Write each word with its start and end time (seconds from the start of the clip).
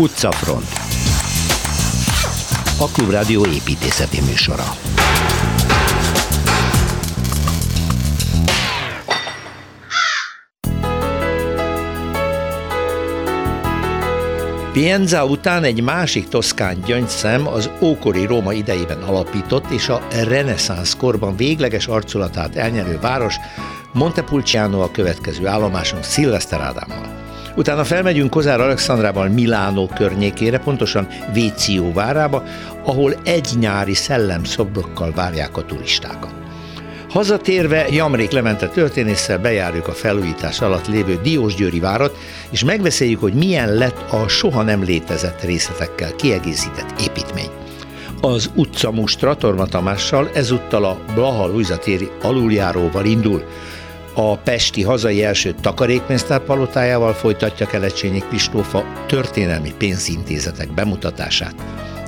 Utcafront 0.00 0.68
A 2.78 2.86
Klubrádió 2.92 3.46
építészeti 3.46 4.20
műsora 4.20 4.64
Pienza 14.72 15.24
után 15.24 15.64
egy 15.64 15.82
másik 15.82 16.28
toszkán 16.28 16.82
gyöngyszem 16.86 17.46
az 17.46 17.70
ókori 17.80 18.26
Róma 18.26 18.52
idejében 18.52 19.02
alapított 19.02 19.70
és 19.70 19.88
a 19.88 20.06
reneszánsz 20.10 20.96
korban 20.96 21.36
végleges 21.36 21.86
arculatát 21.86 22.56
elnyerő 22.56 22.98
város 23.00 23.36
Montepulciano 23.92 24.80
a 24.80 24.90
következő 24.90 25.46
állomáson 25.46 26.02
Szilveszter 26.02 26.60
Ádámmal. 26.60 27.27
Utána 27.58 27.84
felmegyünk 27.84 28.30
Kozár 28.30 28.60
Alexandrával 28.60 29.28
Milánó 29.28 29.86
környékére, 29.86 30.58
pontosan 30.58 31.08
Véció 31.32 31.92
várába, 31.92 32.42
ahol 32.84 33.14
egy 33.24 33.48
nyári 33.58 33.94
szellemszobrokkal 33.94 35.12
várják 35.12 35.56
a 35.56 35.64
turistákat. 35.64 36.34
Hazatérve 37.08 37.86
Jamrék 37.90 38.30
Levente 38.30 38.68
történésszel 38.68 39.38
bejárjuk 39.38 39.88
a 39.88 39.92
felújítás 39.92 40.60
alatt 40.60 40.86
lévő 40.88 41.18
Diósgyőri 41.22 41.80
várat, 41.80 42.16
és 42.50 42.64
megbeszéljük, 42.64 43.20
hogy 43.20 43.34
milyen 43.34 43.74
lett 43.74 44.12
a 44.12 44.28
soha 44.28 44.62
nem 44.62 44.82
létezett 44.82 45.42
részletekkel 45.42 46.14
kiegészített 46.14 47.00
építmény. 47.00 47.50
Az 48.20 48.50
utca 48.54 48.90
mustra 48.90 49.36
Torma 49.36 49.66
Tamással 49.66 50.30
ezúttal 50.34 50.84
a 50.84 50.98
Blaha 51.14 51.46
Luisa 51.46 51.78
téri 51.78 52.08
aluljáróval 52.22 53.04
indul. 53.04 53.44
A 54.20 54.36
Pesti 54.36 54.82
hazai 54.82 55.24
első 55.24 55.54
takarékpénztár 55.60 56.40
palotájával 56.40 57.12
folytatja 57.12 57.66
Kelecsényik 57.66 58.24
Pistófa 58.24 58.84
történelmi 59.06 59.72
pénzintézetek 59.78 60.74
bemutatását. 60.74 61.54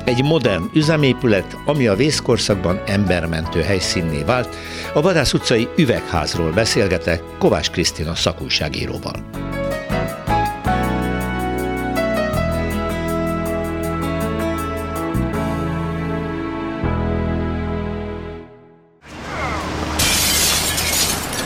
Egy 0.04 0.22
modern 0.22 0.64
üzemépület, 0.74 1.56
ami 1.66 1.86
a 1.86 1.94
vészkorszakban 1.94 2.82
embermentő 2.86 3.60
helyszínné 3.60 4.22
vált, 4.22 4.56
a 4.94 5.00
Vadász 5.00 5.32
utcai 5.32 5.68
üvegházról 5.76 6.52
beszélgetek 6.52 7.22
Kovács 7.38 7.70
Krisztina 7.70 8.14
szakújságíróval. 8.14 9.14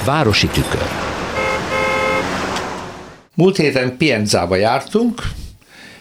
Városi 0.04 0.46
tükör. 0.46 0.82
Múlt 3.34 3.56
héten 3.56 3.96
Pienzába 3.96 4.56
jártunk, 4.56 5.22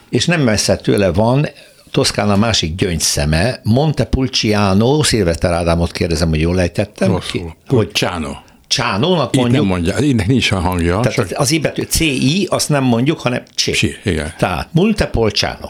és 0.08 0.26
nem 0.26 0.40
messze 0.40 0.76
tőle 0.76 1.12
van 1.12 1.48
Toszkána 1.90 2.36
másik 2.36 2.74
gyöngyszeme, 2.74 3.60
Montepulciano, 3.62 5.02
Szilveszter 5.02 5.52
Ádámot 5.52 5.92
kérdezem, 5.92 6.28
hogy 6.28 6.40
jól 6.40 6.60
ejtettem. 6.60 7.10
Rosszul. 7.10 7.56
Hogy 7.68 7.92
Csánó. 7.92 8.36
Csánónak 8.66 9.34
Itt 9.34 9.40
mondjuk. 9.40 9.60
nem 9.60 9.70
mondja, 9.70 9.96
ennek 9.96 10.26
nincs 10.26 10.50
a 10.50 10.58
hangja. 10.58 11.00
Tehát 11.00 11.12
csak 11.12 11.28
az 11.34 11.50
I 11.50 11.58
betű 11.58 11.82
CI, 11.82 12.46
azt 12.50 12.68
nem 12.68 12.84
mondjuk, 12.84 13.20
hanem 13.20 13.42
C. 13.56 13.72
Csi, 13.72 13.96
igen. 14.04 14.34
Tehát 14.38 14.68
Montepulciano. 14.72 15.68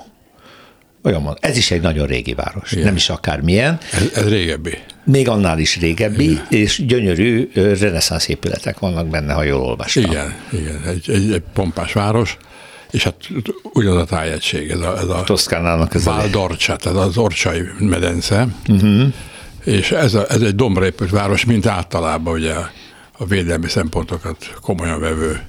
Olyan 1.04 1.22
van. 1.22 1.36
Ez 1.40 1.56
is 1.56 1.70
egy 1.70 1.80
nagyon 1.80 2.06
régi 2.06 2.34
város, 2.34 2.72
Igen. 2.72 2.84
nem 2.84 2.94
is 2.94 3.08
akármilyen. 3.08 3.78
ez, 3.92 4.10
ez 4.14 4.28
régebbi. 4.28 4.78
Még 5.04 5.28
annál 5.28 5.58
is 5.58 5.76
régebbi, 5.76 6.30
igen. 6.30 6.46
és 6.48 6.84
gyönyörű 6.86 7.50
reneszánsz 7.54 8.28
épületek 8.28 8.78
vannak 8.78 9.08
benne, 9.08 9.32
ha 9.32 9.42
jól 9.42 9.60
olvastam. 9.60 10.04
Igen, 10.04 10.34
igen. 10.52 10.82
Egy, 10.86 11.10
egy, 11.10 11.32
egy 11.32 11.42
pompás 11.52 11.92
város, 11.92 12.36
és 12.90 13.04
hát 13.04 13.16
ugyanaz 13.62 14.00
a 14.00 14.04
tájegység, 14.04 14.70
ez 14.70 14.80
a, 14.80 14.98
ez 14.98 15.08
a 15.08 15.22
Toszkánának 15.24 15.94
ez 15.94 16.06
a 16.06 16.10
Val 16.10 16.28
d'Orcia, 16.32 16.76
tehát 16.76 16.98
az 16.98 17.16
Orcsai 17.16 17.62
medence, 17.78 18.48
uh-huh. 18.68 19.12
és 19.64 19.90
ez, 19.90 20.14
a, 20.14 20.26
ez 20.28 20.40
egy 20.40 20.54
dombra 20.54 20.84
épült 20.84 21.10
város, 21.10 21.44
mint 21.44 21.66
általában 21.66 22.34
ugye 22.34 22.54
a 23.18 23.26
védelmi 23.26 23.68
szempontokat 23.68 24.54
komolyan 24.60 25.00
vevő 25.00 25.40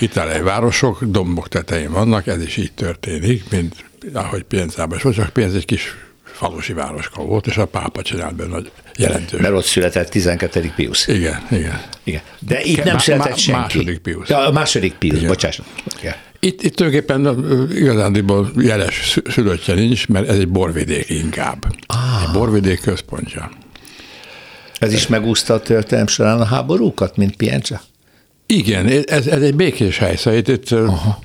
italiai 0.00 0.40
városok, 0.40 1.02
dombok 1.04 1.48
tetején 1.48 1.92
vannak, 1.92 2.26
ez 2.26 2.42
is 2.42 2.56
így 2.56 2.72
történik, 2.72 3.50
mint 3.50 3.84
ahogy 4.12 4.42
Pienzában 4.42 4.96
is 4.96 5.02
volt, 5.02 5.16
csak 5.16 5.28
Pienz 5.28 5.54
egy 5.54 5.64
kis 5.64 5.94
falusi 6.24 6.72
városka 6.72 7.22
volt, 7.22 7.46
és 7.46 7.56
a 7.56 7.66
pápa 7.66 8.02
csinált 8.02 8.34
benne 8.34 8.50
nagy 8.50 8.70
jelentős. 8.96 9.40
Mert 9.40 9.54
ott 9.54 9.64
született 9.64 10.08
12. 10.08 10.72
Pius. 10.76 11.06
Igen, 11.06 11.46
igen. 11.50 11.80
Igen. 12.04 12.20
De 12.38 12.62
itt 12.62 12.76
Ke- 12.76 12.84
nem 12.84 12.98
született 12.98 13.28
má- 13.28 13.38
senki. 13.38 13.60
második 13.60 13.98
Pius. 13.98 14.28
Ja, 14.28 14.46
a 14.46 14.52
második 14.52 14.92
Pius, 14.92 15.16
Igen. 15.16 15.28
bocsáss. 15.28 15.58
Igen. 15.98 16.14
Itt, 16.40 16.62
itt 16.62 16.74
tulajdonképpen 16.76 17.44
igazándiból 17.74 18.50
jeles 18.56 19.10
szü- 19.14 19.30
szülöttje 19.30 19.74
nincs, 19.74 20.08
mert 20.08 20.28
ez 20.28 20.38
egy 20.38 20.48
borvidék 20.48 21.08
inkább. 21.10 21.64
Ah. 21.86 22.22
Egy 22.26 22.32
borvidék 22.32 22.80
központja. 22.80 23.50
Ez 24.78 24.92
is 24.92 25.06
megúszta 25.06 25.54
a 25.54 25.60
történelem 25.60 26.06
során 26.06 26.40
a 26.40 26.44
háborúkat, 26.44 27.16
mint 27.16 27.36
Pienza? 27.36 27.80
Igen, 28.46 28.86
ez, 29.06 29.26
ez 29.26 29.42
egy 29.42 29.54
békés 29.54 29.98
hely, 29.98 30.16
szóval 30.16 30.38
itt, 30.38 30.70
Aha. 30.70 31.18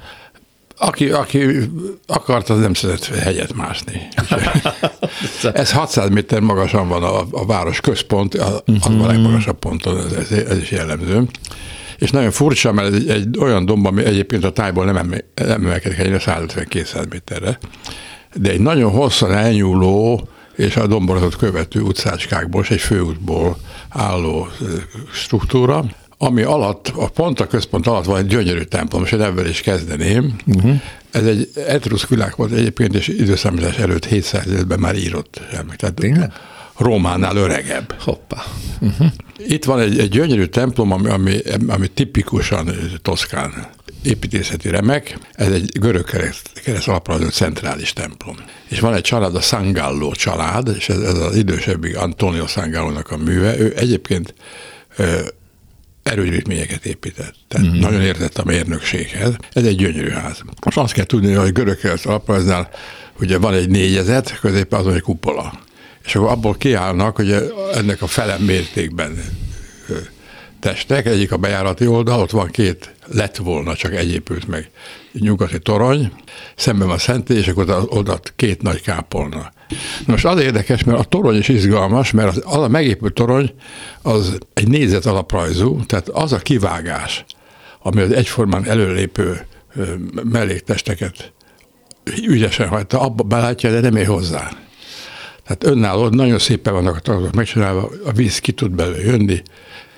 aki, 0.77 1.09
aki 1.09 1.45
akart, 2.07 2.49
az 2.49 2.59
nem 2.59 2.73
szeretett 2.73 3.15
hegyet 3.15 3.53
mászni. 3.53 4.07
ez 5.53 5.71
600 5.71 6.09
méter 6.09 6.39
magasan 6.39 6.87
van 6.87 7.03
a, 7.03 7.25
a 7.31 7.45
város 7.45 7.79
központ, 7.79 8.33
a, 8.33 8.63
uh-huh. 8.67 9.03
a 9.03 9.07
legmagasabb 9.07 9.59
ponton, 9.59 9.97
ez, 9.97 10.31
ez, 10.31 10.57
is 10.57 10.71
jellemző. 10.71 11.23
És 11.97 12.11
nagyon 12.11 12.31
furcsa, 12.31 12.71
mert 12.71 12.87
ez 12.87 12.93
egy, 12.93 13.09
egy 13.09 13.37
olyan 13.39 13.65
domb, 13.65 13.85
ami 13.85 14.03
egyébként 14.03 14.43
a 14.43 14.51
tájból 14.51 14.85
nem, 14.85 14.97
emel, 14.97 15.19
nem 15.35 15.65
emelkedik 15.65 15.97
egyre 15.97 16.17
150-200 16.25 17.09
méterre, 17.09 17.57
de 18.35 18.49
egy 18.49 18.59
nagyon 18.59 18.91
hosszan 18.91 19.33
elnyúló 19.33 20.27
és 20.55 20.75
a 20.75 20.87
domboratot 20.87 21.35
követő 21.35 21.81
utcácskákból 21.81 22.61
és 22.61 22.69
egy 22.69 22.79
főútból 22.79 23.57
álló 23.89 24.47
struktúra, 25.13 25.85
ami 26.23 26.41
alatt, 26.41 26.87
a 26.95 27.09
pont 27.09 27.39
a 27.39 27.47
központ 27.47 27.87
alatt 27.87 28.05
van 28.05 28.17
egy 28.17 28.27
gyönyörű 28.27 28.61
templom, 28.61 29.03
és 29.03 29.11
én 29.11 29.21
ebből 29.21 29.47
is 29.47 29.61
kezdeném. 29.61 30.35
Uh-huh. 30.45 30.81
Ez 31.11 31.25
egy 31.25 31.49
etruszk 31.67 32.09
világ 32.09 32.33
volt 32.35 32.51
egyébként, 32.51 32.95
és 32.95 33.07
időszámítás 33.07 33.77
előtt 33.77 34.05
700 34.05 34.47
évben 34.47 34.79
már 34.79 34.95
írott 34.95 35.41
semmi. 35.53 35.75
Tehát 35.75 35.95
Tényleg? 35.95 36.31
Rómánál 36.77 37.35
öregebb. 37.35 37.95
Hoppá. 37.99 38.43
Itt 39.37 39.65
van 39.65 39.79
egy, 39.79 39.99
egy 39.99 40.09
gyönyörű 40.09 40.45
templom, 40.45 40.91
ami, 40.91 41.09
ami, 41.09 41.39
ami 41.67 41.87
tipikusan 41.87 42.69
toszkán 43.01 43.67
építészeti 44.03 44.69
remek. 44.69 45.17
Ez 45.31 45.51
egy 45.51 45.71
görög 45.79 46.03
kereszt, 46.03 46.49
kereszt 46.63 46.87
alaprajzú 46.87 47.27
centrális 47.27 47.93
templom. 47.93 48.35
És 48.69 48.79
van 48.79 48.93
egy 48.93 49.03
család, 49.03 49.35
a 49.35 49.41
Sangallo 49.41 50.11
család, 50.11 50.71
és 50.77 50.89
ez, 50.89 50.99
ez 50.99 51.17
az 51.17 51.35
idősebbik 51.35 51.97
Antonio 51.97 52.47
Sangallónak 52.47 53.11
a 53.11 53.17
műve. 53.17 53.59
Ő 53.59 53.73
egyébként 53.77 54.33
erődítményeket 56.03 56.85
épített. 56.85 57.35
Tehát 57.47 57.67
mm-hmm. 57.67 57.79
nagyon 57.79 58.01
értett 58.01 58.37
a 58.37 58.43
mérnökséghez. 58.45 59.35
Ez 59.53 59.65
egy 59.65 59.75
gyönyörű 59.75 60.09
ház. 60.09 60.41
Most 60.65 60.77
azt 60.77 60.93
kell 60.93 61.05
tudni, 61.05 61.33
hogy 61.33 61.51
görög 61.51 61.77
kereszt 61.77 62.05
alaprajznál 62.05 62.69
ugye 63.19 63.37
van 63.37 63.53
egy 63.53 63.69
négyezet, 63.69 64.39
középen 64.39 64.79
azon 64.79 64.93
egy 64.93 65.01
kupola. 65.01 65.59
És 66.03 66.15
akkor 66.15 66.29
abból 66.29 66.55
kiállnak, 66.55 67.15
hogy 67.15 67.51
ennek 67.73 68.01
a 68.01 68.07
fele 68.07 68.37
mértékben 68.37 69.23
testek, 70.59 71.05
egyik 71.05 71.31
a 71.31 71.37
bejárati 71.37 71.87
oldal, 71.87 72.19
ott 72.19 72.31
van 72.31 72.47
két, 72.47 72.93
lett 73.05 73.37
volna, 73.37 73.75
csak 73.75 73.93
egy 73.93 74.11
épült 74.11 74.47
meg 74.47 74.69
nyugati 75.13 75.59
torony, 75.59 76.11
szemben 76.55 76.87
van 76.87 76.97
szentély, 76.97 77.37
és 77.37 77.47
akkor 77.47 77.63
oda, 77.63 77.81
oda 77.81 78.19
két 78.35 78.61
nagy 78.61 78.81
kápolna. 78.81 79.51
Most 80.05 80.25
az 80.25 80.41
érdekes, 80.41 80.83
mert 80.83 80.99
a 80.99 81.03
torony 81.03 81.37
is 81.37 81.47
izgalmas, 81.47 82.11
mert 82.11 82.27
az, 82.27 82.43
az 82.45 82.63
a 82.63 82.67
megépült 82.67 83.13
torony 83.13 83.53
az 84.01 84.37
egy 84.53 84.67
négyzet 84.67 85.05
alaprajzú, 85.05 85.85
tehát 85.85 86.09
az 86.09 86.33
a 86.33 86.37
kivágás, 86.37 87.25
ami 87.81 88.01
az 88.01 88.11
egyformán 88.11 88.65
előlépő 88.65 89.45
melléktesteket 90.23 91.31
ügyesen 92.27 92.67
hagyta, 92.67 93.01
abba 93.01 93.23
belátja, 93.23 93.71
de 93.71 93.79
nem 93.79 93.95
ér 93.95 94.07
hozzá. 94.07 94.51
Tehát 95.43 95.63
önálló, 95.63 96.07
nagyon 96.07 96.39
szépen 96.39 96.73
vannak 96.73 96.95
a 96.95 96.99
tagok 96.99 97.33
megcsinálva, 97.33 97.89
a 98.05 98.11
víz 98.11 98.39
ki 98.39 98.51
tud 98.51 98.71
belőle 98.71 99.03
jönni, 99.03 99.41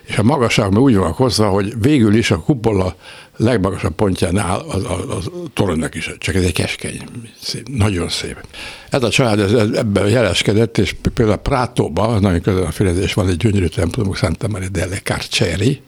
és 0.03 0.17
a 0.17 0.23
magasság 0.23 0.71
meg 0.71 0.81
úgy 0.81 0.95
van 0.95 1.11
hozva, 1.11 1.49
hogy 1.49 1.73
végül 1.81 2.15
is 2.15 2.31
a 2.31 2.39
kupola 2.39 2.95
legmagasabb 3.37 3.95
pontján 3.95 4.37
áll 4.37 4.59
az, 4.59 4.83
az, 4.83 5.15
az 5.17 5.29
toronynak 5.53 5.95
is, 5.95 6.11
csak 6.17 6.35
ez 6.35 6.43
egy 6.43 6.53
keskeny, 6.53 7.03
szép, 7.41 7.67
nagyon 7.67 8.09
szép. 8.09 8.45
Ez 8.89 9.03
a 9.03 9.09
család 9.09 9.39
ez, 9.39 9.51
ez 9.53 9.69
ebben 9.71 10.09
jeleskedett, 10.09 10.77
és 10.77 10.95
például 11.13 11.37
Prátóban, 11.37 12.21
nagyon 12.21 12.41
közel 12.41 12.63
a 12.63 12.71
Firenzés 12.71 13.13
van 13.13 13.27
egy 13.27 13.37
gyönyörű 13.37 13.67
templomuk, 13.67 14.15
Santa 14.15 14.47
Maria 14.47 14.69
delle 14.69 14.99
Carceri, 14.99 15.81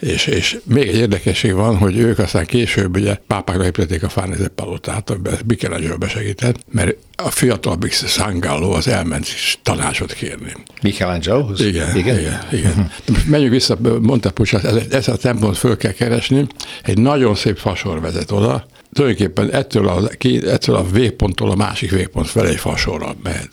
és, 0.00 0.26
és 0.26 0.58
még 0.64 0.88
egy 0.88 0.96
érdekesség 0.96 1.52
van, 1.52 1.76
hogy 1.76 1.98
ők 1.98 2.18
aztán 2.18 2.46
később 2.46 2.96
ugye 2.96 3.18
pápákra 3.26 3.64
építették 3.64 4.02
a 4.02 4.08
Farnese 4.08 4.48
palotát, 4.48 5.10
amiben 5.10 5.38
Michelangelo 5.46 5.98
besegített, 5.98 6.56
mert 6.70 6.96
a 7.16 7.30
fiatalabbik 7.30 7.92
Sangallo 7.92 8.70
az 8.70 8.88
elment 8.88 9.24
is 9.24 9.58
tanácsot 9.62 10.12
kérni. 10.12 10.52
Michelangelohoz? 10.82 11.60
Igen, 11.60 11.96
igen, 11.96 12.18
igen. 12.18 12.46
igen. 12.52 12.90
Menjünk 13.26 13.52
vissza, 13.52 13.78
mondta 14.00 14.30
Pucsát, 14.30 14.92
ezt 14.92 15.08
a 15.08 15.16
templomot 15.16 15.56
föl 15.56 15.76
kell 15.76 15.92
keresni, 15.92 16.46
egy 16.82 16.98
nagyon 16.98 17.34
szép 17.34 17.56
fasor 17.56 18.00
vezet 18.00 18.30
oda, 18.30 18.66
tulajdonképpen 18.96 19.50
ettől 19.50 19.88
a, 19.88 20.10
ettől 20.46 20.76
a 20.76 20.84
végponttól 20.90 21.50
a 21.50 21.54
másik 21.54 21.90
végpont 21.90 22.26
felé 22.26 22.54
fasorra 22.54 23.14
mehet. 23.22 23.48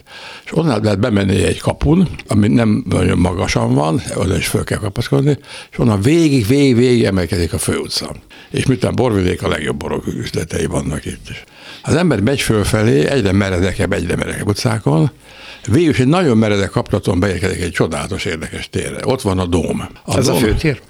És 0.46 0.56
onnan 0.56 0.84
lehet 0.84 1.00
bemenni 1.00 1.44
egy 1.44 1.60
kapun, 1.60 2.10
ami 2.28 2.48
nem 2.48 2.86
nagyon 2.90 3.18
magasan 3.18 3.74
van, 3.74 4.02
oda 4.16 4.38
is 4.38 4.48
föl 4.48 4.64
kell 4.64 4.78
kapaszkodni, 4.78 5.38
és 5.72 5.80
onnan 5.80 6.02
végig, 6.02 6.48
végig, 6.48 6.76
végig 6.76 7.04
emelkedik 7.04 7.54
a 7.54 7.58
főutca. 7.58 8.16
És 8.50 8.66
miután 8.66 8.96
borvidék 8.96 9.44
a 9.44 9.48
legjobb 9.48 9.78
borok 9.78 10.08
üzletei 10.08 10.66
vannak 10.66 11.06
itt 11.06 11.30
is. 11.30 11.44
Az 11.84 11.96
ember 11.96 12.20
megy 12.20 12.42
fölfelé, 12.42 13.08
egyre 13.08 13.32
meredekebb, 13.32 13.94
egyre 13.94 14.16
meredekebb 14.16 14.48
utcákon, 14.48 15.12
végül 15.68 15.94
egy 15.98 16.08
nagyon 16.08 16.38
meredek 16.38 16.70
kapcsolaton 16.70 17.20
beérkezik 17.20 17.62
egy 17.62 17.72
csodálatos, 17.72 18.26
érdekes 18.26 18.70
térre. 18.70 19.00
Ott 19.06 19.22
van 19.22 19.40
a 19.40 19.46
dóm. 19.46 19.88
A 20.06 20.18
Ez 20.18 20.26
dóm, 20.26 20.36
a 20.36 20.40
főtér? 20.40 20.82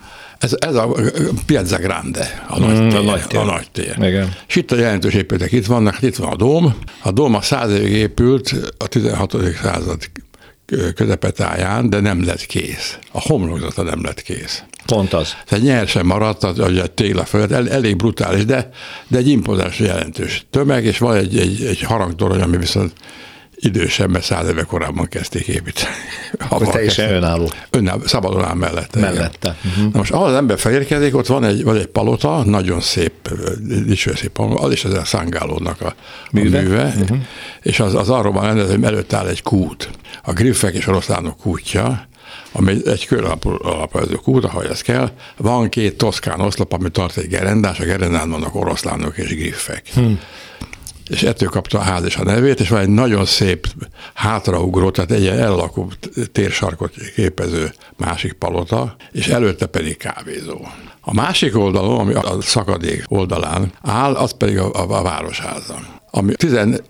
Ez, 0.44 0.56
ez 0.60 0.76
a 0.76 0.96
Piazza 1.46 1.78
Grande, 1.78 2.46
a 2.48 2.60
nagy, 2.60 2.80
mm, 2.80 2.90
tér, 2.90 2.98
a 2.98 3.04
nagy 3.04 3.28
tér. 3.28 3.40
A 3.40 3.44
nagy 3.44 3.68
tér. 3.72 3.96
Igen. 4.02 4.34
És 4.48 4.56
itt 4.56 4.72
a 4.72 4.76
jelentős 4.76 5.14
épületek 5.14 5.52
itt 5.52 5.66
vannak, 5.66 6.02
itt 6.02 6.16
van 6.16 6.32
a 6.32 6.36
dóm. 6.36 6.76
A 7.02 7.12
dóm 7.12 7.36
a 7.36 7.42
száz 7.42 7.72
évig 7.72 7.92
épült 7.92 8.56
a 8.78 8.88
16. 8.88 9.36
század 9.62 9.98
közepetáján, 10.96 11.90
de 11.90 12.00
nem 12.00 12.26
lett 12.26 12.46
kész. 12.46 12.98
A 13.12 13.22
homlokzata 13.22 13.84
nem 13.84 14.04
lett 14.04 14.22
kész. 14.22 14.64
Pont 14.86 15.14
az. 15.14 15.36
Tehát 15.46 15.64
nyersen 15.64 16.06
maradt 16.06 16.44
az, 16.44 16.60
a 16.60 16.88
téla 16.88 17.26
fölött, 17.26 17.52
el, 17.52 17.70
elég 17.70 17.96
brutális, 17.96 18.46
de, 18.46 18.70
de 19.08 19.18
egy 19.18 19.28
impozáns 19.28 19.80
jelentős 19.80 20.46
tömeg, 20.50 20.86
és 20.86 20.98
van 20.98 21.16
egy, 21.16 21.38
egy, 21.38 21.64
egy 21.64 21.82
harangtorony, 21.82 22.42
ami 22.42 22.58
viszont 22.58 22.94
idősebb, 23.66 24.10
mert 24.10 24.24
száz 24.24 24.48
éve 24.48 24.64
korábban 24.64 25.08
kezdték 25.08 25.48
építeni. 25.48 25.96
Akkor 26.50 26.68
teljesen 26.68 27.14
önálló. 27.14 27.52
Önálló, 27.70 28.02
szabadon 28.06 28.46
áll 28.46 28.54
mellette. 28.54 29.00
Mellette. 29.00 29.58
Uh-huh. 29.66 29.92
Na 29.92 29.98
most 29.98 30.12
ahol 30.12 30.28
az 30.28 30.36
ember 30.36 30.60
felérkezik, 30.60 31.16
ott 31.16 31.28
van 31.28 31.44
egy, 31.44 31.64
van 31.64 31.78
egy 31.78 31.86
palota, 31.86 32.44
nagyon 32.46 32.82
szép, 32.82 33.30
dicső 33.86 34.14
szép 34.16 34.32
palota, 34.32 34.62
az 34.62 34.72
is 34.72 34.86
az 34.86 34.94
a 34.94 35.06
Szangálódnak 35.06 35.82
a 35.82 35.96
műve, 36.32 36.58
a 36.58 36.62
műve 36.62 36.94
uh-huh. 37.00 37.18
és 37.62 37.80
az, 37.80 37.96
az 37.96 38.10
arról 38.10 38.34
van 38.34 38.46
rendezve, 38.46 38.74
hogy 38.74 38.84
előtt 38.84 39.14
áll 39.14 39.28
egy 39.28 39.42
kút. 39.42 39.90
A 40.24 40.34
griffek 40.34 40.74
és 40.74 40.88
oroszlánok 40.88 41.38
kútja, 41.38 42.08
ami 42.52 42.78
egy 42.86 43.06
kör 43.06 43.38
alapozó 43.62 44.16
kút, 44.16 44.44
ahogy 44.44 44.66
ez 44.66 44.82
kell. 44.82 45.12
Van 45.38 45.70
két 45.70 45.98
toszkán 45.98 46.40
oszlop, 46.40 46.74
ami 46.74 46.90
tart 46.90 47.18
egy 47.18 47.28
gerendás, 47.28 47.80
a 47.80 47.84
gerendán 47.84 48.30
vannak 48.30 48.56
oroszlánok 48.56 49.18
és 49.18 49.36
griffek. 49.36 49.84
Hmm 49.94 50.20
és 51.10 51.24
ettől 51.24 51.50
kapta 51.50 51.78
a 51.78 51.82
ház 51.82 52.04
és 52.04 52.16
a 52.16 52.24
nevét, 52.24 52.60
és 52.60 52.70
van 52.70 52.80
egy 52.80 52.90
nagyon 52.90 53.26
szép 53.26 53.68
hátraugró, 54.14 54.92
tehát 54.92 55.12
egy 55.12 55.22
ilyen 55.22 55.40
ellakó 55.40 55.92
térsarkot 56.32 56.94
képező 57.16 57.74
másik 57.98 58.34
palota, 58.34 58.96
és 59.12 59.28
előtte 59.28 59.66
pedig 59.66 59.98
kávézó. 59.98 60.60
A 61.02 61.14
másik 61.14 61.58
oldalon, 61.58 62.00
ami 62.00 62.14
a 62.14 62.42
szakadék 62.42 63.04
oldalán 63.08 63.72
áll, 63.82 64.14
az 64.14 64.32
pedig 64.32 64.58
a, 64.58 64.74
a, 64.74 64.98
a 64.98 65.02
városháza, 65.02 65.80
ami 66.12 66.36
15. 66.36 66.84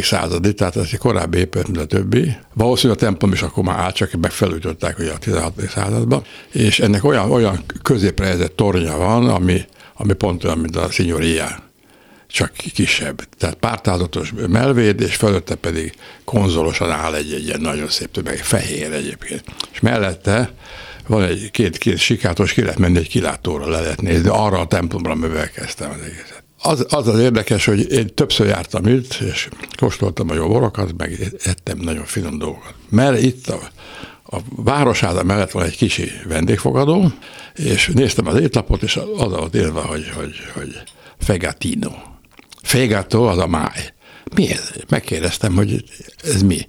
századi, 0.00 0.54
tehát 0.54 0.76
ez 0.76 0.88
egy 0.92 0.98
korábbi 0.98 1.38
épület, 1.38 1.66
mint 1.66 1.80
a 1.80 1.86
többi. 1.86 2.36
Valószínűleg 2.54 3.02
a 3.02 3.04
templom 3.04 3.32
is 3.32 3.42
akkor 3.42 3.64
már 3.64 3.78
állt, 3.78 3.94
csak 3.94 4.12
megfelújították 4.12 4.98
ugye 4.98 5.12
a 5.12 5.18
16. 5.18 5.52
században, 5.68 6.22
és 6.52 6.80
ennek 6.80 7.04
olyan, 7.04 7.30
olyan 7.30 7.64
középre 7.82 8.46
tornya 8.46 8.96
van, 8.96 9.28
ami, 9.28 9.60
ami 9.94 10.12
pont 10.12 10.44
olyan, 10.44 10.58
mint 10.58 10.76
a 10.76 10.90
Signoria 10.90 11.65
csak 12.36 12.52
kisebb. 12.52 13.22
Tehát 13.38 13.54
pártázatos 13.54 14.32
melvéd, 14.48 15.00
és 15.00 15.16
fölötte 15.16 15.54
pedig 15.54 15.94
konzolosan 16.24 16.90
áll 16.90 17.14
egy, 17.14 17.32
egy 17.32 17.46
ilyen 17.46 17.60
nagyon 17.60 17.88
szép 17.88 18.10
tömeg, 18.10 18.38
fehér 18.38 18.92
egyébként. 18.92 19.44
És 19.72 19.80
mellette 19.80 20.52
van 21.06 21.22
egy 21.22 21.50
két, 21.50 21.78
két 21.78 21.98
sikátos, 21.98 22.52
ki 22.52 22.60
lehet 22.60 22.78
menni 22.78 22.98
egy 22.98 23.08
kilátóra, 23.08 23.68
le 23.68 23.80
lehet 23.80 24.00
nézni, 24.00 24.28
arra 24.28 24.58
a 24.58 24.66
templomra, 24.66 25.10
amivel 25.10 25.50
kezdtem 25.50 25.90
az 25.90 26.00
egészet. 26.00 26.42
Az, 26.62 26.86
az 26.88 27.08
az 27.08 27.18
érdekes, 27.18 27.64
hogy 27.64 27.92
én 27.92 28.14
többször 28.14 28.46
jártam 28.46 28.86
itt, 28.86 29.14
és 29.14 29.48
kóstoltam 29.76 30.30
a 30.30 30.34
jó 30.34 30.48
borokat, 30.48 30.96
meg 30.96 31.32
ettem 31.44 31.78
nagyon 31.78 32.04
finom 32.04 32.38
dolgokat. 32.38 32.74
Mert 32.88 33.22
itt 33.22 33.46
a, 33.46 33.60
a 34.36 34.38
városháza 34.48 35.22
mellett 35.22 35.50
van 35.50 35.64
egy 35.64 35.76
kisi 35.76 36.10
vendégfogadó, 36.28 37.12
és 37.54 37.90
néztem 37.94 38.26
az 38.26 38.40
étlapot, 38.40 38.82
és 38.82 38.96
az 38.96 39.30
volt 39.30 39.54
írva, 39.54 39.80
hogy, 39.80 40.08
hogy, 40.16 40.34
hogy 40.54 40.82
fegatino 41.18 41.90
Fégato 42.66 43.22
az 43.22 43.38
a 43.38 43.46
máj. 43.46 43.92
Mi 44.34 44.50
ez? 44.50 44.70
Megkérdeztem, 44.88 45.54
hogy 45.54 45.84
ez 46.24 46.42
mi. 46.42 46.68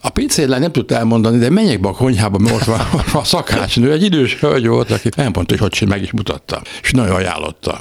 A 0.00 0.10
pincérlány 0.10 0.60
nem 0.60 0.72
tudta 0.72 0.94
elmondani, 0.94 1.38
de 1.38 1.50
menjek 1.50 1.80
be 1.80 1.88
a 1.88 1.92
konyhába, 1.92 2.38
mert 2.38 2.54
ott 2.54 2.64
van 2.64 2.80
a 3.22 3.24
szakácsnő, 3.24 3.92
egy 3.92 4.02
idős 4.02 4.34
hölgy 4.34 4.66
volt, 4.66 4.90
aki 4.90 5.08
elmondta, 5.16 5.56
hogy 5.58 5.78
hogy 5.78 5.88
meg 5.88 6.02
is 6.02 6.10
mutatta, 6.10 6.62
és 6.82 6.90
nagyon 6.90 7.14
ajánlotta. 7.14 7.80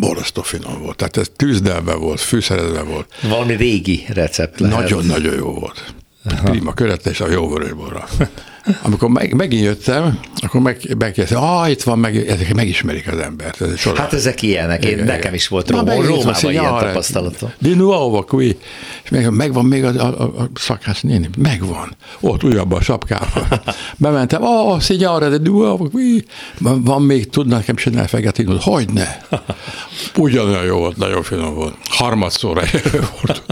Borzasztó 0.00 0.42
finom 0.42 0.82
volt, 0.82 0.96
tehát 0.96 1.16
ez 1.16 1.30
tűzdelve 1.36 1.94
volt, 1.94 2.20
fűszerezve 2.20 2.82
volt. 2.82 3.14
Valami 3.22 3.54
régi 3.54 4.04
recept 4.08 4.60
lehet. 4.60 4.78
Nagyon-nagyon 4.78 5.34
jó 5.34 5.52
volt. 5.52 5.94
Aha. 6.24 6.50
Prima 6.50 6.72
köret 6.72 7.06
és 7.06 7.20
a 7.20 7.30
jó 7.30 7.48
vörösborra. 7.48 8.08
Amikor 8.82 9.08
meg, 9.08 9.34
megint 9.34 9.62
jöttem, 9.62 10.18
akkor 10.36 10.60
meg, 10.60 10.94
megkérdeztem, 10.98 11.42
ah, 11.42 11.70
itt 11.70 11.82
van, 11.82 11.98
meg, 11.98 12.16
ezek 12.16 12.54
megismerik 12.54 13.12
az 13.12 13.18
embert. 13.18 13.60
Ez 13.60 13.82
hát 13.82 14.12
ezek 14.12 14.42
ilyenek, 14.42 14.84
én, 14.84 14.92
igen, 14.92 15.04
nekem 15.04 15.34
is 15.34 15.48
volt 15.48 15.70
Róma, 15.70 15.94
Rómában 15.94 16.50
ilyen 16.50 16.78
tapasztalatom. 16.78 17.52
De 17.58 17.74
nuovo 17.74 18.24
qui. 18.24 18.56
És 19.04 19.10
meg, 19.10 19.30
megvan 19.30 19.64
még 19.64 19.84
a, 19.84 19.88
a, 19.88 20.22
a 20.22 20.48
szakász 20.54 21.00
néni, 21.00 21.28
megvan. 21.38 21.96
Ott 22.20 22.44
újabb 22.44 22.72
a 22.72 22.80
sapkában. 22.80 23.48
Bementem, 23.96 24.42
oh, 24.42 24.80
signore, 24.80 25.28
de 25.28 25.38
nuovo 25.42 25.88
qui. 25.88 26.24
Van 26.58 27.02
még, 27.02 27.30
tudnak 27.30 27.58
nekem 27.58 27.76
csinálni 27.76 28.08
fegetni? 28.08 28.44
Hogy 28.60 28.88
ne? 28.92 29.16
Ugyanolyan 30.16 30.64
jó 30.64 30.78
volt, 30.78 30.96
nagyon 30.96 31.22
finom 31.22 31.54
volt. 31.54 31.74
Harmadszorra 31.88 32.62
volt. 33.22 33.42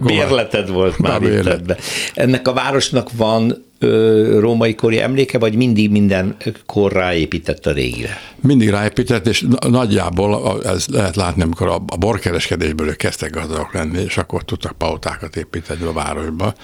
Bérleted 0.00 0.70
volt 0.70 0.98
már 0.98 1.22
itt 1.22 1.74
Ennek 2.14 2.48
a 2.48 2.52
városnak 2.52 3.08
van 3.16 3.70
római 4.38 4.74
kori 4.74 5.00
emléke, 5.00 5.38
vagy 5.38 5.54
mindig 5.54 5.90
minden 5.90 6.36
kor 6.66 6.92
ráépített 6.92 7.66
a 7.66 7.72
régire? 7.72 8.20
Mindig 8.40 8.70
ráépített, 8.70 9.26
és 9.26 9.44
nagyjából 9.68 10.60
ez 10.64 10.86
lehet 10.86 11.16
látni, 11.16 11.42
amikor 11.42 11.68
a, 11.68 11.82
a 11.86 11.96
borkereskedésből 11.96 12.96
kezdtek 12.96 13.30
gazdagok 13.30 13.72
lenni, 13.72 14.02
és 14.02 14.16
akkor 14.16 14.44
tudtak 14.62 14.78
pautákat 14.78 15.36
építeni 15.36 15.84
a 15.84 15.92
városba 15.92 16.54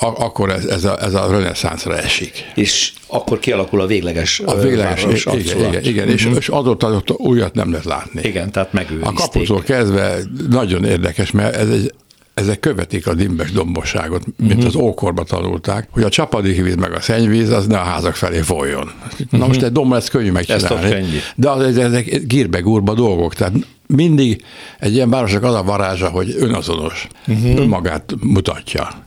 akkor 0.00 0.50
ez, 0.50 0.64
ez, 0.64 0.84
a, 0.84 1.02
ez 1.02 1.14
a 1.14 1.30
reneszánszra 1.30 1.96
esik. 1.96 2.52
És 2.54 2.92
akkor 3.06 3.38
kialakul 3.38 3.80
a 3.80 3.86
végleges 3.86 4.40
A 4.44 4.54
végleges, 4.54 5.02
város 5.02 5.24
igen, 5.24 5.68
igen, 5.68 5.84
igen, 5.84 6.08
és, 6.08 6.22
uh-huh. 6.22 6.38
és 6.38 6.48
adott 6.48 6.82
adott 6.82 7.10
újat 7.10 7.54
nem 7.54 7.70
lehet 7.70 7.84
látni. 7.84 8.20
Igen, 8.22 8.50
tehát 8.50 8.72
megőrizték. 8.72 9.18
A 9.18 9.20
kaputól 9.20 9.62
kezdve 9.62 10.18
nagyon 10.50 10.84
érdekes, 10.84 11.30
mert 11.30 11.56
ez 11.56 11.70
egy 11.70 11.94
ezek 12.34 12.60
követik 12.60 13.06
a 13.06 13.14
dimbes 13.14 13.52
dombosságot, 13.52 14.22
mint 14.36 14.52
uh-huh. 14.52 14.66
az 14.66 14.74
ókorba 14.74 15.24
tanulták, 15.24 15.88
hogy 15.90 16.02
a 16.02 16.08
csapadékvíz 16.08 16.74
meg 16.74 16.92
a 16.92 17.00
szennyvíz 17.00 17.50
az 17.50 17.66
ne 17.66 17.78
a 17.78 17.82
házak 17.82 18.14
felé 18.14 18.40
folyjon. 18.40 18.90
Uh-huh. 19.02 19.40
Na 19.40 19.46
most 19.46 19.62
egy 19.62 19.72
domb 19.72 19.92
lesz 19.92 20.08
könnyű 20.08 20.30
megcsinálni. 20.30 21.06
De 21.34 21.50
az, 21.50 21.78
ezek 21.78 22.26
gírbe-gúrba 22.26 22.94
dolgok, 22.94 23.34
tehát 23.34 23.52
mindig 23.86 24.44
egy 24.78 24.94
ilyen 24.94 25.10
városnak 25.10 25.42
az 25.42 25.54
a 25.54 25.62
varázsa, 25.62 26.08
hogy 26.08 26.34
önazonos, 26.38 27.06
uh-huh. 27.26 27.58
önmagát 27.58 28.14
mutatja. 28.20 29.04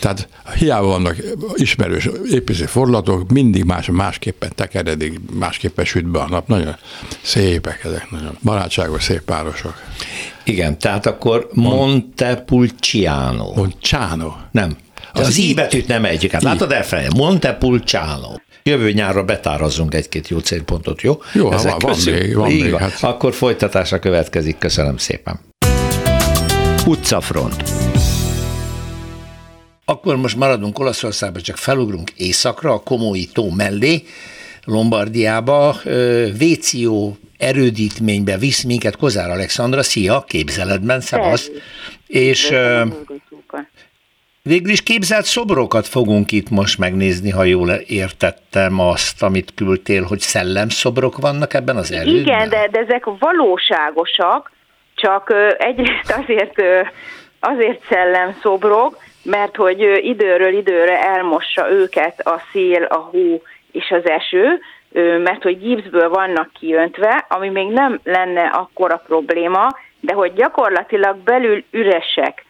Tehát 0.00 0.28
hiába 0.58 0.86
vannak 0.86 1.16
ismerős 1.54 2.08
építési 2.30 2.66
fordulatok, 2.66 3.30
mindig 3.30 3.64
más, 3.64 3.88
másképpen 3.90 4.52
tekeredik, 4.54 5.20
másképpen 5.32 5.84
süt 5.84 6.06
be 6.06 6.18
a 6.18 6.28
nap. 6.28 6.48
Nagyon 6.48 6.76
szépek 7.22 7.84
ezek, 7.84 8.10
nagyon 8.10 8.38
barátságos, 8.42 9.02
szép 9.02 9.20
párosok. 9.20 9.82
Igen, 10.44 10.78
tehát 10.78 11.06
akkor 11.06 11.48
Montepulciano. 11.52 13.52
Montciano. 13.54 14.32
Nem. 14.50 14.76
Az, 15.12 15.26
az 15.26 15.36
I 15.36 15.48
íbetűt 15.48 15.86
nem 15.86 16.04
egyik. 16.04 16.32
Hát 16.32 16.42
látod 16.42 16.72
elfelejt. 16.72 17.14
Montepulciano. 17.14 18.34
Jövő 18.68 18.92
nyárra 18.92 19.24
betárazunk 19.24 19.94
egy-két 19.94 20.28
jó 20.28 20.38
célpontot, 20.38 21.00
jó? 21.00 21.22
Jó, 21.32 21.52
Ezek 21.52 21.80
van, 21.80 21.92
van 21.92 22.14
még, 22.14 22.34
van 22.34 22.52
még. 22.52 22.74
Hát. 22.74 22.98
Akkor 23.00 23.34
folytatása 23.34 23.98
következik. 23.98 24.58
Köszönöm 24.58 24.96
szépen. 24.96 25.40
Utcafront. 26.86 27.62
Akkor 29.84 30.16
most 30.16 30.36
maradunk 30.36 30.78
Olaszországban, 30.78 31.42
csak 31.42 31.56
felugrunk 31.56 32.10
északra, 32.10 32.72
a 32.72 32.78
Komói 32.78 33.26
tó 33.26 33.50
mellé, 33.50 34.02
Lombardiába. 34.64 35.76
Véció 36.38 37.16
erődítménybe 37.38 38.38
visz 38.38 38.62
minket 38.62 38.96
Kozár 38.96 39.30
Alexandra, 39.30 39.82
szia, 39.82 40.24
képzeletben, 40.26 41.00
szevasz. 41.00 41.50
És 42.06 42.52
végül 44.42 44.70
is 44.70 44.82
képzelt 44.82 45.24
szobrokat 45.24 45.86
fogunk 45.86 46.32
itt 46.32 46.50
most 46.50 46.78
megnézni, 46.78 47.30
ha 47.30 47.44
jól 47.44 47.70
értettem 47.70 48.80
azt, 48.80 49.22
amit 49.22 49.54
küldtél, 49.54 50.02
hogy 50.02 50.18
szellemszobrok 50.18 51.18
vannak 51.18 51.54
ebben 51.54 51.76
az 51.76 51.92
erődben. 51.92 52.14
Igen, 52.14 52.48
de, 52.48 52.68
de 52.70 52.78
ezek 52.78 53.04
valóságosak, 53.18 54.52
csak 54.94 55.34
egyrészt 55.58 56.14
azért, 56.22 56.62
azért 57.40 57.80
szellemszobrok, 57.88 58.98
mert 59.22 59.56
hogy 59.56 60.00
időről 60.02 60.52
időre 60.52 61.02
elmossa 61.02 61.70
őket 61.70 62.20
a 62.20 62.42
szél, 62.52 62.82
a 62.82 62.96
hó 62.96 63.42
és 63.72 63.90
az 63.90 64.08
eső, 64.08 64.60
mert 65.22 65.42
hogy 65.42 65.58
gipszből 65.58 66.08
vannak 66.08 66.50
kiöntve, 66.52 67.26
ami 67.28 67.48
még 67.48 67.68
nem 67.68 68.00
lenne 68.04 68.46
akkora 68.46 69.02
probléma, 69.06 69.76
de 70.00 70.12
hogy 70.12 70.32
gyakorlatilag 70.32 71.16
belül 71.16 71.64
üresek. 71.70 72.44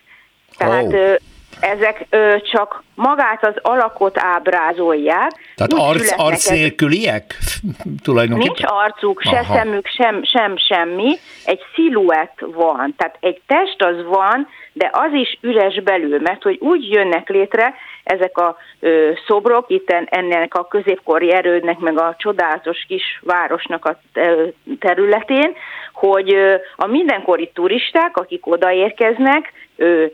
Tehát 0.57 0.93
oh 0.93 1.17
ezek 1.61 2.07
ö, 2.11 2.37
csak 2.53 2.83
magát 2.95 3.47
az 3.47 3.55
alakot 3.63 4.19
ábrázolják. 4.19 5.31
Tehát 5.57 5.73
arc, 5.73 6.13
arc 6.17 6.51
nélküliek 6.51 7.35
tulajdonképpen? 8.05 8.55
Nincs 8.57 8.71
arcuk, 8.73 9.23
se 9.23 9.39
Aha. 9.39 9.55
szemük, 9.55 9.87
sem, 9.87 10.25
sem 10.25 10.57
semmi. 10.57 11.19
Egy 11.45 11.61
sziluett 11.75 12.39
van, 12.39 12.95
tehát 12.97 13.17
egy 13.21 13.41
test 13.47 13.83
az 13.83 14.05
van, 14.05 14.49
de 14.73 14.91
az 14.93 15.13
is 15.13 15.39
üres 15.41 15.83
belül, 15.83 16.21
mert 16.21 16.43
hogy 16.43 16.59
úgy 16.61 16.91
jönnek 16.91 17.29
létre 17.29 17.75
ezek 18.05 18.39
a 18.39 18.57
ö, 18.81 19.11
szobrok, 19.27 19.65
itt 19.69 19.91
ennek 20.05 20.55
a 20.55 20.67
középkori 20.67 21.33
erődnek, 21.33 21.79
meg 21.79 21.99
a 21.99 22.15
csodálatos 22.19 22.85
kis 22.89 23.21
városnak 23.23 23.85
a 23.85 24.01
területén, 24.79 25.53
hogy 25.93 26.35
ö, 26.35 26.55
a 26.77 26.87
mindenkori 26.87 27.51
turisták, 27.55 28.17
akik 28.17 28.47
odaérkeznek, 28.47 29.53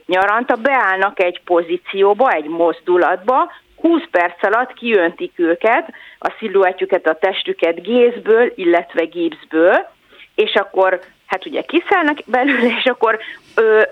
nyaranta 0.07 0.55
beállnak 0.55 1.23
egy 1.23 1.41
pozícióba, 1.45 2.33
egy 2.33 2.45
mozdulatba, 2.49 3.53
20 3.77 4.03
perc 4.11 4.45
alatt 4.45 4.73
kiöntik 4.73 5.33
őket, 5.37 5.93
a 6.19 6.33
sziluettjüket, 6.39 7.07
a 7.07 7.19
testüket 7.19 7.83
gézből, 7.83 8.53
illetve 8.55 9.05
gipszből, 9.05 9.87
és 10.35 10.55
akkor 10.55 11.01
hát 11.27 11.47
ugye 11.47 11.63
kiszállnak 11.63 12.19
belőle, 12.27 12.77
és 12.79 12.85
akkor 12.85 13.19
ö, 13.55 13.83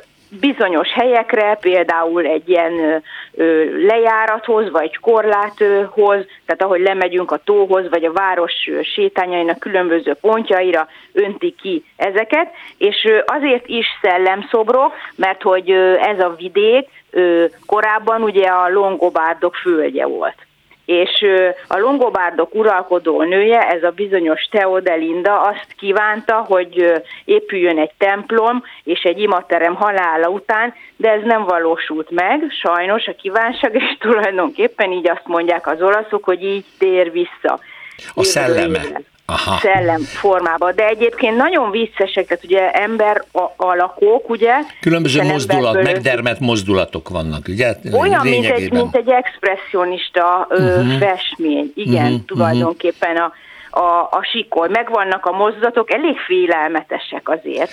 bizonyos 0.41 0.89
helyekre, 0.93 1.59
például 1.61 2.27
egy 2.27 2.49
ilyen 2.49 3.03
lejárathoz, 3.87 4.71
vagy 4.71 4.97
korláthoz, 4.97 6.27
tehát 6.47 6.63
ahogy 6.63 6.81
lemegyünk 6.81 7.31
a 7.31 7.41
tóhoz, 7.45 7.89
vagy 7.89 8.05
a 8.05 8.13
város 8.13 8.53
sétányainak 8.95 9.59
különböző 9.59 10.15
pontjaira 10.15 10.89
önti 11.13 11.55
ki 11.63 11.85
ezeket, 11.97 12.51
és 12.79 13.09
azért 13.27 13.69
is 13.69 13.87
szellemszobrok, 14.03 14.93
mert 15.17 15.43
hogy 15.43 15.71
ez 16.01 16.21
a 16.21 16.35
vidék 16.37 16.89
korábban 17.67 18.23
ugye 18.23 18.47
a 18.47 18.69
longobárdok 18.69 19.55
földje 19.55 20.07
volt 20.07 20.37
és 20.85 21.25
a 21.67 21.79
longobárdok 21.79 22.55
uralkodó 22.55 23.23
nője, 23.23 23.59
ez 23.59 23.83
a 23.83 23.91
bizonyos 23.91 24.49
Teodelinda 24.51 25.41
azt 25.41 25.67
kívánta, 25.79 26.35
hogy 26.35 27.03
épüljön 27.25 27.79
egy 27.79 27.93
templom 27.99 28.63
és 28.85 29.01
egy 29.03 29.19
imaterem 29.19 29.75
halála 29.75 30.29
után, 30.29 30.75
de 30.97 31.11
ez 31.11 31.23
nem 31.25 31.45
valósult 31.45 32.11
meg, 32.11 32.43
sajnos 32.63 33.07
a 33.07 33.15
kívánság, 33.15 33.75
és 33.75 33.97
tulajdonképpen 33.99 34.93
így 34.93 35.09
azt 35.09 35.27
mondják 35.27 35.67
az 35.67 35.83
olaszok, 35.83 36.25
hogy 36.25 36.43
így 36.43 36.65
tér 36.79 37.13
vissza. 37.13 37.59
A 38.15 38.23
szelleme. 38.23 38.81
Aha. 39.27 39.59
szellem 39.59 40.01
formába. 40.01 40.73
De 40.73 40.87
egyébként 40.87 41.37
nagyon 41.37 41.71
viccesek, 41.71 42.27
tehát 42.27 42.45
ugye 42.45 42.71
ember 42.71 43.25
alakok, 43.57 44.31
ugye? 44.31 44.55
Különböző 44.81 45.23
mozdulat, 45.23 45.83
megdermet 45.83 46.41
mozdulatok 46.41 47.09
vannak, 47.09 47.49
ugye? 47.49 47.75
Olyan, 47.93 48.27
mint 48.27 48.47
egy, 48.47 48.73
mint 48.73 48.97
egy 48.97 49.09
expressionista 49.09 50.47
uh-huh. 50.51 50.99
festmény, 50.99 51.73
igen, 51.75 52.05
uh-huh. 52.05 52.25
tulajdonképpen 52.27 53.17
a, 53.17 53.33
a, 53.81 54.09
a 54.11 54.21
sikor. 54.33 54.69
Megvannak 54.69 55.27
a 55.27 55.33
mozdulatok, 55.33 55.93
elég 55.93 56.19
félelmetesek 56.19 57.29
azért. 57.29 57.71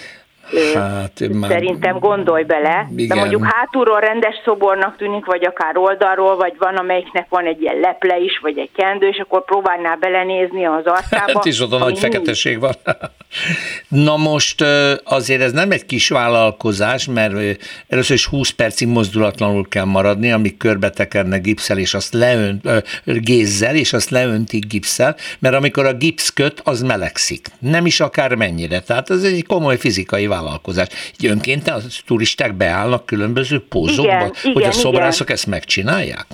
Hát, 0.73 1.27
már... 1.31 1.51
Szerintem 1.51 1.99
gondolj 1.99 2.43
bele. 2.43 2.87
Igen. 2.95 3.07
De 3.07 3.15
mondjuk 3.15 3.45
hátulról 3.53 3.99
rendes 3.99 4.35
szobornak 4.43 4.97
tűnik, 4.97 5.25
vagy 5.25 5.45
akár 5.45 5.77
oldalról, 5.77 6.35
vagy 6.35 6.53
van, 6.57 6.75
amelyiknek 6.75 7.25
van 7.29 7.45
egy 7.45 7.61
ilyen 7.61 7.79
leple 7.79 8.17
is, 8.17 8.39
vagy 8.41 8.57
egy 8.57 8.69
kendő, 8.75 9.07
és 9.07 9.17
akkor 9.17 9.45
próbálnál 9.45 9.95
belenézni 9.95 10.65
az 10.65 10.85
arcába. 10.85 11.31
Hát 11.33 11.45
is 11.45 11.61
oda 11.61 11.77
nagy 11.77 11.99
feketeség 11.99 12.59
van. 12.59 12.73
Na 13.87 14.17
most 14.17 14.63
azért 15.03 15.41
ez 15.41 15.51
nem 15.51 15.71
egy 15.71 15.85
kis 15.85 16.09
vállalkozás, 16.09 17.05
mert 17.05 17.33
először 17.87 18.15
is 18.15 18.25
20 18.25 18.49
percig 18.49 18.87
mozdulatlanul 18.87 19.67
kell 19.69 19.85
maradni, 19.85 20.31
amíg 20.31 20.57
körbe 20.57 20.89
tekernek 20.89 21.41
gipszel, 21.41 21.77
és 21.77 21.93
azt 21.93 22.13
leönt, 22.13 22.67
gézzel, 23.03 23.75
és 23.75 23.93
azt 23.93 24.09
leöntik 24.09 24.67
gipszel, 24.67 25.15
mert 25.39 25.55
amikor 25.55 25.85
a 25.85 25.93
gipsz 25.93 26.29
köt, 26.29 26.61
az 26.63 26.81
melegszik. 26.81 27.47
Nem 27.59 27.85
is 27.85 27.99
akár 27.99 28.35
mennyire. 28.35 28.79
Tehát 28.79 29.09
ez 29.09 29.23
egy 29.23 29.45
komoly 29.45 29.77
fizikai 29.77 30.27
vállalkozás 30.27 30.38
vállalkozás. 30.41 30.87
Így 31.19 31.29
önként 31.29 31.67
a 31.67 31.77
turisták 32.05 32.53
beállnak 32.53 33.05
különböző 33.05 33.63
pózokba, 33.69 34.11
igen, 34.11 34.31
hogy 34.41 34.55
igen, 34.55 34.69
a 34.69 34.71
szobrászok 34.71 35.21
igen. 35.21 35.35
ezt 35.35 35.47
megcsinálják? 35.47 36.25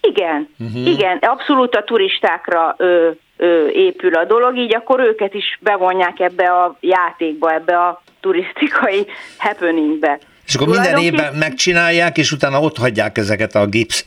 Igen, 0.00 0.48
uh-huh. 0.58 0.86
igen, 0.86 1.16
abszolút 1.16 1.74
a 1.74 1.84
turistákra 1.84 2.74
ö, 2.78 3.10
ö, 3.36 3.68
épül 3.68 4.14
a 4.14 4.24
dolog, 4.24 4.56
így 4.56 4.74
akkor 4.74 5.00
őket 5.00 5.34
is 5.34 5.58
bevonják 5.60 6.20
ebbe 6.20 6.44
a 6.44 6.76
játékba, 6.80 7.52
ebbe 7.52 7.78
a 7.78 8.02
turisztikai 8.20 9.06
happeningbe. 9.38 10.18
És 10.46 10.54
akkor 10.54 10.68
minden 10.68 10.98
évben 10.98 11.34
megcsinálják, 11.34 12.18
és 12.18 12.32
utána 12.32 12.60
ott 12.60 12.76
hagyják 12.76 13.18
ezeket 13.18 13.54
a 13.54 13.66
gipsz 13.66 14.04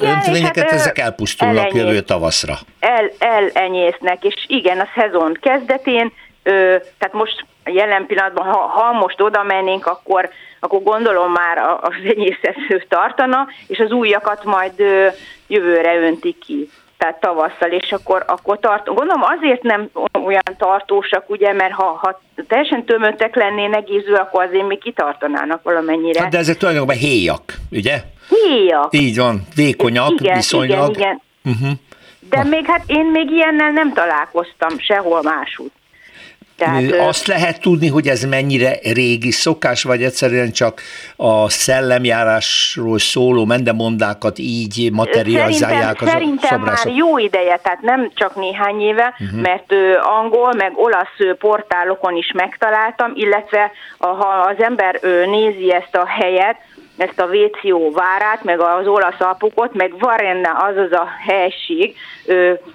öntvényeket, 0.00 0.70
hát, 0.70 0.72
ezek 0.72 0.98
elpusztulnak 0.98 1.56
elenyész, 1.56 1.82
jövő 1.82 2.00
tavaszra. 2.00 2.54
El, 2.80 3.10
elenyésznek, 3.18 4.24
és 4.24 4.34
igen, 4.46 4.78
a 4.78 4.88
szezon 4.94 5.38
kezdetén, 5.40 6.12
ö, 6.44 6.76
tehát 6.98 7.14
most 7.14 7.46
jelen 7.64 8.06
pillanatban, 8.06 8.46
ha, 8.46 8.58
ha 8.58 8.92
most 8.92 9.20
oda 9.20 9.42
mennénk, 9.42 9.86
akkor, 9.86 10.30
akkor 10.60 10.82
gondolom 10.82 11.32
már 11.32 11.58
az 11.80 11.94
enyészető 12.16 12.84
tartana, 12.88 13.46
és 13.66 13.78
az 13.78 13.90
újakat 13.90 14.44
majd 14.44 14.72
jövőre 15.46 15.96
öntik 15.96 16.38
ki 16.38 16.68
tehát 17.04 17.20
tavasszal, 17.20 17.70
és 17.70 17.92
akkor, 17.92 18.24
akkor 18.26 18.58
tart, 18.58 18.86
gondolom 18.86 19.22
azért 19.22 19.62
nem 19.62 19.88
olyan 20.24 20.42
tartósak, 20.58 21.30
ugye, 21.30 21.52
mert 21.52 21.72
ha, 21.72 21.98
ha 22.02 22.20
teljesen 22.48 22.84
tömöttek 22.84 23.34
lennének 23.34 23.90
ízű, 23.90 24.12
akkor 24.12 24.44
azért 24.44 24.66
még 24.66 24.78
kitartanának 24.78 25.62
valamennyire. 25.62 26.20
Hát 26.20 26.30
de 26.30 26.38
ezek 26.38 26.56
tulajdonképpen 26.56 27.00
héjak, 27.00 27.42
ugye? 27.70 28.02
Héjak. 28.28 28.94
Így 28.94 29.16
van, 29.16 29.42
vékonyak 29.54 30.20
igen, 30.20 30.36
viszonylag. 30.36 30.96
Igen, 30.96 31.20
igen. 31.42 31.54
Uh-huh. 31.54 31.78
De 32.30 32.38
ah. 32.38 32.48
még 32.48 32.66
hát 32.66 32.82
én 32.86 33.06
még 33.06 33.30
ilyennel 33.30 33.70
nem 33.70 33.92
találkoztam 33.92 34.78
sehol 34.78 35.22
máshogy. 35.22 35.70
Tehát, 36.56 36.92
Azt 36.92 37.26
lehet 37.26 37.60
tudni, 37.60 37.88
hogy 37.88 38.06
ez 38.06 38.22
mennyire 38.24 38.78
régi 38.82 39.30
szokás, 39.30 39.82
vagy 39.82 40.02
egyszerűen 40.02 40.52
csak 40.52 40.80
a 41.16 41.48
szellemjárásról 41.48 42.98
szóló 42.98 43.44
mendemondákat 43.44 44.38
így 44.38 44.90
materializálják 44.92 46.02
az 46.02 46.08
Szerintem 46.08 46.60
már 46.60 46.86
jó 46.94 47.18
ideje, 47.18 47.60
tehát 47.62 47.80
nem 47.80 48.10
csak 48.14 48.36
néhány 48.36 48.80
éve, 48.80 49.14
uh-huh. 49.18 49.40
mert 49.40 49.72
angol, 50.20 50.52
meg 50.52 50.72
olasz 50.74 51.36
portálokon 51.38 52.16
is 52.16 52.32
megtaláltam, 52.34 53.12
illetve 53.14 53.70
ha 53.98 54.52
az 54.56 54.64
ember 54.64 55.00
nézi 55.26 55.72
ezt 55.72 55.94
a 55.94 56.06
helyet, 56.06 56.56
ezt 56.96 57.20
a 57.20 57.26
Véció 57.26 57.92
várát, 57.92 58.44
meg 58.44 58.60
az 58.60 58.86
olasz 58.86 59.20
apukot, 59.20 59.74
meg 59.74 59.98
Varenna 59.98 60.50
az 60.50 60.76
az 60.76 60.92
a 60.92 61.08
helység, 61.26 61.96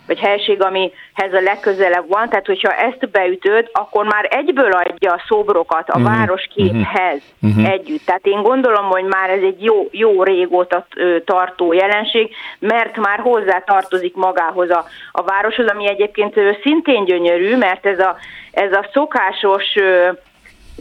vagy 0.08 0.20
helység, 0.20 0.62
amihez 0.62 1.34
a 1.34 1.42
legközelebb 1.42 2.10
van, 2.10 2.30
tehát 2.30 2.46
hogyha 2.46 2.72
ezt 2.74 3.10
beütöd, 3.12 3.70
akkor 3.74 4.06
már 4.06 4.28
egyből 4.30 4.72
adja 4.72 5.14
a 5.14 5.24
szobrokat 5.28 5.90
a 5.90 6.00
uh-huh. 6.00 6.16
városképhez 6.16 7.22
uh-huh. 7.42 7.70
együtt. 7.70 8.06
Tehát 8.06 8.26
én 8.26 8.42
gondolom, 8.42 8.86
hogy 8.86 9.04
már 9.04 9.30
ez 9.30 9.42
egy 9.42 9.64
jó, 9.64 9.88
jó 9.92 10.24
régóta 10.24 10.86
tartó 11.26 11.74
jelenség, 11.74 12.36
mert 12.60 12.98
már 12.98 13.20
hozzá 13.20 13.60
tartozik 13.60 14.16
magához 14.16 14.70
a, 14.70 14.86
a 15.12 15.24
városhoz, 15.24 15.68
ami 15.68 15.88
egyébként 15.88 16.36
szintén 16.64 17.06
gyönyörű, 17.06 17.58
mert 17.58 17.86
ez 17.86 18.00
a, 18.00 18.16
ez 18.52 18.72
a 18.72 18.90
szokásos 18.94 19.76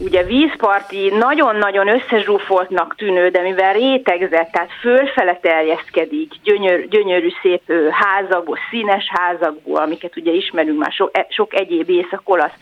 ugye 0.03 0.23
vízparti 0.23 1.09
nagyon-nagyon 1.09 1.87
összezsúfoltnak 1.87 2.95
tűnő, 2.95 3.29
de 3.29 3.41
mivel 3.41 3.73
rétegzett, 3.73 4.51
tehát 4.51 4.71
fölfele 4.81 5.39
terjeszkedik, 5.41 6.33
gyönyör, 6.43 6.87
gyönyörű 6.87 7.29
szép 7.41 7.61
házakból, 7.89 8.57
színes 8.69 9.05
házakból, 9.09 9.81
amiket 9.81 10.17
ugye 10.17 10.31
ismerünk 10.31 10.79
már 10.79 10.91
sok, 10.91 11.17
e, 11.17 11.25
sok 11.29 11.53
egyéb 11.53 11.89
észak-olasz 11.89 12.53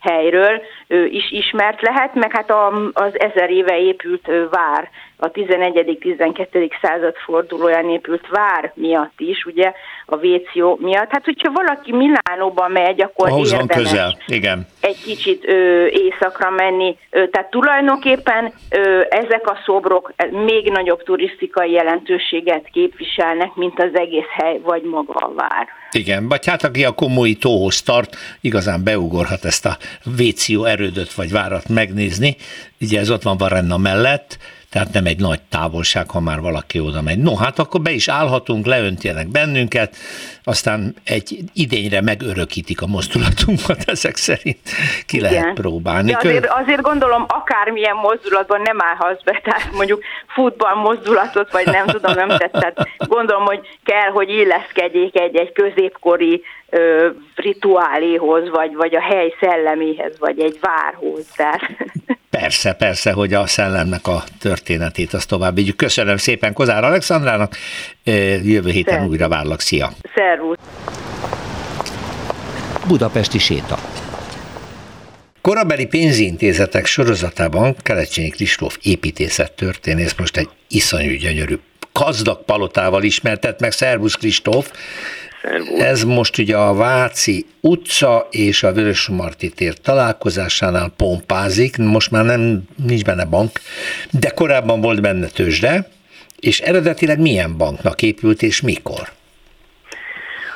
helyről 0.00 0.62
is 1.10 1.30
ismert 1.30 1.80
lehet, 1.80 2.14
meg 2.14 2.32
hát 2.32 2.50
az 2.92 3.20
ezer 3.20 3.50
éve 3.50 3.78
épült 3.78 4.30
vár 4.50 4.90
a 5.22 5.30
11.-12. 5.30 6.70
század 6.82 7.14
fordulóján 7.16 7.90
épült 7.90 8.28
vár 8.28 8.72
miatt 8.74 9.20
is, 9.20 9.44
ugye 9.44 9.72
a 10.06 10.16
Véció 10.16 10.78
miatt. 10.80 11.10
Hát, 11.10 11.24
hogyha 11.24 11.52
valaki 11.52 11.92
Milánóba 11.92 12.68
megy, 12.68 13.02
akkor 13.02 13.28
Ahhoz 13.28 13.52
érdemes 13.52 13.76
közel. 13.76 14.18
Igen. 14.26 14.66
egy 14.80 15.02
kicsit 15.04 15.48
ö, 15.48 15.86
északra 15.86 16.50
menni. 16.50 16.96
Ö, 17.10 17.26
tehát 17.28 17.50
tulajdonképpen 17.50 18.52
ö, 18.70 19.00
ezek 19.08 19.50
a 19.50 19.58
szobrok 19.64 20.12
még 20.30 20.70
nagyobb 20.70 21.02
turisztikai 21.02 21.70
jelentőséget 21.70 22.68
képviselnek, 22.72 23.54
mint 23.54 23.80
az 23.80 23.90
egész 23.92 24.28
hely, 24.36 24.58
vagy 24.58 24.82
maga 24.82 25.12
a 25.12 25.34
vár. 25.34 25.68
Igen, 25.92 26.28
vagy 26.28 26.46
hát 26.46 26.64
aki 26.64 26.84
a 26.84 26.92
komoly 26.92 27.32
tóhoz 27.32 27.82
tart, 27.82 28.16
igazán 28.40 28.82
beugorhat 28.82 29.44
ezt 29.44 29.66
a 29.66 29.78
Véció 30.04 30.64
erődöt 30.64 31.14
vagy 31.14 31.30
várat 31.30 31.68
megnézni. 31.68 32.36
Ugye 32.80 33.00
ez 33.00 33.10
ott 33.10 33.22
van 33.22 33.36
Varenna 33.36 33.76
mellett, 33.76 34.38
tehát 34.68 34.92
nem 34.92 35.06
egy 35.06 35.20
nagy 35.20 35.40
távolság, 35.48 36.10
ha 36.10 36.20
már 36.20 36.40
valaki 36.40 36.80
oda 36.80 37.02
megy. 37.02 37.18
No, 37.18 37.34
hát 37.34 37.58
akkor 37.58 37.80
be 37.80 37.90
is 37.90 38.08
állhatunk, 38.08 38.66
leöntjenek 38.66 39.28
bennünket, 39.28 39.96
aztán 40.44 40.94
egy 41.04 41.38
idényre 41.52 42.00
megörökítik 42.00 42.82
a 42.82 42.86
mozdulatunkat, 42.86 43.82
ezek 43.94 44.16
szerint 44.16 44.58
ki 45.06 45.16
Igen. 45.16 45.32
lehet 45.32 45.54
próbálni. 45.54 46.10
De 46.10 46.16
azért, 46.16 46.46
azért 46.46 46.80
gondolom, 46.80 47.24
akármilyen 47.28 47.96
mozdulatban 47.96 48.60
nem 48.60 48.80
állhatsz 48.80 49.22
be, 49.22 49.40
tehát 49.44 49.72
mondjuk 49.72 50.02
futball 50.26 50.74
mozdulatot, 50.74 51.52
vagy 51.52 51.66
nem 51.66 51.86
tudom, 51.86 52.14
nem 52.14 52.28
tetszett. 52.28 52.88
Gondolom, 52.98 53.44
hogy 53.44 53.60
kell, 53.84 54.10
hogy 54.10 54.28
illeszkedjék 54.28 55.18
egy-egy 55.18 55.52
középkori 55.52 56.42
ö, 56.70 57.08
rituáléhoz, 57.34 58.50
vagy, 58.50 58.74
vagy 58.74 58.94
a 58.94 59.00
hely 59.00 59.34
szelleméhez, 59.40 60.18
vagy 60.18 60.40
egy 60.40 60.58
várhoz. 60.60 61.26
Tehát. 61.36 61.60
Persze, 62.40 62.72
persze, 62.72 63.12
hogy 63.12 63.34
a 63.34 63.46
szellemnek 63.46 64.06
a 64.06 64.22
történetét 64.40 65.12
azt 65.12 65.28
tovább 65.28 65.54
vigyük. 65.54 65.76
Köszönöm 65.76 66.16
szépen 66.16 66.52
Kozár 66.52 66.84
Alexandrának, 66.84 67.56
jövő 68.04 68.70
héten 68.70 68.94
Szervusz. 68.94 69.10
újra 69.10 69.28
várlak, 69.28 69.60
szia! 69.60 69.92
Szervusz! 70.14 70.58
Budapesti 72.88 73.38
séta. 73.38 73.78
Korabeli 75.40 75.86
pénzintézetek 75.86 76.86
sorozatában 76.86 77.76
Kelecsényi 77.82 78.28
Kristóf 78.28 78.78
építészettörténész 78.82 80.14
most 80.18 80.36
egy 80.36 80.48
iszonyú 80.68 81.16
gyönyörű 81.16 81.58
gazdag 81.92 82.44
palotával 82.44 83.02
ismertet 83.02 83.60
meg. 83.60 83.72
Szervusz 83.72 84.14
Kristóf! 84.14 84.70
Szervusz. 85.42 85.80
Ez 85.80 86.04
most 86.04 86.38
ugye 86.38 86.56
a 86.56 86.74
Váci 86.74 87.46
utca 87.60 88.28
és 88.30 88.62
a 88.62 88.72
Vörösmarty 88.72 89.46
tér 89.54 89.74
találkozásánál 89.78 90.92
pompázik, 90.96 91.76
most 91.76 92.10
már 92.10 92.24
nem 92.24 92.62
nincs 92.86 93.04
benne 93.04 93.24
bank, 93.24 93.60
de 94.10 94.28
korábban 94.28 94.80
volt 94.80 95.00
benne 95.00 95.26
tőzsde, 95.26 95.88
és 96.42 96.60
eredetileg 96.60 97.20
milyen 97.20 97.56
banknak 97.56 98.02
épült 98.02 98.42
és 98.42 98.62
mikor? 98.62 99.06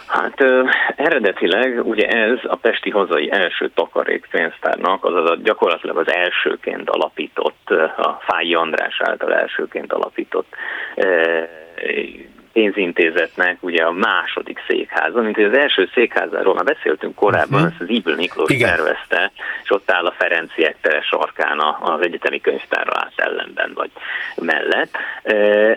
Hát 0.06 0.40
ö, 0.40 0.62
eredetileg 0.96 1.86
ugye 1.86 2.06
ez 2.08 2.38
a 2.42 2.56
Pesti 2.56 2.90
hazai 2.90 3.30
első 3.30 3.70
takarékpénztárnak, 3.74 5.04
azaz 5.04 5.30
a, 5.30 5.36
gyakorlatilag 5.42 5.96
az 5.96 6.10
elsőként 6.10 6.90
alapított, 6.90 7.70
a 7.96 8.18
Fáji 8.26 8.54
András 8.54 9.00
által 9.00 9.34
elsőként 9.34 9.92
alapított 9.92 10.54
ö, 10.96 11.42
pénzintézetnek 12.56 13.56
ugye 13.60 13.82
a 13.82 13.92
második 13.92 14.58
székháza, 14.68 15.20
mint 15.20 15.34
hogy 15.34 15.44
az 15.44 15.58
első 15.58 15.88
székházáról 15.94 16.54
már 16.54 16.64
beszéltünk 16.64 17.14
korábban, 17.14 17.62
uh-huh. 17.62 17.72
ezt 17.72 17.80
az 17.80 17.88
Ibl 17.88 18.12
Miklós 18.12 18.50
Igen. 18.50 18.68
tervezte, 18.68 19.32
és 19.62 19.70
ott 19.70 19.90
áll 19.90 20.06
a 20.06 20.14
Ferenciek 20.18 20.76
tere 20.80 21.02
sarkán 21.02 21.58
az 21.80 22.00
egyetemi 22.00 22.40
könyvtárra 22.40 22.92
át 22.94 23.12
ellenben 23.16 23.72
vagy 23.74 23.90
mellett, 24.36 24.96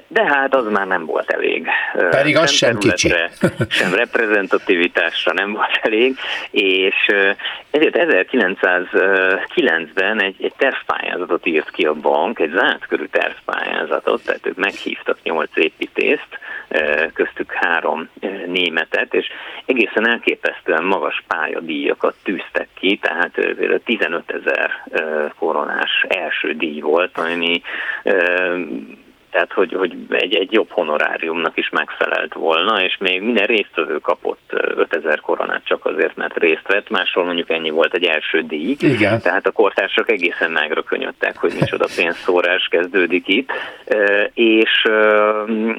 de 0.08 0.26
hát 0.26 0.56
az 0.56 0.72
már 0.72 0.88
nem 0.88 1.06
volt 1.06 1.32
elég. 1.32 1.68
Pedig 2.10 2.38
az 2.38 2.52
sem 2.52 2.78
kicsi. 2.78 3.14
sem 3.80 3.94
reprezentativitásra 3.94 5.34
nem 5.34 5.52
volt 5.52 5.80
elég, 5.82 6.18
és 6.52 6.96
ezért 7.72 7.98
1909-ben 8.00 10.22
egy, 10.22 10.36
egy 10.40 10.54
tervpályázatot 10.58 11.46
írt 11.46 11.72
ki 11.72 11.86
a 11.86 11.94
bank, 11.94 12.40
egy 12.40 12.52
zárt 12.52 12.88
körű 12.88 13.06
tervpályázatot, 13.06 14.26
tehát 14.26 14.46
ők 14.46 14.58
meghívtak 14.58 15.18
nyolc 15.24 15.56
építést, 15.56 16.40
köztük 17.14 17.52
három 17.52 18.10
németet, 18.46 19.14
és 19.14 19.28
egészen 19.66 20.08
elképesztően 20.08 20.84
magas 20.84 21.24
pályadíjakat 21.28 22.16
tűztek 22.24 22.68
ki, 22.74 22.98
tehát 22.98 23.32
15 23.86 24.32
ezer 24.32 24.72
koronás 25.40 26.06
első 26.08 26.54
díj 26.54 26.80
volt, 26.80 27.18
ami 27.18 27.62
tehát 29.32 29.54
hogy, 29.54 29.74
hogy 29.74 29.96
egy, 30.10 30.36
egy 30.36 30.52
jobb 30.52 30.70
honoráriumnak 30.70 31.58
is 31.58 31.70
megfelelt 31.70 32.34
volna, 32.34 32.84
és 32.84 32.98
még 33.00 33.22
minden 33.22 33.46
résztvevő 33.46 33.98
kapott 33.98 34.50
5000 34.76 35.20
koronát 35.20 35.62
csak 35.66 35.86
azért, 35.86 36.16
mert 36.16 36.38
részt 36.38 36.68
vett, 36.68 36.90
máshol 36.90 37.26
mondjuk 37.26 37.50
ennyi 37.50 37.70
volt 37.70 37.94
egy 37.94 38.04
első 38.04 38.42
díj. 38.42 38.76
Igen. 38.80 39.22
Tehát 39.22 39.48
a 39.48 39.52
kortársak 39.52 40.12
egészen 40.12 40.52
megrökönyödtek, 40.52 41.38
hogy 41.38 41.54
micsoda 41.60 41.88
pénzszórás 41.98 42.68
kezdődik 42.72 43.28
itt, 43.28 43.52
és 44.34 44.88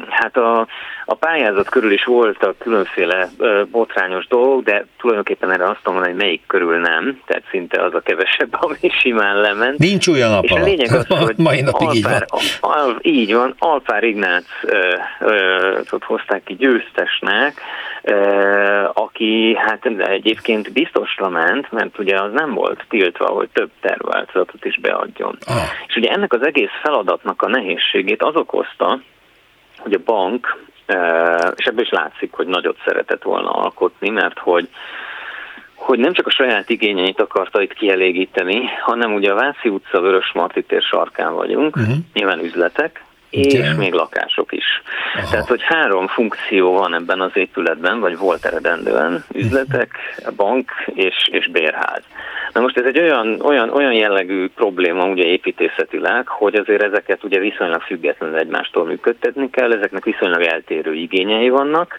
hát 0.08 0.36
a, 0.36 0.66
a 1.04 1.14
pályázat 1.14 1.68
körül 1.68 1.92
is 1.92 2.04
voltak 2.04 2.58
különféle 2.58 3.28
botrányos 3.70 4.26
dolgok, 4.26 4.64
de 4.64 4.86
tulajdonképpen 4.98 5.52
erre 5.52 5.68
azt 5.68 5.80
mondom, 5.84 6.04
hogy 6.04 6.14
melyik 6.14 6.42
körül 6.46 6.78
nem, 6.78 7.20
tehát 7.26 7.42
szinte 7.50 7.82
az 7.82 7.94
a 7.94 8.00
kevesebb, 8.00 8.56
ami 8.64 8.76
simán 9.00 9.40
lement. 9.40 9.78
Nincs 9.78 10.08
olyan 10.08 10.30
nap 10.30 10.44
És 10.44 10.50
a 10.50 10.62
lényeg 10.64 10.92
az, 10.92 11.06
hogy 11.26 11.36
mai 11.36 11.60
napig 11.60 11.88
Alpár, 11.88 12.26
így 12.40 12.50
van. 12.60 12.70
Al, 12.72 12.98
így 13.02 13.34
van, 13.34 13.39
Alpár 13.58 14.04
Ignácot 14.04 16.04
hozták 16.04 16.44
ki 16.44 16.54
győztesnek, 16.54 17.60
aki 18.92 19.56
hát 19.58 19.86
egyébként 19.98 20.72
biztosra 20.72 21.28
ment, 21.28 21.72
mert 21.72 21.98
ugye 21.98 22.20
az 22.20 22.32
nem 22.32 22.54
volt 22.54 22.84
tiltva, 22.88 23.26
hogy 23.26 23.48
több 23.52 23.70
tervváltozatot 23.80 24.64
is 24.64 24.80
beadjon. 24.80 25.38
Ah. 25.46 25.54
És 25.86 25.96
ugye 25.96 26.10
ennek 26.10 26.32
az 26.32 26.46
egész 26.46 26.80
feladatnak 26.82 27.42
a 27.42 27.48
nehézségét 27.48 28.22
az 28.22 28.36
okozta, 28.36 29.00
hogy 29.78 29.92
a 29.92 30.02
bank 30.04 30.58
és 31.56 31.64
ebből 31.64 31.84
is 31.84 31.90
látszik, 31.90 32.32
hogy 32.32 32.46
nagyot 32.46 32.78
szeretett 32.84 33.22
volna 33.22 33.50
alkotni, 33.50 34.10
mert 34.10 34.38
hogy 34.38 34.68
hogy 35.74 35.98
nem 35.98 36.12
csak 36.12 36.26
a 36.26 36.30
saját 36.30 36.70
igényeit 36.70 37.20
akarta 37.20 37.62
itt 37.62 37.72
kielégíteni, 37.72 38.66
hanem 38.80 39.14
ugye 39.14 39.30
a 39.30 39.34
Váci 39.34 39.68
utca, 39.68 40.00
Vörös 40.00 40.32
Marti 40.34 40.62
tér 40.62 40.82
sarkán 40.82 41.34
vagyunk, 41.34 41.76
uh-huh. 41.76 41.94
nyilván 42.12 42.44
üzletek, 42.44 43.04
és 43.30 43.74
még 43.76 43.92
lakások 43.92 44.52
is. 44.52 44.82
Aha. 45.14 45.30
Tehát, 45.30 45.48
hogy 45.48 45.62
három 45.62 46.06
funkció 46.06 46.72
van 46.72 46.94
ebben 46.94 47.20
az 47.20 47.30
épületben, 47.34 48.00
vagy 48.00 48.18
volt 48.18 48.44
eredendően, 48.44 49.24
üzletek, 49.32 49.90
bank 50.36 50.70
és, 50.94 51.28
és 51.32 51.48
bérház. 51.48 52.02
Na 52.52 52.60
most 52.60 52.76
ez 52.76 52.84
egy 52.84 52.98
olyan, 52.98 53.40
olyan, 53.40 53.70
olyan 53.70 53.92
jellegű 53.92 54.48
probléma 54.48 55.06
ugye 55.06 55.24
építészetileg, 55.24 56.28
hogy 56.28 56.54
azért 56.54 56.82
ezeket 56.82 57.24
ugye 57.24 57.38
viszonylag 57.38 57.80
függetlenül 57.80 58.36
egymástól 58.36 58.84
működtetni 58.84 59.50
kell, 59.50 59.72
ezeknek 59.72 60.04
viszonylag 60.04 60.42
eltérő 60.42 60.94
igényei 60.94 61.48
vannak, 61.48 61.98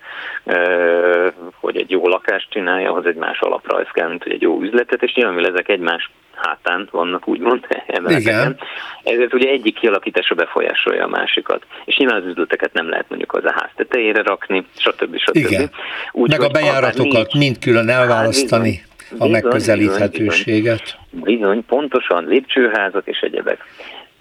hogy 1.60 1.78
egy 1.78 1.90
jó 1.90 2.08
lakást 2.08 2.50
csinálja, 2.50 2.90
ahhoz 2.90 3.06
egy 3.06 3.16
más 3.16 3.40
alaprajz 3.40 3.88
kell, 3.94 4.08
mint 4.08 4.24
hogy 4.24 4.32
egy 4.32 4.42
jó 4.42 4.62
üzletet, 4.62 5.04
és 5.04 5.14
nyilván 5.14 5.46
ezek 5.46 5.70
egymás 5.70 6.12
hátán 6.44 6.88
vannak 6.92 7.28
úgymond 7.28 7.66
emeleteken. 7.88 8.58
Ezért 9.04 9.34
ugye 9.34 9.50
egyik 9.50 9.80
kialakítása 9.80 10.36
befolyásolja 10.36 11.04
a 11.04 11.08
másikat. 11.08 11.66
És 11.86 11.98
nyilván 11.98 12.22
az 12.22 12.28
üzleteket 12.28 12.74
nem 12.74 12.90
lehet 12.90 13.06
mondjuk 13.10 13.34
az 13.34 13.44
a 13.46 13.52
ház 13.56 13.70
tetejére 13.76 14.22
rakni, 14.22 14.66
stb. 14.78 15.18
stb. 15.18 15.36
Igen. 15.36 15.72
Úgy, 16.12 16.30
Meg 16.30 16.42
a 16.42 16.50
bejáratokat 16.50 17.34
mind 17.34 17.60
külön 17.60 17.90
elválasztani. 17.90 18.84
a 19.18 19.28
megközelíthetőséget. 19.28 20.98
Bizony, 21.10 21.38
bizony, 21.38 21.66
pontosan 21.66 22.26
lépcsőházak 22.28 23.08
és 23.08 23.20
egyebek. 23.20 23.66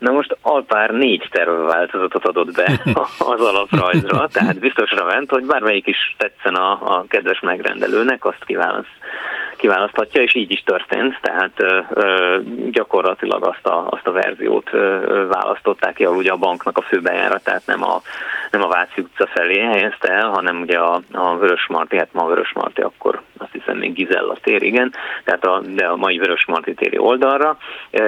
Na 0.00 0.12
most 0.12 0.36
Alpár 0.42 0.90
négy 0.90 1.28
tervváltozatot 1.30 2.24
adott 2.24 2.54
be 2.54 2.80
az 3.34 3.40
alaprajzra, 3.40 4.28
tehát 4.28 4.58
biztosra 4.58 5.04
ment, 5.04 5.30
hogy 5.30 5.44
bármelyik 5.44 5.86
is 5.86 6.14
tetszen 6.18 6.54
a, 6.54 6.70
a 6.70 7.04
kedves 7.08 7.40
megrendelőnek, 7.40 8.24
azt 8.24 8.44
kiválaszt 8.44 8.98
kiválaszthatja, 9.60 10.22
és 10.22 10.34
így 10.34 10.50
is 10.50 10.62
történt, 10.62 11.18
tehát 11.20 11.52
ö, 11.56 11.80
ö, 11.90 12.38
gyakorlatilag 12.70 13.44
azt 13.44 13.66
a, 13.66 13.86
azt 13.90 14.06
a 14.06 14.12
verziót 14.12 14.68
ö, 14.72 15.26
választották 15.28 15.94
ki, 15.94 16.04
ahol 16.04 16.16
ugye 16.16 16.30
a 16.30 16.36
banknak 16.36 16.78
a 16.78 16.82
főbejáratát 16.82 17.62
nem 17.66 17.82
a, 17.82 18.00
nem 18.50 18.62
a 18.62 18.68
Váci 18.68 19.00
utca 19.00 19.26
felé 19.26 19.58
helyezte 19.58 20.08
el, 20.08 20.28
hanem 20.28 20.60
ugye 20.60 20.78
a, 20.78 21.00
a 21.12 21.36
Vörösmarty, 21.36 21.96
hát 21.96 22.12
ma 22.12 22.22
a 22.22 22.26
Vörösmarty, 22.26 22.80
akkor 22.80 23.20
azt 23.38 23.52
hiszem 23.52 23.76
még 23.76 23.92
Gizella 23.92 24.36
tér, 24.42 24.62
igen, 24.62 24.92
tehát 25.24 25.44
a, 25.44 25.60
de 25.66 25.86
a 25.86 25.96
mai 25.96 26.18
Vörösmarty 26.18 26.74
téri 26.74 26.98
oldalra. 26.98 27.56
E, 27.90 28.02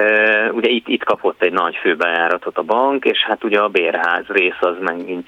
ugye 0.51 0.69
itt, 0.69 0.87
itt 0.87 1.03
kapott 1.03 1.41
egy 1.41 1.53
nagy 1.53 1.75
főbejáratot 1.83 2.57
a 2.57 2.63
bank, 2.63 3.05
és 3.05 3.23
hát 3.27 3.43
ugye 3.43 3.59
a 3.59 3.67
bérház 3.67 4.25
rész 4.27 4.59
az 4.59 4.75
megint, 4.79 5.27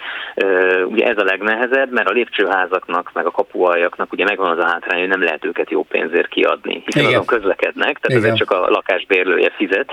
ugye 0.86 1.06
ez 1.06 1.18
a 1.18 1.24
legnehezebb, 1.24 1.92
mert 1.92 2.10
a 2.10 2.14
lépcsőházaknak, 2.14 3.12
meg 3.14 3.26
a 3.26 3.32
kapuajaknak 3.32 4.12
ugye 4.12 4.24
megvan 4.24 4.52
az 4.52 4.58
a 4.58 4.68
hátrány, 4.68 5.00
hogy 5.00 5.10
nem 5.10 5.24
lehet 5.24 5.46
őket 5.46 5.70
jó 5.70 5.84
pénzért 5.84 6.28
kiadni, 6.28 6.84
hiszen 6.86 7.02
Igen. 7.02 7.14
azon 7.14 7.26
közlekednek, 7.26 8.00
tehát 8.00 8.24
ezért 8.24 8.38
csak 8.38 8.52
a 8.52 8.70
lakásbérlője 8.70 9.50
fizet, 9.50 9.92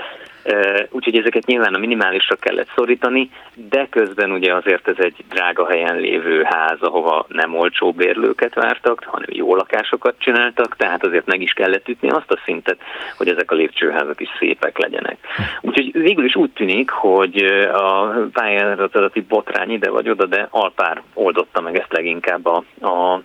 Úgyhogy 0.89 1.17
ezeket 1.17 1.45
nyilván 1.45 1.73
a 1.73 1.77
minimálisra 1.77 2.35
kellett 2.35 2.69
szorítani, 2.75 3.29
de 3.53 3.87
közben 3.89 4.31
ugye 4.31 4.55
azért 4.55 4.87
ez 4.87 4.95
egy 4.97 5.15
drága 5.29 5.67
helyen 5.69 5.97
lévő 5.97 6.43
ház, 6.43 6.81
ahova 6.81 7.25
nem 7.27 7.55
olcsó 7.55 7.91
bérlőket 7.91 8.53
vártak, 8.53 9.03
hanem 9.05 9.29
jó 9.31 9.55
lakásokat 9.55 10.15
csináltak, 10.17 10.75
tehát 10.75 11.05
azért 11.05 11.25
meg 11.25 11.41
is 11.41 11.51
kellett 11.51 11.87
ütni 11.87 12.09
azt 12.09 12.31
a 12.31 12.39
szintet, 12.45 12.77
hogy 13.17 13.27
ezek 13.27 13.51
a 13.51 13.55
lépcsőházak 13.55 14.21
is 14.21 14.29
szépek 14.39 14.77
legyenek. 14.77 15.17
Úgyhogy 15.61 15.91
végül 15.91 16.25
is 16.25 16.35
úgy 16.35 16.52
tűnik, 16.53 16.89
hogy 16.89 17.43
a 17.73 18.03
pályázati 18.33 19.21
botrány 19.21 19.71
ide 19.71 19.89
vagy 19.89 20.09
oda, 20.09 20.25
de 20.25 20.47
Alpár 20.49 21.01
oldotta 21.13 21.61
meg 21.61 21.77
ezt 21.77 21.93
leginkább 21.93 22.45
a, 22.45 22.63
a 22.87 23.21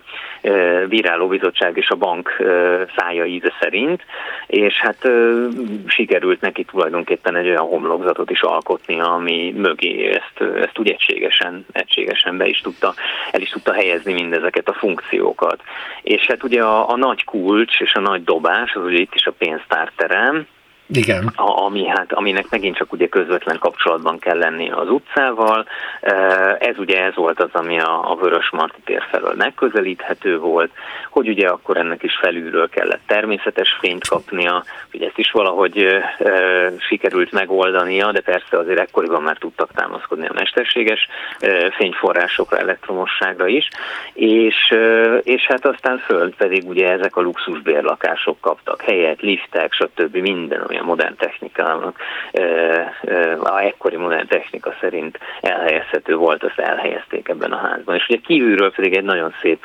bírálóbizottság 0.87 1.77
és 1.77 1.89
a 1.89 1.95
bank 1.95 2.35
szája 2.97 3.25
íze 3.25 3.53
szerint, 3.59 4.05
és 4.47 4.73
hát 4.73 5.09
sikerült 5.87 6.41
neki 6.41 6.63
tulajdonképpen 6.63 7.35
egy 7.35 7.47
olyan 7.47 7.67
homlokzatot 7.67 8.29
is 8.29 8.41
alkotni, 8.41 8.99
ami 8.99 9.53
mögé 9.57 10.07
ezt, 10.07 10.51
ezt 10.55 10.79
úgy 10.79 10.89
egységesen, 10.89 11.65
egységesen 11.71 12.37
be 12.37 12.47
is 12.47 12.61
tudta, 12.61 12.93
el 13.31 13.41
is 13.41 13.49
tudta 13.49 13.73
helyezni 13.73 14.13
mindezeket 14.13 14.69
a 14.69 14.73
funkciókat. 14.73 15.61
És 16.01 16.25
hát 16.25 16.43
ugye 16.43 16.63
a, 16.63 16.89
a 16.89 16.95
nagy 16.95 17.23
kulcs 17.23 17.79
és 17.79 17.93
a 17.93 17.99
nagy 17.99 18.23
dobás, 18.23 18.73
az 18.73 18.83
ugye 18.83 18.99
itt 18.99 19.15
is 19.15 19.25
a 19.25 19.33
pénztárterem, 19.37 20.47
igen. 20.93 21.31
A, 21.35 21.63
ami, 21.65 21.87
hát, 21.87 22.13
aminek 22.13 22.45
megint 22.49 22.75
csak 22.75 22.91
ugye 22.91 23.07
közvetlen 23.07 23.57
kapcsolatban 23.59 24.19
kell 24.19 24.37
lenni 24.37 24.71
az 24.71 24.89
utcával. 24.89 25.65
Ez 26.59 26.77
ugye 26.77 27.03
ez 27.03 27.15
volt 27.15 27.41
az, 27.41 27.49
ami 27.53 27.79
a, 27.79 28.11
a 28.11 28.15
Vörös 28.15 28.49
Marti 28.51 28.81
tér 28.85 29.03
felől 29.11 29.33
megközelíthető 29.37 30.39
volt, 30.39 30.71
hogy 31.09 31.27
ugye 31.27 31.47
akkor 31.47 31.77
ennek 31.77 32.03
is 32.03 32.17
felülről 32.21 32.69
kellett 32.69 33.01
természetes 33.07 33.77
fényt 33.79 34.07
kapnia, 34.07 34.63
ugye 34.93 35.05
ezt 35.05 35.17
is 35.17 35.31
valahogy 35.31 35.77
e, 35.77 36.71
sikerült 36.77 37.31
megoldania, 37.31 38.11
de 38.11 38.21
persze 38.21 38.57
azért 38.57 38.79
ekkoriban 38.79 39.21
már 39.21 39.37
tudtak 39.37 39.71
támaszkodni 39.73 40.27
a 40.27 40.33
mesterséges 40.33 41.07
e, 41.39 41.71
fényforrásokra, 41.71 42.57
elektromosságra 42.57 43.47
is, 43.47 43.67
és, 44.13 44.55
e, 44.69 45.17
és 45.17 45.45
hát 45.47 45.65
aztán 45.65 45.97
föld 45.97 46.35
pedig 46.35 46.67
ugye 46.67 46.91
ezek 46.91 47.15
a 47.15 47.21
luxusbérlakások 47.21 48.41
kaptak 48.41 48.81
helyet, 48.81 49.21
liftek, 49.21 49.73
stb. 49.73 50.15
minden 50.15 50.65
olyan 50.69 50.78
a 50.79 50.85
modern 50.85 51.15
technikának, 51.15 51.97
a 53.43 53.59
ekkori 53.59 53.95
modern 53.95 54.27
technika 54.27 54.73
szerint 54.79 55.19
elhelyezhető 55.41 56.15
volt, 56.15 56.43
azt 56.43 56.59
elhelyezték 56.59 57.27
ebben 57.27 57.51
a 57.51 57.57
házban. 57.57 57.95
És 57.95 58.05
ugye 58.09 58.19
kívülről 58.19 58.71
pedig 58.71 58.95
egy 58.95 59.03
nagyon 59.03 59.33
szép 59.41 59.63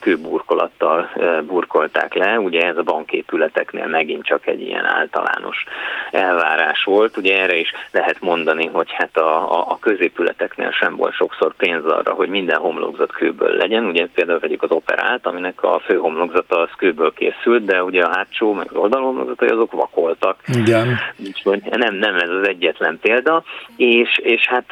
kőburkolattal 0.00 1.10
burkolták 1.46 2.14
le, 2.14 2.38
ugye 2.38 2.66
ez 2.66 2.76
a 2.76 2.82
banképületeknél 2.82 3.86
megint 3.86 4.24
csak 4.24 4.46
egy 4.46 4.60
ilyen 4.60 4.84
általános 4.84 5.64
elvárás 6.10 6.84
volt. 6.84 7.16
Ugye 7.16 7.40
erre 7.40 7.56
is 7.56 7.72
lehet 7.90 8.20
mondani, 8.20 8.66
hogy 8.66 8.92
hát 8.92 9.16
a, 9.16 9.52
a, 9.58 9.70
a 9.70 9.78
középületeknél 9.80 10.70
sem 10.70 10.96
volt 10.96 11.14
sokszor 11.14 11.54
pénz 11.54 11.84
arra, 11.84 12.12
hogy 12.12 12.28
minden 12.28 12.58
homlokzat 12.58 13.12
kőből 13.12 13.56
legyen. 13.56 13.84
Ugye 13.84 14.06
például 14.14 14.38
vegyük 14.38 14.62
az 14.62 14.70
operát, 14.70 15.26
aminek 15.26 15.62
a 15.62 15.80
fő 15.84 15.96
homlokzata 15.96 16.58
az 16.58 16.70
kőből 16.76 17.12
készült, 17.12 17.64
de 17.64 17.82
ugye 17.82 18.04
a 18.04 18.14
hátsó 18.14 18.52
meg 18.52 18.66
az 18.70 18.76
oldalhomlokzatai 18.76 19.48
azok 19.48 19.72
vakoltak. 19.72 20.36
Igen. 20.48 20.98
Úgyhogy 21.26 21.62
nem, 21.70 21.94
nem 21.94 22.14
ez 22.14 22.28
az 22.28 22.48
egyetlen 22.48 22.98
példa, 23.02 23.44
és, 23.76 24.18
és 24.22 24.46
hát 24.48 24.66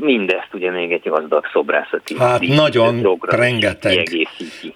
mindezt 0.00 0.48
ugye 0.52 0.70
még 0.70 0.92
egy 0.92 1.08
gazdag 1.08 1.44
szobrászati 1.52 2.16
Hát 2.18 2.40
nagyon, 2.40 3.18
rengeteg 3.20 4.28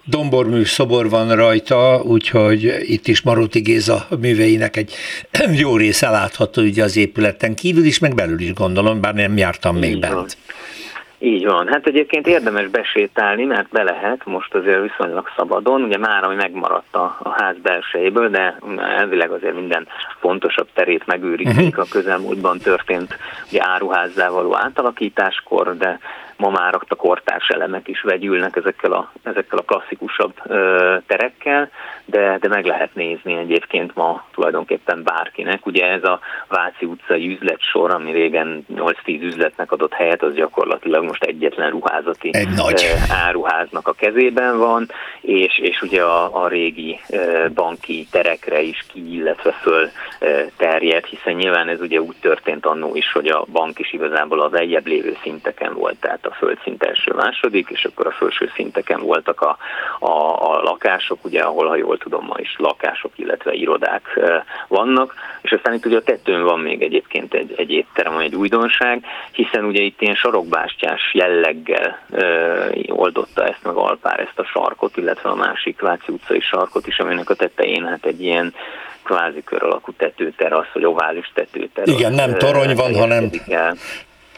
dombormű 0.04 0.62
szobor 0.64 1.08
van 1.08 1.34
rajta, 1.34 2.02
úgyhogy 2.04 2.74
itt 2.80 3.06
is 3.06 3.22
Maruti 3.22 3.60
Géza 3.60 4.06
műveinek 4.20 4.76
egy 4.76 4.94
jó 5.62 5.76
része 5.76 6.10
látható 6.10 6.62
ugye 6.62 6.82
az 6.82 6.96
épületen 6.96 7.54
kívül 7.54 7.84
is, 7.84 7.98
meg 7.98 8.14
belül 8.14 8.40
is 8.40 8.52
gondolom, 8.52 9.00
bár 9.00 9.14
nem 9.14 9.36
jártam 9.36 9.76
még 9.76 9.98
bent. 9.98 10.36
Így 11.24 11.44
van. 11.44 11.68
Hát 11.68 11.86
egyébként 11.86 12.26
érdemes 12.26 12.68
besétálni, 12.68 13.44
mert 13.44 13.68
be 13.68 13.82
lehet 13.82 14.24
most 14.24 14.54
azért 14.54 14.82
viszonylag 14.82 15.28
szabadon. 15.36 15.82
Ugye 15.82 15.98
már, 15.98 16.24
ami 16.24 16.34
megmaradt 16.34 16.94
a, 16.94 17.16
a 17.22 17.28
ház 17.42 17.56
belsejéből, 17.62 18.28
de 18.28 18.58
elvileg 18.98 19.30
azért 19.30 19.54
minden 19.54 19.86
fontosabb 20.20 20.68
terét 20.74 21.06
megőrizik. 21.06 21.68
Uh-huh. 21.68 21.84
A 21.84 21.90
közelmúltban 21.90 22.58
történt 22.58 23.18
ugye 23.50 23.62
áruházzá 23.64 24.28
való 24.28 24.56
átalakításkor, 24.56 25.76
de 25.76 25.98
ma 26.42 26.50
már 26.50 26.74
a 26.88 26.94
kortárs 26.94 27.48
elemek 27.48 27.88
is 27.88 28.02
vegyülnek 28.02 28.56
ezekkel 28.56 28.92
a, 28.92 29.12
ezekkel 29.22 29.58
a 29.58 29.62
klasszikusabb 29.62 30.34
ö, 30.46 30.96
terekkel, 31.06 31.70
de, 32.04 32.38
de 32.40 32.48
meg 32.48 32.64
lehet 32.64 32.94
nézni 32.94 33.36
egyébként 33.36 33.94
ma 33.94 34.24
tulajdonképpen 34.34 35.02
bárkinek. 35.02 35.66
Ugye 35.66 35.86
ez 35.86 36.04
a 36.04 36.20
Váci 36.48 36.84
utcai 36.84 37.28
üzletsor, 37.28 37.90
ami 37.90 38.12
régen 38.12 38.66
8-10 38.74 39.20
üzletnek 39.20 39.72
adott 39.72 39.92
helyet, 39.92 40.22
az 40.22 40.34
gyakorlatilag 40.34 41.04
most 41.04 41.24
egyetlen 41.24 41.70
ruházati 41.70 42.30
Egy 42.32 42.48
nagy. 42.48 42.86
áruháznak 43.26 43.88
a 43.88 43.92
kezében 43.92 44.58
van, 44.58 44.88
és, 45.20 45.58
és 45.58 45.82
ugye 45.82 46.02
a, 46.02 46.42
a 46.44 46.48
régi 46.48 47.00
banki 47.54 48.06
terekre 48.10 48.60
is 48.60 48.84
ki, 48.92 49.14
illetve 49.14 49.52
föl 49.52 49.90
terjed, 50.56 51.04
hiszen 51.04 51.34
nyilván 51.34 51.68
ez 51.68 51.80
ugye 51.80 52.00
úgy 52.00 52.16
történt 52.20 52.66
annó 52.66 52.94
is, 52.94 53.12
hogy 53.12 53.26
a 53.28 53.44
bank 53.52 53.78
is 53.78 53.92
igazából 53.92 54.40
az 54.40 54.54
egyebb 54.54 54.86
lévő 54.86 55.16
szinteken 55.22 55.74
volt, 55.74 55.96
tehát 56.00 56.26
a 56.26 56.31
földszint 56.32 56.82
első-második, 56.82 57.68
és 57.68 57.84
akkor 57.84 58.06
a 58.06 58.10
felső 58.10 58.50
szinteken 58.54 59.00
voltak 59.00 59.40
a, 59.40 59.56
a, 59.98 60.50
a 60.50 60.62
lakások, 60.62 61.24
ugye, 61.24 61.40
ahol, 61.40 61.68
ha 61.68 61.76
jól 61.76 61.98
tudom, 61.98 62.24
ma 62.24 62.34
is 62.38 62.54
lakások, 62.58 63.12
illetve 63.16 63.52
irodák 63.52 64.20
vannak, 64.68 65.14
és 65.42 65.50
aztán 65.50 65.74
itt 65.74 65.86
ugye 65.86 65.96
a 65.96 66.02
tetőn 66.02 66.42
van 66.42 66.60
még 66.60 66.82
egyébként 66.82 67.34
egy, 67.34 67.54
egy 67.56 67.70
étterem, 67.70 68.18
egy 68.18 68.34
újdonság, 68.34 69.04
hiszen 69.32 69.64
ugye 69.64 69.82
itt 69.82 70.00
ilyen 70.02 70.14
sarokbástyás 70.14 71.10
jelleggel 71.14 71.98
ö, 72.10 72.68
oldotta 72.88 73.44
ezt 73.46 73.64
meg 73.64 73.74
Alpár 73.74 74.20
ezt 74.20 74.38
a 74.38 74.44
sarkot, 74.44 74.96
illetve 74.96 75.28
a 75.28 75.34
másik 75.34 75.80
Váci 75.80 76.12
utcai 76.12 76.40
sarkot 76.40 76.86
is, 76.86 76.98
aminek 76.98 77.30
a 77.30 77.34
tetején 77.34 77.86
hát 77.86 78.04
egy 78.06 78.22
ilyen 78.22 78.54
kvázi 79.02 79.42
kör 79.44 79.62
alakú 79.62 79.92
tetőterasz, 79.92 80.72
vagy 80.72 80.84
ovális 80.84 81.30
tetőterasz. 81.34 81.98
Igen, 81.98 82.12
nem 82.12 82.38
torony 82.38 82.74
van, 82.74 82.94
hanem 82.94 83.30
el. 83.48 83.76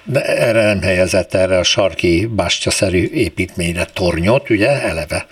De 0.04 0.24
erre 0.24 0.64
nem 0.64 0.82
helyezett 0.82 1.34
erre 1.34 1.58
a 1.58 1.62
sarki 1.62 2.26
bástyaszerű 2.26 3.08
építményre 3.12 3.84
tornyot, 3.84 4.50
ugye, 4.50 4.82
eleve 4.82 5.26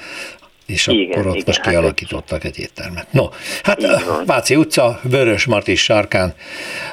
és 0.72 0.86
igen, 0.86 1.10
akkor 1.10 1.26
ott 1.26 1.34
igen, 1.34 1.44
most 1.46 1.58
hát 1.58 1.68
kialakítottak 1.68 2.44
egy 2.44 2.58
éttermet. 2.58 3.12
No, 3.12 3.28
hát 3.62 3.82
Váci 4.26 4.56
utca, 4.56 5.00
Vörös 5.02 5.44
Martis 5.44 5.82
sarkán 5.82 6.34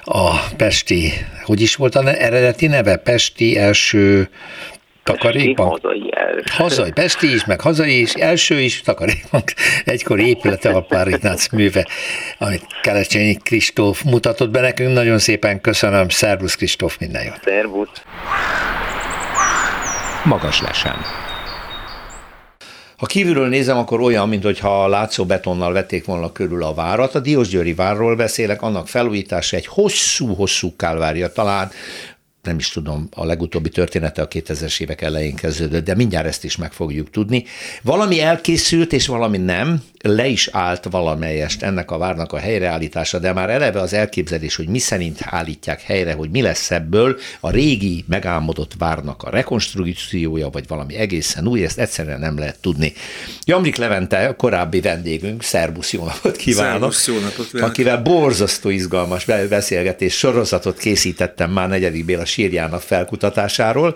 a 0.04 0.40
Pesti, 0.58 1.12
hogy 1.44 1.62
is 1.62 1.76
volt 1.76 1.96
a 1.96 2.20
eredeti 2.20 2.68
neve? 2.68 2.96
Pesti 2.96 3.58
első 3.58 4.30
Takarékbank? 5.12 5.72
Hazai 5.72 6.10
első. 6.12 6.44
Hazai, 6.46 6.92
Pesti 6.92 7.34
is, 7.34 7.46
meg 7.46 7.62
hazai 7.62 8.00
is, 8.00 8.14
első 8.14 8.60
is, 8.60 8.82
takarékbank, 8.82 9.52
egykor 9.86 10.20
épülete 10.20 10.70
a 10.70 10.82
Párinác 10.82 11.52
műve, 11.52 11.88
amit 12.38 12.66
Kelecsényi 12.82 13.34
Kristóf 13.34 14.02
mutatott 14.04 14.50
be 14.50 14.62
nekünk. 14.62 14.94
Nagyon 14.94 15.20
szépen 15.20 15.62
köszönöm, 15.62 16.10
szervusz 16.10 16.56
Kristóf, 16.56 16.98
minden 16.98 17.24
jót. 17.24 17.40
Szervusz. 17.44 18.02
Magas 20.24 20.62
lesen. 20.62 20.96
Ha 22.98 23.06
kívülről 23.06 23.48
nézem, 23.48 23.78
akkor 23.78 24.02
olyan, 24.02 24.30
mintha 24.30 24.88
látszó 24.88 25.26
betonnal 25.26 25.74
vették 25.74 26.06
volna 26.06 26.32
körül 26.32 26.64
a 26.64 26.74
várat. 26.74 27.16
A 27.16 27.20
Diósgyőri 27.20 27.74
várról 27.74 28.16
beszélek, 28.16 28.62
annak 28.62 28.88
felújítása 28.88 29.56
egy 29.56 29.68
hosszú-hosszú 29.68 30.76
kálvárja, 30.76 31.32
talán 31.32 31.72
nem 32.44 32.58
is 32.58 32.70
tudom, 32.70 33.08
a 33.12 33.26
legutóbbi 33.26 33.70
története 33.70 34.22
a 34.22 34.28
2000-es 34.28 34.82
évek 34.82 35.02
elején 35.02 35.36
kezdődött, 35.36 35.86
de 35.86 35.96
mindjárt 35.96 36.28
ezt 36.28 36.44
is 36.44 36.56
meg 36.56 36.72
fogjuk 36.72 37.10
tudni. 37.10 37.46
Valami 37.82 38.22
elkészült, 38.22 38.94
és 38.94 39.08
valami 39.08 39.38
nem, 39.38 39.84
le 40.02 40.28
is 40.28 40.50
állt 40.52 40.88
valamelyest 40.90 41.64
ennek 41.64 41.92
a 41.92 41.98
várnak 41.98 42.34
a 42.34 42.38
helyreállítása, 42.38 43.20
de 43.20 43.34
már 43.34 43.50
eleve 43.50 43.80
az 43.80 43.94
elképzelés, 43.94 44.56
hogy 44.56 44.68
mi 44.68 44.80
szerint 44.80 45.20
állítják 45.22 45.82
helyre, 45.82 46.14
hogy 46.14 46.30
mi 46.30 46.42
lesz 46.42 46.72
ebből, 46.72 47.18
a 47.40 47.52
régi 47.52 48.04
megálmodott 48.08 48.72
várnak 48.78 49.24
a 49.24 49.30
rekonstrukciója, 49.30 50.50
vagy 50.50 50.68
valami 50.68 50.96
egészen 50.96 51.48
új, 51.48 51.64
ezt 51.64 51.80
egyszerűen 51.80 52.20
nem 52.20 52.38
lehet 52.38 52.60
tudni. 52.62 52.94
Jamrik 53.46 53.76
Levente, 53.76 54.28
a 54.28 54.36
korábbi 54.36 54.82
vendégünk, 54.82 55.44
szervusz, 55.44 55.94
jó 55.94 56.06
napot 56.06 56.36
kívánok! 56.36 56.94
Szervusz, 56.94 57.08
jó 57.08 57.20
napot 57.20 57.70
Akivel 57.70 58.02
borzasztó 58.02 58.70
izgalmas 58.70 59.26
beszélgetés 59.26 60.18
sorozatot 60.18 60.78
készítettem 60.78 61.52
már 61.52 61.70
negyedik 61.70 62.06
Béla 62.06 62.26
sírjának 62.40 62.82
felkutatásáról, 62.82 63.96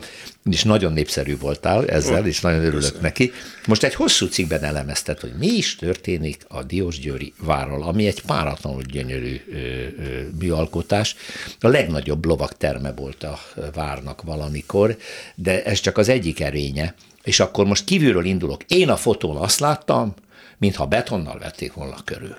és 0.50 0.64
nagyon 0.64 0.94
népszerű 0.94 1.38
voltál 1.38 1.88
ezzel, 1.88 2.26
és 2.26 2.42
nagyon 2.42 2.60
örülök 2.60 2.80
Köszönöm. 2.80 3.02
neki. 3.02 3.32
Most 3.68 3.84
egy 3.84 3.94
hosszú 3.94 4.28
cikkben 4.28 4.64
elemezted, 4.64 5.20
hogy 5.20 5.34
mi 5.40 5.48
is 5.48 5.76
történik 5.76 6.46
a 6.48 6.64
Diósgyőri 6.64 7.34
várral, 7.38 7.84
ami 7.84 8.08
egy 8.08 8.22
páratlanul 8.22 8.82
gyönyörű 8.82 9.42
ö, 9.52 9.56
ö, 9.56 10.22
műalkotás. 10.40 11.16
A 11.60 11.68
legnagyobb 11.68 12.26
lovakterme 12.26 12.92
volt 12.92 13.24
a 13.24 13.40
várnak 13.74 14.22
valamikor, 14.22 14.98
de 15.36 15.64
ez 15.64 15.80
csak 15.80 15.98
az 15.98 16.10
egyik 16.10 16.40
erénye. 16.40 16.96
És 17.24 17.40
akkor 17.40 17.66
most 17.66 17.86
kívülről 17.86 18.26
indulok. 18.26 18.62
Én 18.68 18.90
a 18.90 18.98
fotón 18.98 19.36
azt 19.36 19.60
láttam, 19.60 20.14
mintha 20.58 20.86
betonnal 20.86 21.40
vették 21.40 21.74
volna 21.74 21.96
körül. 22.06 22.38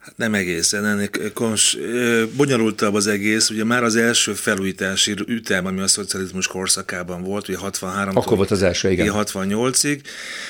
Hát 0.00 0.16
nem 0.16 0.34
egészen, 0.34 0.84
ennek 0.84 1.30
kons, 1.34 1.76
bonyolultabb 2.36 2.94
az 2.94 3.06
egész. 3.06 3.50
Ugye 3.50 3.64
már 3.64 3.82
az 3.82 3.96
első 3.96 4.32
felújítási 4.32 5.14
ütem, 5.26 5.66
ami 5.66 5.80
a 5.80 5.86
szocializmus 5.86 6.46
korszakában 6.46 7.22
volt, 7.22 7.48
ugye 7.48 7.58
63 7.58 8.16
Akkor 8.16 8.36
volt 8.36 8.50
az 8.50 8.62
első, 8.62 8.90
igen. 8.90 9.12
68-ig. 9.12 10.00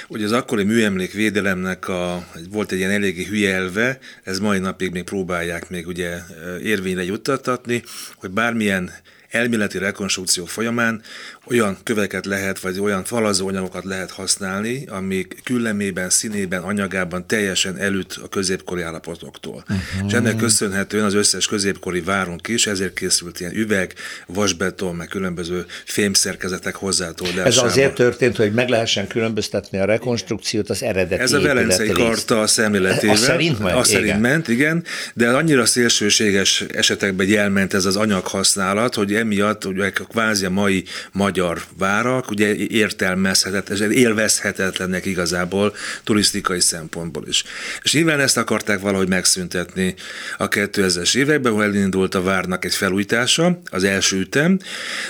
Ugye 0.09 0.25
az 0.25 0.33
akkori 0.33 0.63
műemlékvédelemnek 0.63 1.89
a, 1.89 2.27
volt 2.51 2.73
egy 2.73 2.79
ilyen 2.79 2.91
eléggé 2.91 3.25
hülye 3.25 3.55
elve, 3.55 3.99
ez 4.23 4.39
mai 4.39 4.59
napig 4.59 4.91
még 4.91 5.05
próbálják 5.05 5.71
még 5.71 5.87
ugye 5.87 6.19
érvényre 6.63 7.05
juttatni, 7.05 7.83
hogy 8.17 8.31
bármilyen 8.31 8.91
elméleti 9.31 9.79
rekonstrukció 9.79 10.45
folyamán 10.45 11.03
olyan 11.46 11.79
köveket 11.83 12.26
lehet, 12.26 12.61
vagy 12.61 12.79
olyan 12.79 13.05
falazóanyagokat 13.05 13.85
lehet 13.85 14.11
használni, 14.11 14.85
amik 14.88 15.40
küllemében, 15.44 16.11
színében, 16.11 16.62
anyagában 16.62 17.26
teljesen 17.26 17.76
előtt 17.79 18.18
a 18.22 18.29
középkori 18.29 18.83
állapotoktól. 18.83 19.64
Uh-huh. 19.68 20.07
És 20.07 20.12
ennek 20.12 20.37
köszönhetően 20.37 21.05
az 21.05 21.14
összes 21.14 21.46
középkori 21.46 22.00
várunk 22.00 22.48
is, 22.48 22.66
ezért 22.66 22.94
készült 22.94 23.40
ilyen 23.40 23.55
üveg, 23.55 23.94
vasbeton, 24.26 24.94
meg 24.94 25.09
különböző 25.09 25.66
fémszerkezetek 25.85 26.74
hozzátolásával. 26.74 27.46
Ez 27.46 27.59
azért 27.59 27.94
történt, 27.94 28.37
hogy 28.37 28.53
meg 28.53 28.68
lehessen 28.68 29.07
különböztetni 29.07 29.79
a 29.79 29.85
rekonstrukciót 29.85 30.70
az 30.70 30.83
eredeti 30.83 31.22
Ez 31.22 31.33
a 31.33 31.40
Velencei 31.40 31.88
karta 31.88 32.40
a 32.40 32.46
szemléletével. 32.46 33.14
A 33.14 33.18
szerint 33.18 33.61
a 33.61 33.83
szerint 33.83 34.07
igen. 34.07 34.20
ment, 34.20 34.48
igen, 34.48 34.85
de 35.14 35.29
annyira 35.29 35.66
szélsőséges 35.66 36.61
esetekben 36.61 37.37
elment 37.37 37.74
ez 37.74 37.85
az 37.85 37.96
anyaghasználat, 37.96 38.94
hogy 38.94 39.14
emiatt 39.14 39.64
ugye 39.64 39.90
kvázi 39.90 40.44
a 40.44 40.50
mai 40.50 40.85
magyar 41.12 41.30
magyar 41.31 41.62
várak, 41.79 42.31
ugye 42.31 42.55
értelmezhetetlen, 42.55 43.93
élvezhetetlenek 43.93 45.07
igazából 45.07 45.75
turisztikai 46.05 46.61
szempontból 46.61 47.25
is. 47.29 47.45
És 47.83 47.93
nyilván 47.93 48.21
ezt 48.21 48.37
akarták 48.37 48.81
valahogy 48.81 49.09
megszüntetni 49.09 49.95
a 50.38 50.49
2000-es 50.49 51.16
években, 51.16 51.53
ahol 51.53 51.64
elindult 51.64 52.14
a 52.14 52.23
várnak 52.23 52.64
egy 52.64 52.75
felújítása, 52.75 53.61
az 53.71 53.85
első 53.85 54.19
ütem, 54.19 54.59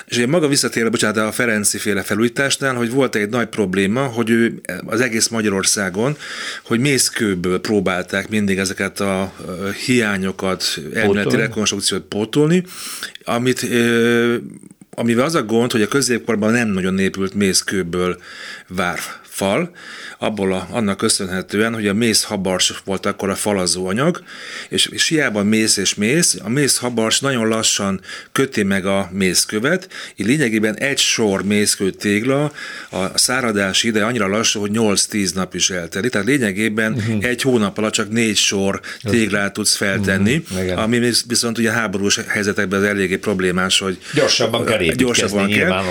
és 0.07 0.17
én 0.17 0.29
maga 0.29 0.49
visszatérve, 0.49 0.89
bocsánat, 0.89 1.17
a 1.17 1.33
Ferenci 1.33 1.79
féle 1.79 2.03
felújításnál, 2.03 2.75
hogy 2.75 2.91
volt 2.91 3.15
egy 3.15 3.29
nagy 3.29 3.49
probléma, 3.49 4.03
hogy 4.03 4.31
ő 4.31 4.61
az 4.87 5.01
egész 5.01 5.29
Magyarországon, 5.29 6.17
hogy 6.65 6.81
mészkőből 6.81 7.61
próbálták 7.61 8.29
mindig 8.29 8.59
ezeket 8.59 9.01
a 9.01 9.33
hiányokat, 9.87 10.81
elméleti 10.95 11.37
rekonstrukciót 11.37 12.03
pótolni, 12.03 12.65
amit 13.25 13.67
amivel 14.91 15.25
az 15.25 15.35
a 15.35 15.43
gond, 15.43 15.73
hogy 15.73 15.83
a 15.83 15.89
középkorban 15.89 16.53
nem 16.53 16.69
nagyon 16.69 16.95
népült 16.95 17.35
mészkőből 17.35 18.21
várfal, 19.41 19.71
abból 20.19 20.53
a, 20.53 20.69
annak 20.71 20.97
köszönhetően, 20.97 21.75
hogy 21.75 21.87
a 21.87 21.95
mész 21.95 22.23
habars 22.23 22.83
volt 22.85 23.07
akkor 23.07 23.31
a 23.31 23.35
falazó 23.35 23.87
anyag, 23.87 24.23
és, 24.69 24.87
és 24.87 25.09
hiába 25.09 25.43
mész 25.43 25.77
és 25.77 25.95
mész, 25.95 26.39
a 26.43 26.49
mész 26.49 26.77
habars 26.77 27.21
nagyon 27.21 27.49
lassan 27.49 28.01
köti 28.33 28.63
meg 28.63 28.87
a 28.87 29.09
mészkövet, 29.13 29.89
így 30.17 30.27
lényegében 30.27 30.77
egy 30.77 30.99
sor 30.99 31.45
mészkő 31.45 31.91
tégla 31.91 32.53
a 32.91 33.19
száradás 33.19 33.83
ide 33.83 34.05
annyira 34.05 34.29
lassú, 34.29 34.61
hogy 34.61 34.71
8-10 34.75 35.35
nap 35.35 35.55
is 35.55 35.71
eltelik, 35.71 36.11
tehát 36.11 36.27
lényegében 36.27 36.93
uh-huh. 36.93 37.25
egy 37.25 37.43
hónap 37.43 37.79
alatt 37.79 37.93
csak 37.93 38.11
négy 38.11 38.37
sor 38.37 38.81
téglát 39.03 39.53
tudsz 39.53 39.75
feltenni, 39.75 40.45
uh-huh. 40.51 40.83
ami 40.83 41.11
viszont 41.27 41.59
ugye 41.59 41.71
háborús 41.71 42.19
helyzetekben 42.29 42.81
az 42.81 42.87
eléggé 42.87 43.17
problémás, 43.17 43.79
hogy 43.79 43.99
gyorsabban 44.15 44.65
kell 44.65 44.79
gyorsabban 44.79 45.49
kell. 45.49 45.83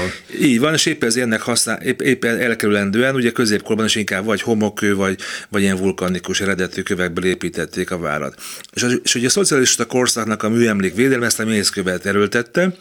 Így 0.41 0.59
van, 0.59 0.73
és 0.73 0.85
épp 0.85 1.03
ez 1.03 1.15
ennek 1.15 1.41
használ, 1.41 1.81
épp, 1.81 2.01
épp 2.01 2.25
elkerülendően, 2.25 3.15
ugye 3.15 3.31
középkorban 3.39 3.85
is 3.85 3.95
inkább 3.95 4.25
vagy 4.25 4.41
homokkő, 4.41 4.95
vagy, 4.95 5.19
vagy 5.49 5.61
ilyen 5.61 5.77
vulkanikus 5.77 6.41
eredetű 6.41 6.81
kövekből 6.81 7.25
építették 7.25 7.91
a 7.91 7.97
várat. 7.97 8.41
És, 8.73 8.83
az, 8.83 8.99
és 9.03 9.15
ugye 9.15 9.27
a 9.27 9.29
szocialista 9.29 9.85
korszaknak 9.85 10.43
a 10.43 10.49
műemlék 10.49 10.95
védelme 10.95 11.25
ezt 11.25 11.39
a 11.39 11.45
mészkövet 11.45 12.05
erőltette, 12.05 12.75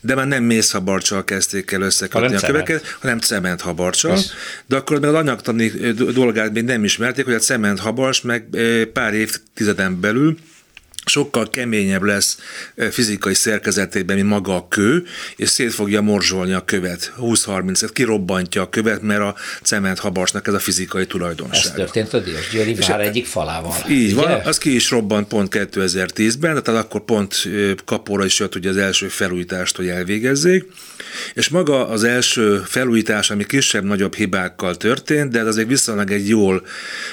de 0.00 0.14
már 0.14 0.26
nem 0.26 0.44
mészhabarcsal 0.44 1.24
kezdték 1.24 1.70
el 1.70 1.80
összekötni 1.80 2.36
a 2.36 2.40
köveket, 2.40 2.96
hanem 3.00 3.18
cementhabarcsal. 3.18 4.18
De 4.66 4.76
akkor 4.76 5.00
még 5.00 5.08
az 5.08 5.14
anyagtani 5.14 5.68
dolgát 6.12 6.52
még 6.52 6.64
nem 6.64 6.84
ismerték, 6.84 7.24
hogy 7.24 7.34
a 7.34 7.38
cementhabarcs 7.38 8.24
meg 8.24 8.46
pár 8.92 9.14
évtizeden 9.14 10.00
belül 10.00 10.36
sokkal 11.08 11.50
keményebb 11.50 12.02
lesz 12.02 12.38
fizikai 12.90 13.34
szerkezetében, 13.34 14.16
mint 14.16 14.28
maga 14.28 14.56
a 14.56 14.68
kő, 14.68 15.04
és 15.36 15.48
szét 15.48 15.72
fogja 15.72 16.00
morzsolni 16.00 16.52
a 16.52 16.64
követ. 16.64 17.12
20-30 17.20 17.88
kirobbantja 17.92 18.62
a 18.62 18.68
követ, 18.68 19.02
mert 19.02 19.20
a 19.20 19.34
cementhabasnak 19.62 20.46
ez 20.46 20.54
a 20.54 20.58
fizikai 20.58 21.06
tulajdonság. 21.06 21.64
Ez 21.64 21.70
történt 21.70 22.12
a 22.12 22.18
Diós 22.18 22.50
Győri 22.50 22.74
vár 22.74 23.00
egyik 23.00 23.26
falával. 23.26 23.76
Így 23.90 24.12
ugye? 24.12 24.22
van, 24.22 24.40
az 24.44 24.58
ki 24.58 24.74
is 24.74 24.90
robbant 24.90 25.28
pont 25.28 25.54
2010-ben, 25.56 26.62
tehát 26.62 26.84
akkor 26.84 27.04
pont 27.04 27.48
kapóra 27.84 28.24
is 28.24 28.38
jött 28.38 28.54
ugye 28.54 28.68
az 28.68 28.76
első 28.76 29.08
felújítást, 29.08 29.76
hogy 29.76 29.88
elvégezzék, 29.88 30.64
és 31.34 31.48
maga 31.48 31.88
az 31.88 32.04
első 32.04 32.62
felújítás, 32.66 33.30
ami 33.30 33.46
kisebb-nagyobb 33.46 34.14
hibákkal 34.14 34.76
történt, 34.76 35.30
de 35.30 35.38
ez 35.38 35.46
azért 35.46 35.68
viszonylag 35.68 36.10
egy 36.10 36.28
jól 36.28 36.66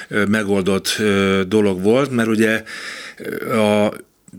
megoldott 0.08 1.02
dolog 1.48 1.82
volt, 1.82 2.10
mert 2.10 2.28
ugye 2.28 2.62
a 3.50 3.92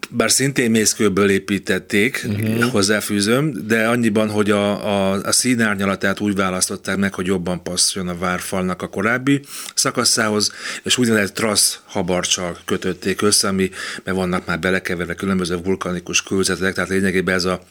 bár 0.10 0.32
szintén 0.32 0.72
mészkőből 0.72 1.30
építették, 1.30 2.26
uh-huh. 2.28 2.72
hozzáfűzöm, 2.72 3.68
de 3.68 3.88
annyiban, 3.88 4.30
hogy 4.30 4.52
a, 4.52 4.86
a, 4.86 5.22
a 5.24 5.32
színárnyalatát 5.32 6.20
úgy 6.20 6.36
választották 6.36 6.98
meg, 6.98 7.14
hogy 7.14 7.26
jobban 7.26 7.64
passzoljon 7.64 8.16
a 8.16 8.18
várfalnak 8.18 8.82
a 8.82 8.88
korábbi 8.88 9.42
szakaszához, 9.74 10.52
és 10.84 10.98
úgynevezett 10.98 11.36
trasz 11.36 11.80
habarcsal 11.86 12.58
kötötték 12.66 13.22
össze, 13.22 13.48
ami 13.48 13.70
mert 14.04 14.18
vannak 14.18 14.46
már 14.46 14.60
belekeverve 14.60 15.14
különböző 15.14 15.58
vulkanikus 15.64 16.24
kőzetek, 16.24 16.74
tehát 16.74 16.90
lényegében 16.90 17.36
ez 17.36 17.46
a 17.46 17.62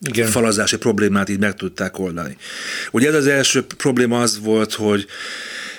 igen. 0.00 0.28
falazási 0.28 0.76
problémát 0.76 1.28
így 1.28 1.38
meg 1.38 1.54
tudták 1.54 1.98
oldani. 1.98 2.36
Ugye 2.90 3.08
ez 3.08 3.14
az 3.14 3.26
első 3.26 3.62
probléma 3.62 4.20
az 4.20 4.38
volt, 4.40 4.72
hogy 4.72 5.06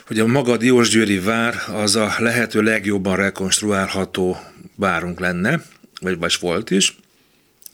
hogy 0.08 0.20
a 0.20 0.28
maga 0.28 0.58
Diósgyőri 0.58 1.20
vár 1.20 1.56
az 1.72 1.96
a 1.96 2.14
lehető 2.18 2.62
legjobban 2.62 3.16
rekonstruálható 3.16 4.38
várunk 4.76 5.20
lenne, 5.20 5.62
vagy, 6.02 6.18
vagy 6.18 6.38
volt 6.40 6.72
is, 6.72 6.96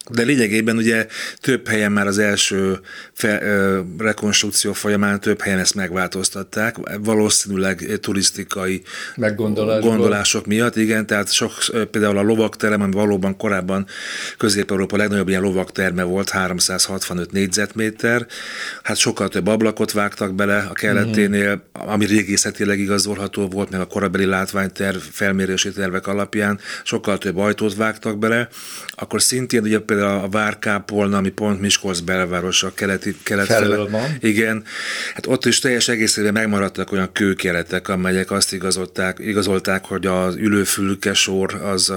de 0.09 0.23
lényegében 0.23 0.77
ugye 0.77 1.07
több 1.41 1.67
helyen 1.67 1.91
már 1.91 2.07
az 2.07 2.17
első 2.17 2.79
fe, 3.13 3.41
ö, 3.43 3.79
rekonstrukció 3.97 4.73
folyamán 4.73 5.19
több 5.19 5.41
helyen 5.41 5.59
ezt 5.59 5.75
megváltoztatták, 5.75 6.75
valószínűleg 6.99 7.97
turisztikai 8.01 8.81
gondolások 9.81 10.45
miatt, 10.45 10.75
igen, 10.75 11.05
tehát 11.05 11.31
sok, 11.31 11.51
például 11.91 12.17
a 12.17 12.21
lovakterem, 12.21 12.81
ami 12.81 12.91
valóban 12.91 13.37
korábban 13.37 13.85
Közép-Európa 14.37 14.97
legnagyobb 14.97 15.29
ilyen 15.29 15.41
lovakterme 15.41 16.03
volt, 16.03 16.29
365 16.29 17.31
négyzetméter, 17.31 18.25
hát 18.83 18.97
sokkal 18.97 19.27
több 19.27 19.47
ablakot 19.47 19.91
vágtak 19.91 20.33
bele 20.35 20.67
a 20.69 20.73
keleténél, 20.73 21.63
ami 21.71 22.05
régészetileg 22.05 22.79
igazolható 22.79 23.47
volt, 23.47 23.69
meg 23.69 23.79
a 23.79 23.85
korabeli 23.85 24.25
látványterv 24.25 24.97
felmérési 24.97 25.71
tervek 25.71 26.07
alapján, 26.07 26.59
sokkal 26.83 27.17
több 27.17 27.37
ajtót 27.37 27.75
vágtak 27.75 28.19
bele, 28.19 28.47
akkor 28.89 29.21
szintén 29.21 29.61
ugye 29.63 29.79
például 29.79 29.98
például 29.99 30.23
a 30.23 30.29
Várkápolna, 30.29 31.17
ami 31.17 31.29
pont 31.29 31.61
Miskolc 31.61 31.99
belváros, 31.99 32.63
a 32.63 32.73
keleti, 32.73 33.15
kelet 33.23 33.45
felől 33.45 33.89
van. 33.89 34.17
Igen, 34.19 34.63
hát 35.13 35.25
ott 35.27 35.45
is 35.45 35.59
teljes 35.59 35.87
egészében 35.87 36.33
megmaradtak 36.33 36.91
olyan 36.91 37.11
kőkeletek, 37.11 37.87
amelyek 37.87 38.31
azt 38.31 38.53
igazolták, 38.53 39.19
igazolták 39.19 39.85
hogy 39.85 40.05
az 40.05 40.35
ülőfülkesor 40.35 41.53
az 41.53 41.93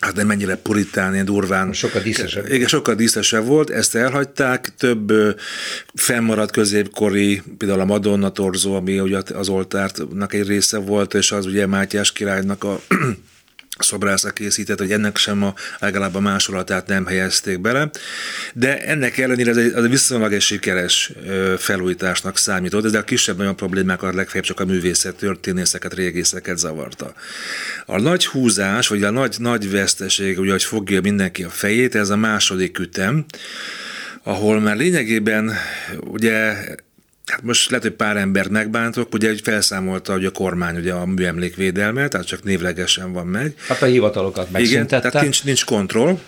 hát 0.00 0.14
nem 0.14 0.26
mennyire 0.26 0.56
puritán, 0.56 1.12
ilyen 1.12 1.24
durván. 1.24 1.72
Sokkal 1.72 2.02
díszesebb. 2.02 2.52
Igen, 2.52 2.68
sokkal 2.68 2.94
díszesebb 2.94 3.46
volt, 3.46 3.70
ezt 3.70 3.94
elhagyták, 3.94 4.72
több 4.78 5.12
fennmaradt 5.94 6.52
középkori, 6.52 7.42
például 7.58 7.80
a 7.80 7.84
Madonna 7.84 8.30
torzó, 8.30 8.74
ami 8.74 9.00
ugye 9.00 9.18
az 9.34 9.48
oltárnak 9.48 10.34
egy 10.34 10.46
része 10.46 10.78
volt, 10.78 11.14
és 11.14 11.32
az 11.32 11.46
ugye 11.46 11.66
Mátyás 11.66 12.12
királynak 12.12 12.64
a 12.64 12.80
szobrásza 13.78 14.30
készített, 14.30 14.78
hogy 14.78 14.92
ennek 14.92 15.16
sem 15.16 15.42
a 15.42 15.54
legalább 15.78 16.14
a 16.14 16.20
másolatát 16.20 16.86
nem 16.86 17.06
helyezték 17.06 17.60
bele, 17.60 17.90
de 18.52 18.78
ennek 18.78 19.18
ellenére 19.18 19.50
ez 19.50 19.56
egy, 19.56 19.72
az 19.72 19.84
egy 19.84 19.90
viszonylag 19.90 20.32
egy 20.32 20.40
sikeres 20.40 21.12
felújításnak 21.58 22.38
számított, 22.38 22.86
de 22.86 22.98
a 22.98 23.02
kisebb 23.02 23.38
olyan 23.38 23.56
problémákat 23.56 24.14
legfeljebb 24.14 24.46
csak 24.46 24.60
a 24.60 24.64
művészet, 24.64 25.16
történészeket, 25.16 25.94
régészeket 25.94 26.58
zavarta. 26.58 27.14
A 27.86 28.00
nagy 28.00 28.26
húzás, 28.26 28.88
vagy 28.88 29.02
a 29.02 29.10
nagy, 29.10 29.36
nagy 29.38 29.70
veszteség, 29.70 30.38
ugye, 30.38 30.50
hogy 30.50 30.64
fogja 30.64 31.00
mindenki 31.00 31.44
a 31.44 31.50
fejét, 31.50 31.94
ez 31.94 32.10
a 32.10 32.16
második 32.16 32.78
ütem, 32.78 33.24
ahol 34.22 34.60
már 34.60 34.76
lényegében 34.76 35.52
ugye 36.00 36.54
Hát 37.26 37.42
most 37.42 37.70
lehet, 37.70 37.84
hogy 37.84 37.94
pár 37.94 38.16
embert 38.16 38.48
megbántok, 38.48 39.14
ugye 39.14 39.28
hogy 39.28 39.40
felszámolta 39.40 40.12
hogy 40.12 40.24
a 40.24 40.30
kormány 40.30 40.76
ugye 40.76 40.92
a 40.92 41.06
műemlékvédelmet, 41.06 42.10
tehát 42.10 42.26
csak 42.26 42.42
névlegesen 42.42 43.12
van 43.12 43.26
meg. 43.26 43.54
Hát 43.68 43.82
a 43.82 43.86
hivatalokat 43.86 44.50
megszüntette. 44.50 44.96
Igen, 44.96 45.10
tehát 45.10 45.22
nincs, 45.22 45.44
nincs 45.44 45.64
kontroll. 45.64 46.18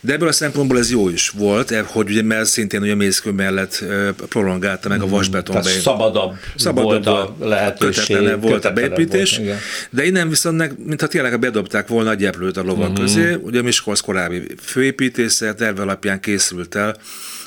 De 0.00 0.12
ebből 0.12 0.28
a 0.28 0.32
szempontból 0.32 0.78
ez 0.78 0.90
jó 0.90 1.08
is 1.08 1.28
volt, 1.28 1.70
eh, 1.70 1.84
hogy 1.86 2.10
ugye 2.10 2.22
mert 2.22 2.46
szintén 2.46 2.82
ugye 2.82 2.94
Mészkő 2.94 3.30
mellett 3.30 3.84
prolongálta 4.28 4.88
meg 4.88 5.00
a 5.00 5.04
mhm. 5.04 5.14
vasbeton 5.14 5.62
Tehát 5.62 5.80
szabadabb, 5.80 6.36
szabadabb 6.56 7.04
volt 7.04 7.06
a 7.06 7.36
lehetőség. 7.46 8.40
volt 8.40 8.64
a 8.64 8.72
beépítés, 8.72 9.36
volt, 9.36 9.58
de 9.90 10.04
innen 10.04 10.28
viszont, 10.28 10.86
mintha 10.86 11.06
tényleg 11.06 11.38
bedobták 11.38 11.88
volna 11.88 12.10
a 12.10 12.14
gyeplőt 12.14 12.56
a 12.56 12.62
lovak 12.62 12.90
uh-huh. 12.90 12.98
közé, 12.98 13.36
ugye 13.40 13.62
Miskolc 13.62 14.00
korábbi 14.00 14.42
főépítésze 14.60 15.54
terve 15.54 15.82
alapján 15.82 16.20
készült 16.20 16.74
el 16.74 16.96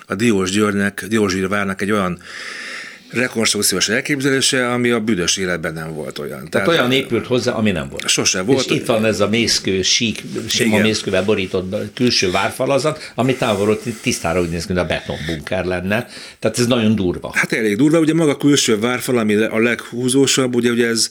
a 0.07 0.15
Diós 0.15 0.51
Györgynek, 0.51 1.05
Diós 1.07 1.33
várnak 1.33 1.81
egy 1.81 1.91
olyan 1.91 2.19
rekonstrukciós 3.13 3.89
elképzelése, 3.89 4.71
ami 4.71 4.89
a 4.89 4.99
büdös 4.99 5.37
életben 5.37 5.73
nem 5.73 5.93
volt 5.93 6.19
olyan. 6.19 6.49
Tehát, 6.49 6.51
Tehát 6.51 6.67
olyan 6.67 6.91
épült 6.91 7.27
hozzá, 7.27 7.51
ami 7.51 7.71
nem 7.71 7.89
volt. 7.89 8.07
Sose 8.07 8.41
volt. 8.41 8.65
És 8.65 8.75
itt 8.75 8.85
van 8.85 9.05
ez 9.05 9.19
a 9.19 9.29
mészkő, 9.29 9.81
sík, 9.81 10.23
sima 10.47 10.73
Igen. 10.73 10.81
mészkővel 10.81 11.23
borított 11.23 11.93
külső 11.93 12.31
várfalazat, 12.31 13.11
ami 13.15 13.35
távolról 13.35 13.79
tisztára 14.01 14.41
úgy 14.41 14.49
néz 14.49 14.65
ki, 14.65 14.73
mint 14.73 14.85
a 14.85 14.87
betonbunker 14.87 15.65
lenne. 15.65 16.07
Tehát 16.39 16.59
ez 16.59 16.67
nagyon 16.67 16.95
durva. 16.95 17.31
Hát 17.33 17.53
elég 17.53 17.77
durva, 17.77 17.99
ugye 17.99 18.13
maga 18.13 18.31
a 18.31 18.37
külső 18.37 18.79
várfal, 18.79 19.17
ami 19.17 19.33
a 19.33 19.59
leghúzósabb, 19.59 20.55
ugye, 20.55 20.71
ugye 20.71 20.87
ez 20.87 21.09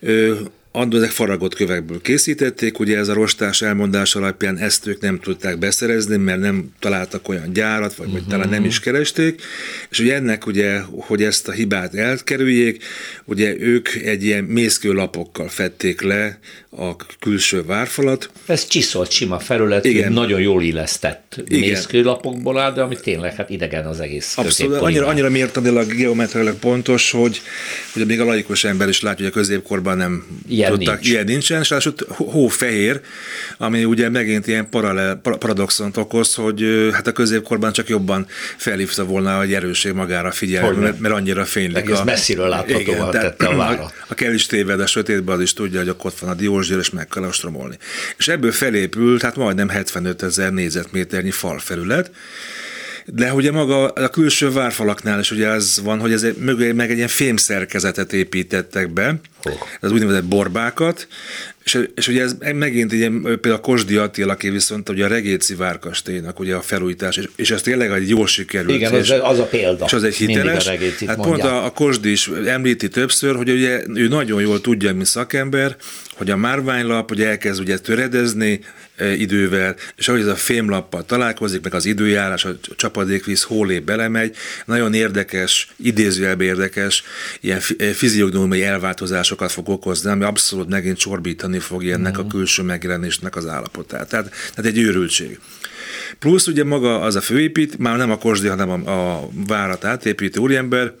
ö, 0.00 0.34
ezek 0.72 1.10
faragott 1.10 1.54
kövekből 1.54 2.00
készítették, 2.00 2.78
ugye 2.78 2.98
ez 2.98 3.08
a 3.08 3.14
rostás 3.14 3.62
elmondás 3.62 4.14
alapján 4.14 4.58
ezt 4.58 4.86
ők 4.86 5.00
nem 5.00 5.18
tudták 5.18 5.58
beszerezni, 5.58 6.16
mert 6.16 6.40
nem 6.40 6.72
találtak 6.78 7.28
olyan 7.28 7.52
gyárat, 7.52 7.94
vagy, 7.94 8.06
uh-huh. 8.06 8.20
vagy 8.20 8.30
talán 8.30 8.48
nem 8.48 8.64
is 8.64 8.80
keresték, 8.80 9.42
és 9.90 9.98
ugye 9.98 10.14
ennek 10.14 10.46
ugye, 10.46 10.80
hogy 10.80 11.22
ezt 11.22 11.48
a 11.48 11.52
hibát 11.52 11.94
elkerüljék, 11.94 12.84
ugye 13.30 13.56
ők 13.58 13.88
egy 13.94 14.24
ilyen 14.24 14.44
mészkőlapokkal 14.44 15.48
fették 15.48 16.00
le 16.00 16.38
a 16.76 16.96
külső 17.20 17.64
várfalat. 17.64 18.30
Ez 18.46 18.66
csiszolt 18.66 19.10
sima 19.10 19.38
felület, 19.38 19.84
Igen. 19.84 20.12
nagyon 20.12 20.40
jól 20.40 20.62
illesztett 20.62 21.42
mészkőlapokból 21.48 22.58
áll, 22.58 22.72
de 22.72 22.80
ami 22.80 22.96
tényleg 22.96 23.34
hát 23.34 23.50
idegen 23.50 23.86
az 23.86 24.00
egész 24.00 24.38
Abszolút, 24.38 24.76
annyira, 24.76 25.06
annyira 25.06 25.30
mértanilag 25.30 25.94
geometriailag 25.94 26.54
pontos, 26.54 27.10
hogy, 27.10 27.40
hogy 27.92 28.06
még 28.06 28.20
a 28.20 28.24
laikus 28.24 28.64
ember 28.64 28.88
is 28.88 29.00
látja, 29.00 29.24
hogy 29.24 29.32
a 29.34 29.38
középkorban 29.38 29.96
nem 29.96 30.26
ilyen 30.48 30.72
tudtak, 30.72 30.94
nincs. 30.94 31.08
ilyen 31.08 31.24
nincsen, 31.24 31.60
és 31.60 31.88
hófehér, 32.08 33.00
ami 33.58 33.84
ugye 33.84 34.08
megint 34.08 34.46
ilyen 34.46 34.68
paralel, 34.68 35.16
paradoxont 35.16 35.96
okoz, 35.96 36.34
hogy 36.34 36.64
hát 36.92 37.06
a 37.06 37.12
középkorban 37.12 37.72
csak 37.72 37.88
jobban 37.88 38.26
felhívta 38.56 39.04
volna 39.04 39.38
a 39.38 39.42
erőség 39.42 39.92
magára 39.92 40.30
figyelni, 40.30 40.78
mert, 40.78 40.98
mert 40.98 41.14
annyira 41.14 41.44
fénylik. 41.44 41.76
Egész 41.76 41.98
a, 41.98 42.04
messziről 42.04 42.48
láthatóan 42.48 43.10
tette 43.20 43.46
a 43.46 43.56
várat. 43.56 43.94
A, 44.00 44.04
a 44.08 44.14
kell 44.14 44.32
is 44.32 44.46
téved 44.46 44.80
a 44.80 44.86
sötétben, 44.86 45.34
az 45.36 45.42
is 45.42 45.52
tudja, 45.52 45.78
hogy 45.78 45.94
ott 46.02 46.18
van 46.18 46.30
a 46.30 46.34
diósgyőr, 46.34 46.78
és 46.78 46.90
meg 46.90 47.08
kell 47.08 47.24
ostromolni. 47.24 47.78
És 48.16 48.28
ebből 48.28 48.52
felépült, 48.52 49.22
hát 49.22 49.36
majdnem 49.36 49.68
75 49.68 50.22
ezer 50.22 50.52
négyzetméternyi 50.52 51.30
falfelület, 51.30 52.10
de 53.04 53.32
ugye 53.32 53.50
maga 53.50 53.88
a 53.88 54.08
külső 54.08 54.50
várfalaknál 54.52 55.20
is 55.20 55.30
ugye 55.30 55.48
az 55.48 55.80
van, 55.84 55.98
hogy 56.00 56.12
ez 56.12 56.26
mögé 56.38 56.72
meg 56.72 56.90
egy 56.90 56.96
ilyen 56.96 57.08
fémszerkezetet 57.08 58.12
építettek 58.12 58.92
be, 58.92 59.20
oh. 59.44 59.52
az 59.80 59.92
úgynevezett 59.92 60.24
borbákat, 60.24 61.08
és, 61.74 61.88
és 61.94 62.08
ugye 62.08 62.22
ez 62.22 62.36
megint 62.54 62.92
ilyen, 62.92 63.22
például 63.22 63.54
a 63.54 63.60
Kosdi 63.60 63.96
Attilaké 63.96 64.48
viszont 64.48 64.88
ugye 64.88 65.04
a 65.04 65.08
Regéci 65.08 65.54
Várkastélynak 65.54 66.38
ugye 66.38 66.54
a 66.54 66.60
felújítás, 66.60 67.16
és, 67.16 67.28
és 67.36 67.50
ez 67.50 67.62
tényleg 67.62 67.90
egy 67.90 68.08
jól 68.08 68.26
sikerült. 68.26 68.76
Igen, 68.76 68.94
az, 68.94 69.14
az 69.22 69.38
a 69.38 69.44
példa. 69.44 69.84
És 69.84 69.92
az 69.92 70.04
egy 70.04 70.14
hiteles. 70.14 70.68
Hát 71.06 71.16
pont 71.16 71.42
a, 71.42 71.64
a 71.64 71.70
Kosdi 71.70 72.10
is 72.10 72.30
említi 72.46 72.88
többször, 72.88 73.36
hogy 73.36 73.50
ugye 73.50 73.82
ő 73.94 74.08
nagyon 74.08 74.40
jól 74.40 74.60
tudja, 74.60 74.94
mint 74.94 75.06
szakember, 75.06 75.76
hogy 76.14 76.30
a 76.30 76.36
márványlap 76.36 77.10
ugye 77.10 77.28
elkezd 77.28 77.60
ugye 77.60 77.78
töredezni 77.78 78.60
idővel, 79.00 79.76
és 79.96 80.08
ahogy 80.08 80.20
ez 80.20 80.26
a 80.26 80.36
fémlappal 80.36 81.04
találkozik, 81.04 81.62
meg 81.62 81.74
az 81.74 81.84
időjárás, 81.84 82.44
a 82.44 82.56
csapadékvíz 82.76 83.42
hólé 83.42 83.78
belemegy, 83.78 84.36
nagyon 84.64 84.94
érdekes, 84.94 85.68
idézőjelben 85.76 86.46
érdekes, 86.46 87.02
ilyen 87.40 87.60
fiziognomiai 87.92 88.62
elváltozásokat 88.62 89.52
fog 89.52 89.68
okozni, 89.68 90.10
ami 90.10 90.24
abszolút 90.24 90.68
megint 90.68 90.98
csorbítani 90.98 91.58
fogja 91.58 91.94
ennek 91.94 92.18
a 92.18 92.22
mhm. 92.22 92.30
külső 92.30 92.62
megjelenésnek 92.62 93.36
az 93.36 93.46
állapotát. 93.46 94.08
Tehát, 94.08 94.30
tehát 94.54 94.70
egy 94.70 94.78
őrültség. 94.78 95.38
Plusz 96.18 96.46
ugye 96.46 96.64
maga 96.64 97.00
az 97.00 97.16
a 97.16 97.20
főépít, 97.20 97.78
már 97.78 97.96
nem 97.96 98.10
a 98.10 98.18
Kosdi, 98.18 98.48
hanem 98.48 98.70
a, 98.70 99.18
a 99.20 99.28
várat 99.46 99.84
átépítő 99.84 100.40
úriember, 100.40 100.92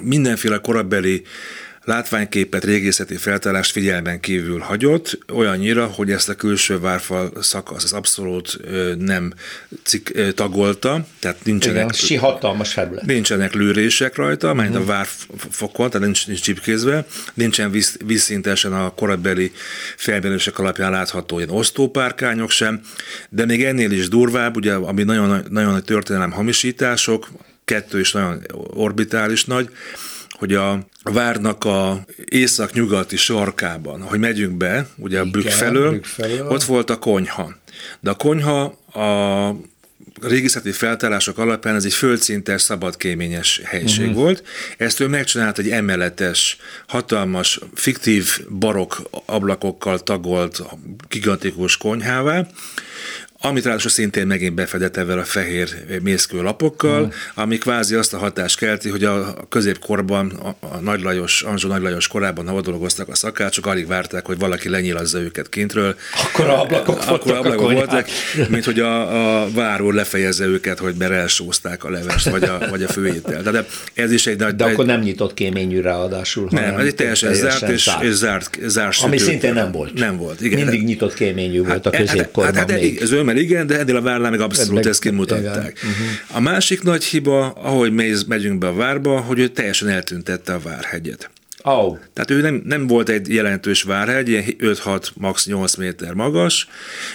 mindenféle 0.00 0.58
korabeli 0.58 1.22
látványképet, 1.84 2.64
régészeti 2.64 3.16
feltárást 3.16 3.72
figyelmen 3.72 4.20
kívül 4.20 4.58
hagyott, 4.58 5.18
olyannyira, 5.32 5.86
hogy 5.86 6.10
ezt 6.10 6.28
a 6.28 6.34
külső 6.34 6.78
várfal 6.78 7.32
szakasz 7.40 7.84
az 7.84 7.92
abszolút 7.92 8.58
nem 8.98 9.32
cik, 9.82 10.32
tagolta, 10.34 11.06
tehát 11.18 11.44
nincsenek... 11.44 11.76
Igen, 11.76 11.92
si 11.92 12.14
hatalmas 12.14 12.72
felület. 12.72 13.04
Nincsenek 13.04 13.54
lőrések 13.54 14.16
rajta, 14.16 14.46
uh-huh. 14.46 14.62
mert 14.62 14.74
a 14.74 14.78
mhm. 14.78 14.88
várfokon, 14.88 15.90
tehát 15.90 16.06
nincs, 16.06 16.26
nincs 16.26 16.40
csipkézve, 16.40 17.06
nincsen 17.34 17.70
víz, 17.70 17.96
vízszintesen 18.04 18.72
a 18.72 18.90
korabeli 18.94 19.52
felmérések 19.96 20.58
alapján 20.58 20.90
látható 20.90 21.38
ilyen 21.38 21.50
osztópárkányok 21.50 22.50
sem, 22.50 22.80
de 23.28 23.44
még 23.44 23.64
ennél 23.64 23.90
is 23.90 24.08
durvább, 24.08 24.56
ugye, 24.56 24.74
ami 24.74 25.02
nagyon, 25.02 25.44
nagyon 25.48 25.72
nagy 25.72 25.84
történelem 25.84 26.30
hamisítások, 26.30 27.28
kettő 27.64 28.00
is 28.00 28.12
nagyon 28.12 28.42
orbitális 28.74 29.44
nagy, 29.44 29.68
hogy 30.44 30.54
a 30.54 30.86
várnak 31.02 31.64
a 31.64 32.04
észak-nyugati 32.24 33.16
sarkában, 33.16 34.02
ahogy 34.02 34.18
megyünk 34.18 34.56
be, 34.56 34.86
ugye 34.96 35.20
a 35.20 35.26
felől, 35.48 36.00
felől, 36.02 36.46
ott 36.46 36.62
volt 36.62 36.90
a 36.90 36.98
konyha. 36.98 37.54
De 38.00 38.10
a 38.10 38.14
konyha 38.14 38.62
a 38.92 39.56
régészeti 40.20 40.72
feltárások 40.72 41.38
alapján 41.38 41.74
ez 41.74 41.84
egy 41.84 41.92
földszintes, 41.92 42.62
szabadkéményes 42.62 43.60
helység 43.64 44.06
uh-huh. 44.06 44.22
volt. 44.22 44.42
Ezt 44.76 45.00
ő 45.00 45.06
megcsinált 45.08 45.58
egy 45.58 45.70
emeletes, 45.70 46.56
hatalmas, 46.86 47.60
fiktív 47.74 48.40
barok 48.58 49.02
ablakokkal 49.26 49.98
tagolt, 49.98 50.62
gigantikus 51.08 51.76
konyhává, 51.76 52.46
amit 53.44 53.64
ráadásul 53.64 53.90
szintén 53.90 54.26
megint 54.26 54.54
befedett 54.54 54.96
ezzel 54.96 55.18
a 55.18 55.24
fehér 55.24 55.68
mészkő 56.02 56.42
lapokkal, 56.42 57.00
uh-huh. 57.00 57.14
ami 57.34 57.58
kvázi 57.58 57.94
azt 57.94 58.14
a 58.14 58.18
hatást 58.18 58.58
kelti, 58.58 58.88
hogy 58.88 59.04
a 59.04 59.34
középkorban, 59.48 60.30
a, 60.30 60.66
a 60.66 60.76
Nagy 60.80 61.02
Lajos, 61.02 61.42
Anzsó 61.42 61.68
Nagy 61.68 61.82
Lajos 61.82 62.08
korában, 62.08 62.48
ha 62.48 62.60
dolgoztak 62.60 63.08
a 63.08 63.14
szakácsok, 63.14 63.66
alig 63.66 63.86
várták, 63.86 64.26
hogy 64.26 64.38
valaki 64.38 64.68
lenyilazza 64.68 65.18
őket 65.18 65.48
kintről. 65.48 65.96
Akkor 66.24 66.48
ablakok 66.48 66.98
akkor 67.00 67.08
voltak, 67.08 67.36
ablakok 67.36 67.72
voltak 67.72 68.08
mint 68.48 68.64
hogy 68.64 68.80
a, 68.80 69.42
a 69.42 69.50
váró 69.50 69.90
lefejezze 69.90 70.44
őket, 70.44 70.78
hogy 70.78 70.94
mert 70.98 71.12
elsózták 71.12 71.84
a 71.84 71.90
levest, 71.90 72.28
vagy 72.28 72.42
a, 72.42 72.58
vagy 72.70 72.82
a 72.82 72.88
főétel. 72.88 73.42
De 73.42 73.66
ez 73.94 74.12
is 74.12 74.26
egy 74.26 74.38
nagy... 74.38 74.54
De 74.54 74.64
akkor 74.64 74.84
nem 74.84 75.00
nyitott 75.00 75.34
kéményű 75.34 75.80
ráadásul. 75.80 76.48
Nem, 76.50 76.78
ez 76.78 76.86
egy 76.86 76.94
teljesen, 76.94 77.32
teljesen 77.32 77.58
zárt, 77.58 77.72
és, 77.72 77.82
zárt. 77.82 78.02
és 78.02 78.12
zárt, 78.12 78.58
zárt 78.66 79.02
Ami 79.02 79.18
szintén 79.18 79.52
nem 79.52 79.72
volt. 79.72 79.94
Nem 79.94 80.16
volt, 80.16 80.40
igen. 80.40 80.60
Mindig 80.60 80.84
nyitott 80.84 81.14
kéményű 81.14 81.62
volt 81.62 81.86
a 81.86 81.90
hát, 81.90 81.94
hát, 81.94 82.06
középkorban 82.06 82.54
hát, 82.54 82.70
hát, 82.70 82.80
még. 82.80 82.93
Ez 83.00 83.10
mert 83.10 83.38
igen, 83.38 83.66
de 83.66 83.78
ennél 83.78 83.96
a 83.96 84.00
várnál 84.00 84.30
meg 84.30 84.40
abszolút 84.40 84.86
ezt 84.86 85.00
kimutatták. 85.00 85.74
Uh-huh. 85.76 86.36
A 86.36 86.40
másik 86.40 86.82
nagy 86.82 87.04
hiba, 87.04 87.46
ahogy 87.46 87.92
megyünk 88.26 88.58
be 88.58 88.66
a 88.66 88.74
várba, 88.74 89.20
hogy 89.20 89.38
ő 89.38 89.48
teljesen 89.48 89.88
eltüntette 89.88 90.52
a 90.52 90.58
várhegyet. 90.58 91.30
Oh. 91.66 91.98
Tehát 92.12 92.30
ő 92.30 92.40
nem, 92.40 92.62
nem 92.64 92.86
volt 92.86 93.08
egy 93.08 93.28
jelentős 93.28 93.82
várhegy, 93.82 94.28
ilyen 94.28 94.44
5-6, 94.58 95.06
max. 95.14 95.46
8 95.46 95.74
méter 95.74 96.12
magas, 96.12 96.68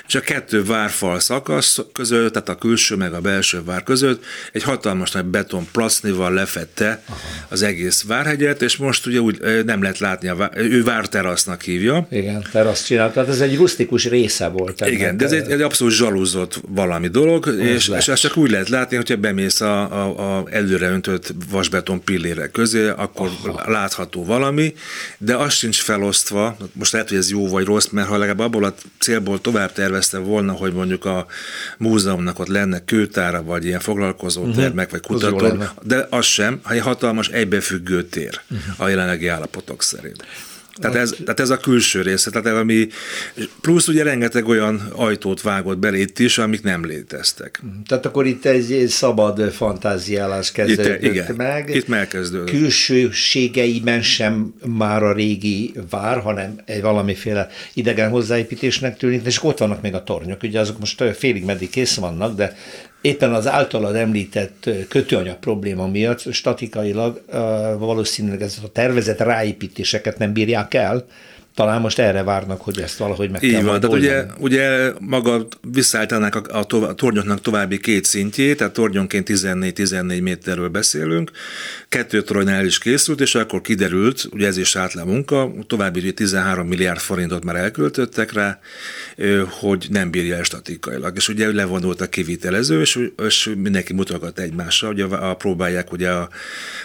és 0.08 0.16
a 0.16 0.20
kettő 0.20 0.64
várfal 0.64 1.20
szakasz 1.20 1.80
között, 1.94 2.34
tehát 2.34 2.50
a 2.50 2.56
külső 2.56 2.96
meg 2.96 3.14
a 3.14 3.20
belső 3.20 3.64
vár 3.64 3.84
között 3.84 4.24
egy 4.52 4.64
hatalmas 4.64 5.12
nagy 5.12 5.26
beton 5.26 5.68
plasznival 5.72 6.34
lefette 6.34 7.04
Aha. 7.06 7.20
az 7.50 7.62
egész 7.62 8.04
várhegyet, 8.04 8.62
és 8.62 8.78
most 8.78 9.06
ugye 9.06 9.20
úgy 9.20 9.64
nem 9.66 9.82
lehet 9.82 10.00
látni, 10.00 10.28
a 10.28 10.36
vár, 10.36 10.52
ő 10.56 10.84
várterasznak 10.84 11.62
hívja. 11.62 12.08
Igen, 12.12 12.46
terasz 12.52 12.84
csinált, 12.84 13.14
tehát 13.14 13.30
ez 13.30 13.42
egy 13.42 13.56
rustikus 13.56 14.06
része 14.06 14.48
volt. 14.48 14.86
Igen, 14.86 15.18
de 15.18 15.26
ez 15.26 15.32
egy, 15.32 15.52
egy 15.52 15.62
abszolút 15.62 15.94
zsalúzott 15.94 16.62
valami 16.68 17.08
dolog, 17.08 17.56
és, 17.60 17.88
és 17.98 18.08
ezt 18.08 18.22
csak 18.22 18.38
úgy 18.38 18.52
lehet 18.52 18.70
látni, 18.70 18.96
hogyha 18.96 19.16
bemész 19.16 19.62
a, 19.62 19.82
a, 19.82 20.38
a 20.38 20.44
előre 20.52 20.90
öntött 20.90 21.34
vasbeton 21.52 22.04
pillére 22.04 22.48
közé, 22.48 22.88
akkor 22.88 23.30
Aha. 23.46 23.72
látható 23.72 24.26
valami, 24.26 24.38
valami, 24.40 24.74
de 25.18 25.36
az 25.36 25.54
sincs 25.54 25.82
felosztva, 25.82 26.58
most 26.74 26.92
lehet, 26.92 27.10
hogy 27.10 27.18
ez 27.18 27.30
jó 27.30 27.48
vagy 27.48 27.66
rossz, 27.66 27.88
mert 27.88 28.08
ha 28.08 28.18
legalább 28.18 28.40
abból 28.40 28.64
a 28.64 28.74
célból 29.00 29.42
tovább 29.42 29.72
tervezte 29.72 30.18
volna, 30.18 30.52
hogy 30.52 30.74
mondjuk 30.74 31.06
a 31.06 31.26
múzeumnak 31.78 32.40
ott 32.40 32.48
lenne 32.48 32.84
kőtára, 32.86 33.44
vagy 33.44 33.66
ilyen 33.66 33.80
foglalkozó 33.80 34.42
uh-huh. 34.42 34.56
termek, 34.56 34.92
vagy 34.92 35.02
kutató, 35.02 35.64
de 35.84 36.08
az 36.10 36.26
sem, 36.26 36.60
ha 36.64 36.74
egy 36.74 36.82
hatalmas 36.82 37.28
egybefüggő 37.28 38.04
tér 38.04 38.42
uh-huh. 38.50 38.74
a 38.78 38.88
jelenlegi 38.88 39.28
állapotok 39.28 39.84
szerint. 39.84 40.26
Tehát 40.82 40.96
ez, 40.96 41.16
tehát 41.24 41.40
ez 41.40 41.50
a 41.50 41.58
külső 41.58 42.02
része, 42.02 42.30
tehát 42.30 42.58
ami, 42.58 42.88
plusz 43.62 43.88
ugye 43.88 44.04
rengeteg 44.04 44.48
olyan 44.48 44.88
ajtót 44.96 45.42
vágott 45.42 45.78
belé 45.78 46.00
itt 46.00 46.20
is, 46.20 46.38
amik 46.38 46.64
nem 46.64 46.86
léteztek. 46.86 47.62
Tehát 47.88 48.06
akkor 48.06 48.26
itt 48.26 48.46
egy 48.46 48.88
szabad 48.88 49.52
fantáziálás 49.52 50.52
kezdődött 50.52 51.04
itt, 51.04 51.12
igen, 51.12 51.34
meg. 51.36 51.76
Itt 51.76 51.88
megkezdődött. 51.88 52.50
Külsőségeiben 52.50 54.02
sem 54.02 54.54
már 54.66 55.04
a 55.04 55.14
régi 55.14 55.74
vár, 55.90 56.20
hanem 56.20 56.56
egy 56.66 56.82
valamiféle 56.82 57.50
idegen 57.74 58.10
hozzáépítésnek 58.10 58.98
tűnik, 58.98 59.26
és 59.26 59.44
ott 59.44 59.58
vannak 59.58 59.82
még 59.82 59.94
a 59.94 60.04
tornyok, 60.04 60.44
ugye 60.44 60.60
azok 60.60 60.80
most 60.80 61.04
félig 61.18 61.44
meddig 61.44 61.70
kész 61.70 61.96
vannak, 61.96 62.36
de 62.36 62.58
éppen 63.02 63.34
az 63.34 63.48
általad 63.48 63.96
említett 63.96 64.70
kötőanyag 64.90 65.38
probléma 65.38 65.88
miatt 65.88 66.34
statikailag 66.34 67.22
valószínűleg 67.78 68.42
ez 68.42 68.58
a 68.64 68.72
tervezett 68.72 69.20
ráépítéseket 69.20 70.18
nem 70.18 70.34
bírják 70.34 70.74
el, 70.74 71.06
talán 71.60 71.82
most 71.82 72.00
erre 72.00 72.24
várnak, 72.24 72.62
hogy 72.62 72.80
ezt 72.80 72.98
valahogy 72.98 73.30
meg 73.30 73.44
Így 73.44 73.52
kell 73.52 73.62
van, 73.62 73.80
tehát 73.80 73.96
ugye, 73.96 74.26
ugye 74.38 74.92
maga 75.00 75.48
visszaállítanák 75.72 76.36
a, 76.36 76.58
a, 76.58 76.64
tova, 76.64 76.88
a 76.88 76.94
tornyoknak 76.94 77.42
további 77.42 77.80
két 77.80 78.06
szintjét, 78.06 78.58
tehát 78.58 78.74
tornyonként 78.74 79.30
14-14 79.30 80.22
méterről 80.22 80.70
beszélünk, 80.70 81.32
kettő 81.90 82.22
toronynál 82.22 82.66
is 82.66 82.78
készült, 82.78 83.22
és 83.22 83.36
akkor 83.36 83.62
kiderült, 83.62 84.28
ugye 84.32 84.48
ez 84.48 84.58
is 84.58 84.76
átlan 84.76 85.08
munka, 85.08 85.52
további 85.68 86.14
13 86.14 86.68
milliárd 86.68 87.00
forintot 87.00 87.44
már 87.44 87.56
elköltöttek 87.56 88.34
rá, 88.34 88.60
hogy 89.50 89.88
nem 89.90 90.12
bírja 90.12 90.36
el 90.36 90.44
statikailag. 90.44 91.16
És 91.16 91.28
ugye 91.28 91.54
levonult 91.54 92.02
a 92.02 92.10
kivitelező, 92.10 92.82
és, 92.82 93.10
és 93.26 93.52
mindenki 93.58 93.94
mutogat 93.94 94.40
egymásra, 94.40 94.88
hogy 94.88 95.02
a, 95.02 95.30
a, 95.30 95.34
próbálják 95.34 95.92
ugye 95.92 96.10
a, 96.10 96.30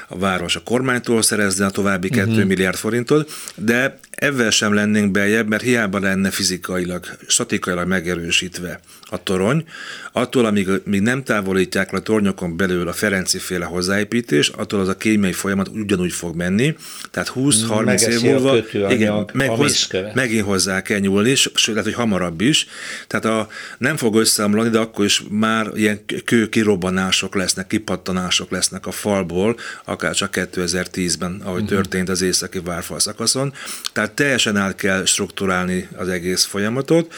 a 0.08 0.18
város 0.18 0.56
a 0.56 0.60
kormánytól 0.60 1.22
szerezni 1.22 1.64
a 1.64 1.70
további 1.70 2.08
2 2.08 2.30
uh-huh. 2.30 2.44
milliárd 2.44 2.76
forintot, 2.76 3.32
de 3.56 3.98
ezzel 4.10 4.50
sem 4.50 4.63
lennénk 4.72 5.10
beljebb, 5.10 5.48
mert 5.48 5.62
hiába 5.62 5.98
lenne 5.98 6.30
fizikailag, 6.30 7.04
statikailag 7.26 7.88
megerősítve 7.88 8.80
a 9.14 9.22
torony, 9.22 9.64
attól, 10.12 10.44
amíg, 10.44 10.68
amíg 10.86 11.00
nem 11.00 11.22
távolítják 11.22 11.90
le 11.90 11.98
a 11.98 12.02
tornyokon 12.02 12.56
belül 12.56 12.88
a 12.88 12.92
Ferenci 12.92 13.38
féle 13.38 13.64
hozzáépítés, 13.64 14.48
attól 14.48 14.80
az 14.80 14.88
a 14.88 14.96
kémiai 14.96 15.32
folyamat 15.32 15.68
ugyanúgy 15.68 16.12
fog 16.12 16.36
menni, 16.36 16.76
tehát 17.10 17.32
20-30 17.34 18.06
év 18.06 18.20
múlva 18.20 18.56
igen, 18.90 19.30
meg 19.32 19.48
hoz, 19.48 19.88
megint 20.14 20.44
hozzá 20.44 20.82
kell 20.82 20.98
nyúlni, 20.98 21.34
sőt, 21.34 21.66
lehet, 21.66 21.84
hogy 21.84 21.94
hamarabb 21.94 22.40
is. 22.40 22.66
Tehát 23.06 23.24
a, 23.24 23.48
nem 23.78 23.96
fog 23.96 24.14
összeomlani, 24.14 24.68
de 24.68 24.78
akkor 24.78 25.04
is 25.04 25.22
már 25.30 25.70
ilyen 25.74 26.04
kőkirobbanások 26.24 27.34
lesznek, 27.34 27.66
kipattanások 27.66 28.50
lesznek 28.50 28.86
a 28.86 28.90
falból, 28.90 29.56
akár 29.84 30.14
csak 30.14 30.30
2010-ben, 30.32 31.40
ahogy 31.44 31.62
uh-huh. 31.62 31.76
történt 31.76 32.08
az 32.08 32.22
északi 32.22 32.60
várfal 32.64 32.98
szakaszon. 32.98 33.52
Tehát 33.92 34.12
teljesen 34.44 34.56
át 34.56 34.74
kell 34.74 35.04
strukturálni 35.04 35.88
az 35.96 36.08
egész 36.08 36.44
folyamatot 36.44 37.12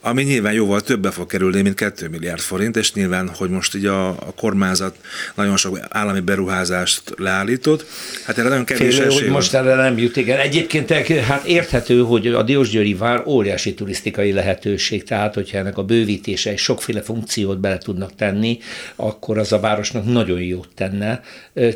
ami 0.00 0.22
nyilván 0.22 0.52
jóval 0.52 0.80
többe 0.80 1.10
fog 1.10 1.26
kerülni, 1.26 1.62
mint 1.62 1.74
2 1.74 2.08
milliárd 2.08 2.40
forint, 2.40 2.76
és 2.76 2.92
nyilván, 2.92 3.28
hogy 3.28 3.50
most 3.50 3.74
így 3.74 3.86
a, 3.86 4.08
a 4.08 4.32
kormányzat 4.36 4.96
nagyon 5.34 5.56
sok 5.56 5.78
állami 5.88 6.20
beruházást 6.20 7.02
leállított, 7.16 7.86
hát 8.24 8.38
erre 8.38 8.48
nagyon 8.48 8.64
kevés 8.64 8.96
Félő, 8.96 9.10
hogy 9.10 9.26
most 9.26 9.54
erre 9.54 9.74
nem 9.74 9.98
jut, 9.98 10.16
igen. 10.16 10.38
Egyébként 10.38 10.90
hát 11.22 11.44
érthető, 11.44 12.00
hogy 12.00 12.26
a 12.26 12.42
Diósgyőri 12.42 12.94
vár 12.94 13.22
óriási 13.26 13.74
turisztikai 13.74 14.32
lehetőség, 14.32 15.04
tehát 15.04 15.34
hogyha 15.34 15.58
ennek 15.58 15.78
a 15.78 15.82
bővítése 15.82 16.52
és 16.52 16.62
sokféle 16.62 17.02
funkciót 17.02 17.60
bele 17.60 17.78
tudnak 17.78 18.14
tenni, 18.14 18.58
akkor 18.96 19.38
az 19.38 19.52
a 19.52 19.60
városnak 19.60 20.04
nagyon 20.04 20.40
jót 20.40 20.68
tenne, 20.74 21.22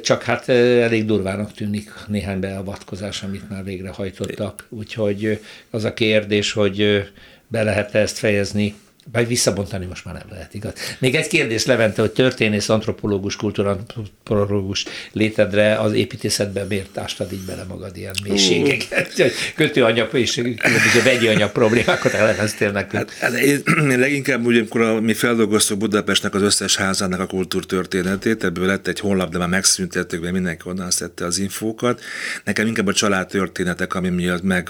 csak 0.02 0.22
hát 0.22 0.48
elég 0.48 1.04
durvának 1.04 1.52
tűnik 1.52 1.92
néhány 2.06 2.40
beavatkozás, 2.40 3.22
amit 3.22 3.50
már 3.50 3.64
végrehajtottak. 3.64 4.66
Úgyhogy 4.96 5.40
az 5.70 5.84
a 5.84 5.94
kérdés, 5.94 6.52
hogy 6.52 7.08
be 7.48 7.62
lehet 7.62 7.94
ezt 7.94 8.18
fejezni 8.18 8.74
vagy 9.12 9.26
visszabontani 9.26 9.86
most 9.86 10.04
már 10.04 10.14
nem 10.14 10.26
lehet, 10.30 10.54
igaz? 10.54 10.72
Még 10.98 11.14
egy 11.14 11.26
kérdés, 11.26 11.66
Levente, 11.66 12.00
hogy 12.00 12.10
történész, 12.10 12.68
antropológus, 12.68 13.36
kultúrantropológus 13.36 14.84
létedre 15.12 15.80
az 15.80 15.92
építészetben 15.92 16.66
miért 16.66 16.98
ástad 16.98 17.32
így 17.32 17.44
bele 17.44 17.64
magad 17.68 17.96
ilyen 17.96 18.14
mélységeket? 18.24 19.12
Uh. 19.18 19.26
Kötőanyag 19.54 20.08
és 20.12 20.34
különböző 20.34 21.02
vegyi 21.04 21.28
anyag 21.28 21.50
problémákat 21.52 22.12
elemeztél 22.12 22.70
nekünk. 22.70 23.10
Hát, 23.10 23.32
hát 23.32 23.40
én, 23.40 23.62
én 23.90 23.98
leginkább 23.98 24.44
úgy, 24.46 24.56
amikor 24.56 25.00
mi 25.00 25.14
feldolgoztuk 25.14 25.78
Budapestnek 25.78 26.34
az 26.34 26.42
összes 26.42 26.76
házának 26.76 27.20
a 27.20 27.26
kultúrtörténetét, 27.26 28.44
ebből 28.44 28.66
lett 28.66 28.86
egy 28.86 29.00
honlap, 29.00 29.30
de 29.30 29.38
már 29.38 29.48
megszüntettük, 29.48 30.20
mert 30.20 30.32
mindenki 30.32 30.62
onnan 30.64 30.90
szedte 30.90 31.24
az 31.24 31.38
infókat. 31.38 32.00
Nekem 32.44 32.66
inkább 32.66 32.86
a 32.86 32.92
családtörténetek, 32.92 33.94
ami 33.94 34.08
miatt, 34.08 34.42
meg, 34.42 34.68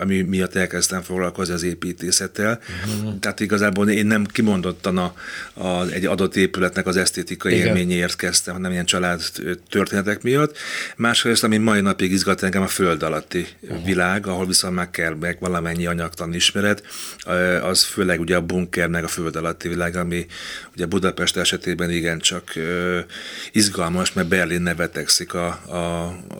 ami 0.00 0.22
miatt 0.22 0.54
elkezdtem 0.54 1.02
foglalkozni 1.02 1.54
az 1.54 1.62
építészettel. 1.62 2.60
Uh-huh. 2.96 3.18
Tehát 3.18 3.40
igazából 3.40 3.73
igazából 3.74 3.88
én 3.90 4.06
nem 4.06 4.24
kimondottan 4.24 4.98
a, 4.98 5.14
a, 5.54 5.86
egy 5.86 6.06
adott 6.06 6.36
épületnek 6.36 6.86
az 6.86 6.96
esztétikai 6.96 7.54
Igen. 7.54 7.66
élményéért 7.66 8.16
kezdtem, 8.16 8.54
hanem 8.54 8.72
ilyen 8.72 8.84
család 8.84 9.20
történetek 9.68 10.22
miatt. 10.22 10.56
Másrészt, 10.96 11.44
ami 11.44 11.56
mai 11.56 11.80
napig 11.80 12.12
izgat 12.12 12.42
engem 12.42 12.62
a 12.62 12.66
föld 12.66 13.02
alatti 13.02 13.46
uh-huh. 13.60 13.84
világ, 13.84 14.26
ahol 14.26 14.46
viszont 14.46 14.74
meg 14.74 14.90
kell 14.90 15.14
meg 15.14 15.36
valamennyi 15.40 15.86
anyagtan 15.86 16.34
ismeret, 16.34 16.82
az 17.62 17.84
főleg 17.84 18.20
ugye 18.20 18.36
a 18.36 18.40
bunker 18.40 18.88
meg 18.88 19.04
a 19.04 19.08
föld 19.08 19.36
alatti 19.36 19.68
világ, 19.68 19.96
ami 19.96 20.26
ugye 20.74 20.86
Budapest 20.86 21.36
esetében 21.36 21.90
igencsak 21.90 22.52
izgalmas, 23.52 24.12
mert 24.12 24.28
Berlin 24.28 24.62
nevetekszik 24.62 25.34
a, 25.34 25.46
a, 25.66 25.76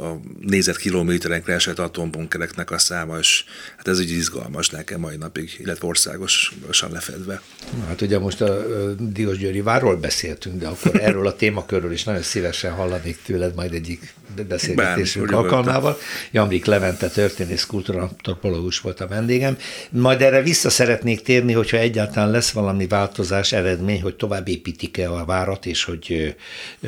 a 0.07 0.21
nézett 0.41 0.77
kilométerenkre 0.77 1.55
esett 1.55 1.79
atombunkereknek 1.79 2.71
a 2.71 2.79
száma, 2.79 3.19
és 3.19 3.45
hát 3.77 3.89
ez 3.89 4.01
így 4.01 4.11
izgalmas 4.11 4.69
nekem 4.69 5.01
mai 5.01 5.17
napig, 5.17 5.57
illetve 5.59 5.87
országosan 5.87 6.93
lefedve 6.93 7.24
kezdve. 7.25 7.43
Hát 7.87 8.01
ugye 8.01 8.19
most 8.19 8.41
a 8.41 8.67
Diósgyőri 8.99 9.61
várról 9.61 9.97
beszéltünk, 9.97 10.61
de 10.61 10.67
akkor 10.67 11.01
erről 11.01 11.27
a 11.27 11.37
témakörről 11.37 11.93
is 11.93 12.05
nagyon 12.05 12.23
szívesen 12.23 12.73
hallanék 12.73 13.19
tőled 13.23 13.55
majd 13.55 13.73
egyik 13.73 14.15
beszélgetésünk 14.49 15.31
Bár, 15.31 15.41
alkalmával. 15.41 15.99
Janvik 16.31 16.65
Levente 16.65 17.09
történész 17.09 17.65
kultúrantropológus 17.65 18.81
volt 18.81 19.01
a 19.01 19.07
vendégem. 19.07 19.57
Majd 19.91 20.23
erre 20.23 20.43
vissza 20.43 20.71
szeretnék 20.71 21.23
térni, 21.23 21.53
hogyha 21.53 21.77
egyáltalán 21.77 22.31
lesz 22.31 22.51
valami 22.51 22.87
változás, 22.87 23.53
eredmény, 23.53 24.03
hogy 24.03 24.15
tovább 24.15 24.49
építik-e 24.49 25.11
a 25.11 25.25
várat, 25.25 25.67
és 25.67 25.85
hogy 25.85 26.37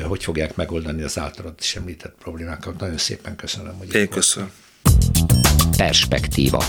hogy 0.03 0.25
fogják 0.25 0.57
megoldani 0.57 1.03
az 1.03 1.19
általad 1.19 1.55
is 1.59 1.77
említett 1.77 2.15
problémákat. 2.19 2.81
Nagyon 2.81 2.99
szépen 2.99 3.37
köszönöm, 3.37 3.75
hogy 3.79 3.95
Én 3.95 4.09
köszönöm. 4.09 4.51
Perspektíva. 5.77 6.65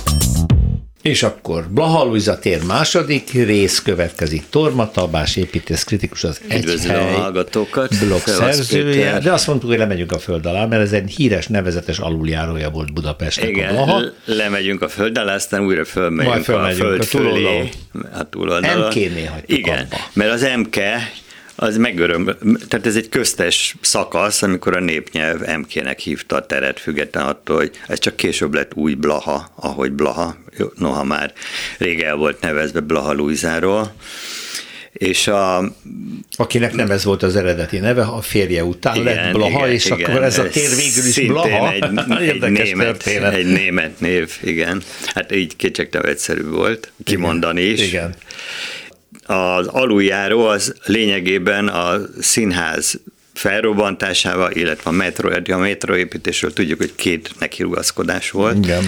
És 1.08 1.24
akkor 1.24 1.68
Blaha 1.70 2.04
Luisa 2.04 2.40
tér 2.40 2.64
második 2.64 3.32
rész 3.32 3.80
következik. 3.82 4.44
Torma 4.50 4.92
Tabás 4.92 5.36
építész 5.36 5.84
kritikus 5.84 6.24
az 6.24 6.42
Üdvözlöm 6.56 6.96
egy 6.96 7.02
hely 7.02 7.14
a 7.14 7.18
hallgatókat. 7.18 8.00
blog 8.06 8.20
szerzője, 8.26 9.20
de 9.20 9.32
azt 9.32 9.48
mondtuk, 9.48 9.70
hogy 9.70 9.78
lemegyünk 9.80 10.12
a 10.12 10.20
föld 10.20 10.46
alá, 10.46 10.66
mert 10.66 10.82
ez 10.82 10.92
egy 10.92 11.10
híres, 11.10 11.48
nevezetes 11.48 11.98
aluljárója 12.00 12.70
volt 12.70 12.94
Budapestnek 12.94 13.50
Igen, 13.50 13.70
a 13.76 13.84
Blaha. 13.84 14.02
lemegyünk 14.26 14.82
a 14.82 14.90
föld 14.90 15.18
alá, 15.18 15.34
aztán 15.34 15.66
újra 15.66 15.86
fölmegyünk, 15.86 16.34
Majd 16.34 16.44
fölmegyünk 16.46 17.00
a 17.00 17.04
föld 17.04 17.26
a 17.26 17.30
fölé. 17.30 17.70
A 18.14 18.30
túloldalon. 18.30 18.88
MK-nél 18.88 19.30
hagytuk 19.30 19.58
Igen, 19.58 19.78
abba. 19.80 19.98
mert 20.14 20.32
az 20.32 20.48
MK 20.58 20.76
az 21.60 21.78
megöröm, 21.78 22.26
tehát 22.68 22.86
ez 22.86 22.96
egy 22.96 23.10
köztes 23.10 23.76
szakasz, 23.82 24.42
amikor 24.42 24.76
a 24.76 24.80
népnyelv 24.80 25.40
MK-nek 25.58 26.00
hívta 26.00 26.36
a 26.36 26.46
teret, 26.46 26.80
független 26.80 27.26
attól, 27.26 27.56
hogy 27.56 27.72
ez 27.88 28.00
csak 28.00 28.16
később 28.16 28.54
lett 28.54 28.74
új 28.74 28.94
Blaha, 28.94 29.52
ahogy 29.56 29.92
Blaha, 29.92 30.38
noha 30.76 31.04
már 31.04 31.34
rég 31.78 32.02
el 32.02 32.16
volt 32.16 32.42
nevezve 32.42 32.80
Blaha 32.80 33.14
Luizáról. 33.14 33.94
És 34.92 35.28
a, 35.28 35.72
Akinek 36.36 36.74
nem 36.74 36.92
ez 36.92 37.04
volt 37.04 37.24
az 37.24 37.36
eredeti 37.36 37.78
neve, 37.78 38.02
a 38.02 38.22
férje 38.22 38.64
után 38.64 38.96
igen, 38.96 39.16
lett 39.16 39.34
Blaha, 39.34 39.60
igen, 39.60 39.72
és 39.72 39.86
igen, 39.86 40.10
akkor 40.10 40.24
ez 40.24 40.38
a 40.38 40.48
tér 40.50 40.70
végül 40.70 41.06
is 41.06 41.28
Blaha. 41.28 41.72
Egy, 41.72 41.84
egy, 42.32 42.52
német, 42.52 43.08
egy 43.08 43.46
német 43.46 44.00
név, 44.00 44.32
igen. 44.44 44.82
Hát 45.06 45.36
így 45.36 45.56
kétségtelen 45.56 46.10
egyszerű 46.10 46.44
volt 46.44 46.92
kimondani 47.04 47.62
is. 47.62 47.82
Igen 47.88 48.16
az 49.28 49.68
aluljáró 49.68 50.46
az 50.46 50.74
lényegében 50.86 51.68
a 51.68 52.00
színház 52.20 53.00
felrobbantásával, 53.34 54.52
illetve 54.52 54.90
a, 54.90 54.94
metro, 54.94 55.54
a 55.54 55.58
metroépítésről 55.58 56.54
tudjuk, 56.54 56.80
hogy 56.80 56.96
két 56.96 57.32
nekirugaszkodás 57.40 58.32
volt. 58.32 58.58
Igen 58.58 58.84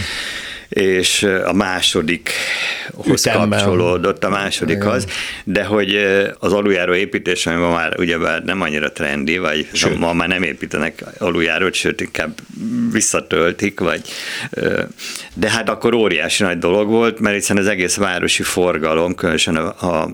és 0.70 1.24
a 1.46 1.54
másodikhoz 1.54 3.28
Ütemben. 3.28 3.50
kapcsolódott 3.50 4.24
a 4.24 4.30
másodikhoz, 4.30 5.06
de 5.44 5.64
hogy 5.64 5.96
az 6.40 6.54
aluljáró 6.54 6.94
építés, 6.94 7.46
ami 7.46 7.56
ma 7.56 7.70
már 7.70 8.00
ugyebár 8.00 8.44
nem 8.44 8.62
annyira 8.62 8.92
trendi, 8.92 9.38
vagy 9.38 9.68
sőt. 9.74 10.00
ma 10.00 10.14
már 10.14 10.28
nem 10.28 10.44
építenek 10.44 11.04
aluljárót, 11.18 11.74
sőt 11.74 12.02
inkább 12.02 12.38
visszatöltik, 12.92 13.80
vagy 13.80 14.02
de 15.34 15.50
hát 15.50 15.70
akkor 15.70 15.94
óriási 15.94 16.44
nagy 16.44 16.58
dolog 16.58 16.88
volt, 16.88 17.20
mert 17.20 17.36
hiszen 17.36 17.58
az 17.58 17.68
egész 17.68 17.96
városi 17.96 18.44
forgalom, 18.44 19.16
különösen 19.16 19.56
a, 19.56 19.88
a 19.88 20.10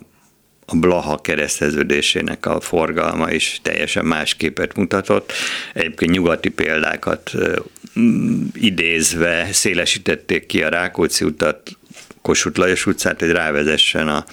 a 0.65 0.75
Blaha 0.75 1.21
kereszteződésének 1.21 2.45
a 2.45 2.59
forgalma 2.59 3.31
is 3.31 3.59
teljesen 3.61 4.05
más 4.05 4.35
képet 4.35 4.75
mutatott. 4.75 5.31
Egyébként 5.73 6.11
nyugati 6.11 6.49
példákat 6.49 7.31
idézve 8.53 9.47
szélesítették 9.51 10.45
ki 10.45 10.63
a 10.63 10.69
Rákóczi 10.69 11.25
utat, 11.25 11.77
Kossuth 12.21 12.59
Lajos 12.59 12.85
utcát, 12.85 13.19
hogy 13.19 13.31
rávezessen 13.31 14.07
a 14.07 14.25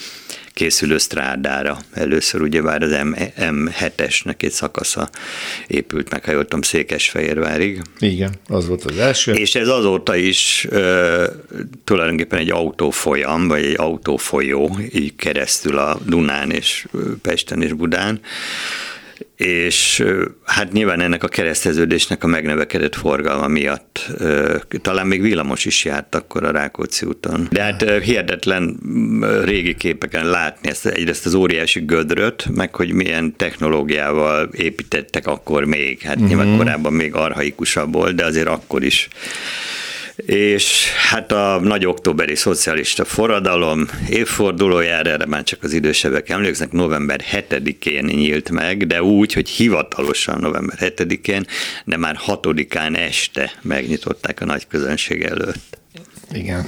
készülő 0.55 0.99
strádára. 0.99 1.79
Először 1.93 2.41
ugyebár 2.41 2.83
az 2.83 2.91
M- 2.91 3.33
M7-esnek 3.39 4.43
egy 4.43 4.51
szakasza 4.51 5.09
épült 5.67 6.11
meg, 6.11 6.25
ha 6.25 6.33
jól 6.33 6.43
tudom, 6.43 6.63
Székesfehérvárig. 6.63 7.83
Igen, 7.99 8.35
az 8.49 8.67
volt 8.67 8.85
az 8.85 8.99
első. 8.99 9.33
És 9.33 9.55
ez 9.55 9.69
azóta 9.69 10.17
is 10.17 10.67
ö, 10.71 11.25
tulajdonképpen 11.85 12.39
egy 12.39 12.51
autófolyam, 12.51 13.49
vagy 13.49 13.65
egy 13.65 13.79
autófolyó, 13.79 14.79
így 14.93 15.17
keresztül 15.17 15.79
a 15.79 15.99
Dunán 16.07 16.51
és 16.51 16.87
Pesten 17.23 17.63
és 17.63 17.73
Budán 17.73 18.21
és 19.37 20.05
hát 20.45 20.73
nyilván 20.73 21.01
ennek 21.01 21.25
a 21.25 21.29
kereszteződésnek 21.29 22.25
a 22.25 22.27
megnövekedett 22.27 22.95
forgalma 22.95 23.47
miatt 23.47 24.11
talán 24.83 25.07
még 25.07 25.23
villamos 25.23 25.65
is 25.65 25.85
járt 25.85 26.15
akkor 26.15 26.45
a 26.45 26.51
Rákóczi 26.51 27.07
úton. 27.07 27.49
De 27.51 27.63
hát 27.63 27.85
hihetetlen 28.03 28.79
régi 29.45 29.75
képeken 29.75 30.27
látni 30.27 30.69
ezt, 30.69 30.87
egyrészt 30.87 31.27
az 31.27 31.35
óriási 31.35 31.81
gödröt, 31.81 32.47
meg 32.55 32.75
hogy 32.75 32.93
milyen 32.93 33.37
technológiával 33.37 34.49
építettek 34.53 35.27
akkor 35.27 35.65
még. 35.65 36.01
Hát 36.01 36.15
uh-huh. 36.15 36.29
nyilván 36.29 36.57
korábban 36.57 36.93
még 36.93 37.15
arhaikusabb 37.15 37.93
volt, 37.93 38.15
de 38.15 38.25
azért 38.25 38.49
akkor 38.49 38.83
is 38.83 39.09
és 40.17 40.87
hát 41.11 41.33
a 41.33 41.61
nagy 41.63 41.87
októberi 41.87 42.35
szocialista 42.35 43.05
forradalom 43.05 43.89
évfordulójára, 44.09 45.11
erre 45.11 45.27
már 45.27 45.43
csak 45.43 45.63
az 45.63 45.73
idősebbek 45.73 46.29
emlékeznek, 46.29 46.73
november 46.73 47.25
7-én 47.33 48.05
nyílt 48.05 48.51
meg, 48.51 48.87
de 48.87 49.03
úgy, 49.03 49.33
hogy 49.33 49.49
hivatalosan 49.49 50.39
november 50.41 50.79
7-én, 50.81 51.47
de 51.85 51.97
már 51.97 52.19
6-án 52.27 52.97
este 52.97 53.53
megnyitották 53.63 54.41
a 54.41 54.45
nagy 54.45 54.67
közönség 54.67 55.23
előtt. 55.23 55.79
Igen. 56.33 56.67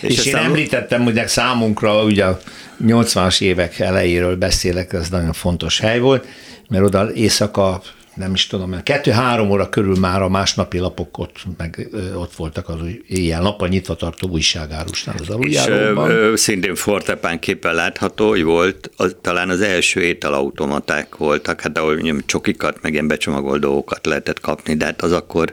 És, 0.00 0.18
és 0.18 0.26
én 0.26 0.36
említettem, 0.36 1.02
hogy 1.02 1.28
számunkra 1.28 2.04
ugye 2.04 2.24
a 2.24 2.40
80-as 2.84 3.40
évek 3.40 3.78
elejéről 3.78 4.36
beszélek, 4.36 4.92
ez 4.92 5.08
nagyon 5.08 5.32
fontos 5.32 5.80
hely 5.80 5.98
volt, 5.98 6.26
mert 6.68 6.84
oda 6.84 7.12
éjszaka 7.12 7.82
nem 8.14 8.34
is 8.34 8.46
tudom, 8.46 8.82
kettő-három 8.82 9.50
óra 9.50 9.68
körül 9.68 9.98
már 9.98 10.22
a 10.22 10.28
másnapi 10.28 10.78
lapok 10.78 11.18
ott, 11.18 11.36
meg, 11.56 11.88
ott 12.14 12.34
voltak 12.34 12.68
az 12.68 12.78
éjjel 13.08 13.42
nappal 13.42 13.68
nyitva 13.68 13.94
tartó 13.94 14.28
újságárusnál 14.28 15.16
az 15.20 15.28
aluljáróban. 15.28 16.32
És 16.32 16.40
szintén 16.40 16.74
Fortepán 16.74 17.38
képen 17.38 17.74
látható, 17.74 18.28
hogy 18.28 18.42
volt, 18.42 18.90
az, 18.96 19.16
talán 19.20 19.50
az 19.50 19.60
első 19.60 20.00
ételautomaták 20.00 21.16
voltak, 21.16 21.60
hát 21.60 21.78
ahol 21.78 22.22
csokikat, 22.26 22.82
meg 22.82 22.92
ilyen 22.92 23.08
becsomagolt 23.08 23.60
dolgokat 23.60 24.06
lehetett 24.06 24.40
kapni, 24.40 24.74
de 24.74 24.84
hát 24.84 25.02
az 25.02 25.12
akkor 25.12 25.52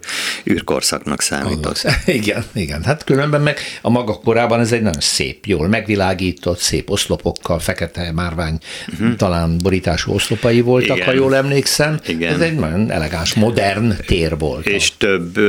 űrkorszaknak 0.49 1.22
számított. 1.22 1.78
Az, 1.84 1.86
igen, 2.05 2.43
igen, 2.53 2.84
hát 2.84 3.03
különben 3.03 3.41
meg 3.41 3.58
a 3.82 3.89
maga 3.89 4.14
korában 4.14 4.60
ez 4.60 4.72
egy 4.72 4.82
nagyon 4.82 5.01
szép, 5.01 5.45
jól 5.45 5.68
megvilágított, 5.68 6.60
szép 6.60 6.89
oszlopokkal, 6.89 7.60
fekete 7.60 8.12
márvány, 8.12 8.58
uh-huh. 8.91 9.16
talán 9.16 9.58
borítású 9.58 10.14
oszlopai 10.14 10.62
voltak, 10.62 10.95
igen. 10.95 11.08
ha 11.08 11.14
jól 11.14 11.36
emlékszem. 11.36 11.99
Igen. 12.05 12.34
Ez 12.34 12.41
egy 12.48 12.60
nagyon 12.60 12.91
elegáns, 12.91 13.34
modern 13.34 13.93
tér 14.06 14.38
volt. 14.38 14.68
És 14.68 14.98
több 14.98 15.39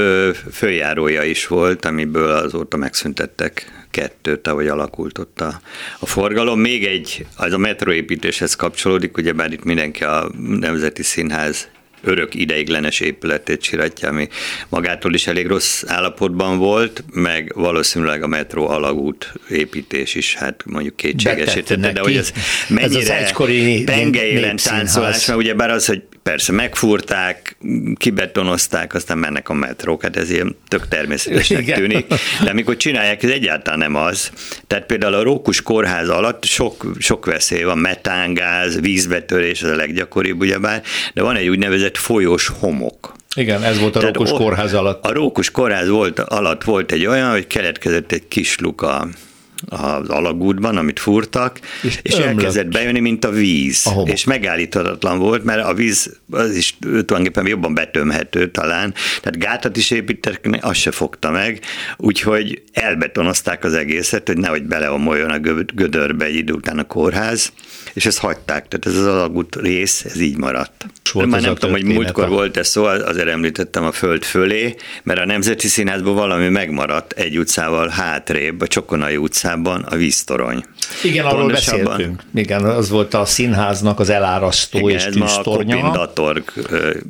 főjárója 0.52 1.22
is 1.22 1.46
volt, 1.46 1.84
amiből 1.84 2.30
azóta 2.30 2.76
megszüntettek 2.76 3.86
kettőt, 3.90 4.46
ahogy 4.48 4.66
alakult 4.66 5.18
ott 5.18 5.40
a, 5.40 5.60
a 5.98 6.06
forgalom. 6.06 6.60
Még 6.60 6.84
egy, 6.84 7.26
az 7.36 7.52
a 7.52 7.58
metroépítéshez 7.58 8.54
kapcsolódik, 8.54 9.16
ugyebár 9.16 9.52
itt 9.52 9.64
mindenki 9.64 10.04
a 10.04 10.30
Nemzeti 10.60 11.02
Színház 11.02 11.68
örök 12.02 12.34
ideiglenes 12.34 13.00
épületét 13.00 13.60
csiratja, 13.60 14.08
ami 14.08 14.28
magától 14.68 15.14
is 15.14 15.26
elég 15.26 15.46
rossz 15.46 15.84
állapotban 15.86 16.58
volt, 16.58 17.04
meg 17.12 17.52
valószínűleg 17.54 18.22
a 18.22 18.26
metró 18.26 18.68
alagút 18.68 19.32
építés 19.50 20.14
is, 20.14 20.34
hát 20.34 20.62
mondjuk 20.66 20.96
kétségesítette, 20.96 21.92
de 21.92 22.00
hogy 22.00 22.16
ez 22.16 22.32
mennyire 22.68 23.18
ez 23.18 23.32
pengeélen 23.84 24.56
táncolás, 24.56 25.26
mert 25.26 25.38
ugye 25.38 25.54
bár 25.54 25.70
az, 25.70 25.86
hogy 25.86 26.02
persze 26.28 26.52
megfúrták, 26.52 27.56
kibetonozták, 27.96 28.94
aztán 28.94 29.18
mennek 29.18 29.48
a 29.48 29.54
metrók, 29.54 30.02
hát 30.02 30.16
ez 30.16 30.30
ilyen 30.30 30.56
tök 30.68 30.88
természetesnek 30.88 31.60
Igen. 31.60 31.78
tűnik, 31.78 32.06
de 32.44 32.50
amikor 32.50 32.76
csinálják, 32.76 33.22
ez 33.22 33.30
egyáltalán 33.30 33.78
nem 33.78 33.94
az. 33.94 34.30
Tehát 34.66 34.86
például 34.86 35.14
a 35.14 35.22
Rókus 35.22 35.62
kórház 35.62 36.08
alatt 36.08 36.44
sok, 36.44 36.86
sok 36.98 37.26
veszély 37.26 37.62
van, 37.62 37.78
metángáz, 37.78 38.80
vízbetörés, 38.80 39.62
ez 39.62 39.70
a 39.70 39.76
leggyakoribb 39.76 40.40
ugyebár, 40.40 40.82
de 41.14 41.22
van 41.22 41.36
egy 41.36 41.48
úgynevezett 41.48 41.96
folyós 41.96 42.48
homok. 42.58 43.14
Igen, 43.36 43.62
ez 43.62 43.78
volt 43.78 43.96
a 43.96 43.98
Tehát 43.98 44.14
Rókus 44.16 44.30
kórház 44.30 44.74
alatt. 44.74 45.04
A 45.04 45.12
Rókus 45.12 45.50
kórház 45.50 45.88
volt, 45.88 46.18
alatt 46.18 46.64
volt 46.64 46.92
egy 46.92 47.06
olyan, 47.06 47.30
hogy 47.30 47.46
keletkezett 47.46 48.12
egy 48.12 48.28
kis 48.28 48.58
luka 48.58 49.08
az 49.66 50.08
alagútban, 50.08 50.76
amit 50.76 50.98
fúrtak, 50.98 51.60
és, 51.82 51.98
és 52.02 52.14
elkezdett 52.14 52.68
bejönni, 52.68 53.00
mint 53.00 53.24
a 53.24 53.30
víz. 53.30 53.86
A 53.86 54.00
és 54.00 54.24
megállíthatatlan 54.24 55.18
volt, 55.18 55.44
mert 55.44 55.64
a 55.64 55.74
víz 55.74 56.18
az 56.30 56.56
is 56.56 56.76
tulajdonképpen 56.80 57.46
jobban 57.46 57.74
betömhető 57.74 58.50
talán, 58.50 58.94
tehát 59.20 59.38
gátat 59.38 59.76
is 59.76 59.90
építettek, 59.90 60.64
azt 60.64 60.80
se 60.80 60.90
fogta 60.90 61.30
meg, 61.30 61.60
úgyhogy 61.96 62.62
elbetonozták 62.72 63.64
az 63.64 63.74
egészet, 63.74 64.26
hogy 64.26 64.38
nehogy 64.38 64.62
beleomoljon 64.62 65.30
a 65.30 65.38
gödörbe 65.74 66.24
egy 66.24 66.34
idő 66.34 66.52
után 66.52 66.78
a 66.78 66.84
kórház, 66.84 67.52
és 67.94 68.06
ezt 68.06 68.18
hagyták, 68.18 68.68
tehát 68.68 68.86
ez 68.86 68.96
az 68.96 69.14
alagút 69.14 69.56
rész, 69.56 70.04
ez 70.04 70.20
így 70.20 70.36
maradt. 70.36 70.86
Volt 71.12 71.28
Már 71.28 71.40
nem 71.40 71.54
tudom, 71.54 71.70
hogy 71.70 71.84
múltkor 71.84 72.28
volt 72.28 72.56
ez 72.56 72.68
szó, 72.68 72.84
azért 72.84 73.28
említettem 73.28 73.84
a 73.84 73.92
föld 73.92 74.24
fölé, 74.24 74.74
mert 75.02 75.20
a 75.20 75.26
Nemzeti 75.26 75.68
Színházban 75.68 76.14
valami 76.14 76.48
megmaradt 76.48 77.12
egy 77.12 77.38
utcával 77.38 77.88
hátrébb, 77.88 78.60
a 78.60 78.66
Csokonai 78.66 79.16
utcában 79.16 79.82
a 79.82 79.96
víztorony. 79.96 80.64
Igen, 81.02 81.24
arról 81.24 81.40
Pontosabban, 81.40 81.84
beszéltünk. 81.84 82.22
Igen, 82.34 82.64
az 82.64 82.88
volt 82.88 83.14
a 83.14 83.24
színháznak 83.24 84.00
az 84.00 84.08
elárasztó 84.08 84.88
igen, 84.88 84.90
és 84.98 85.04
tűztornya. 85.04 85.76
Ez 85.76 85.82
ma 85.82 86.22
a 86.22 86.34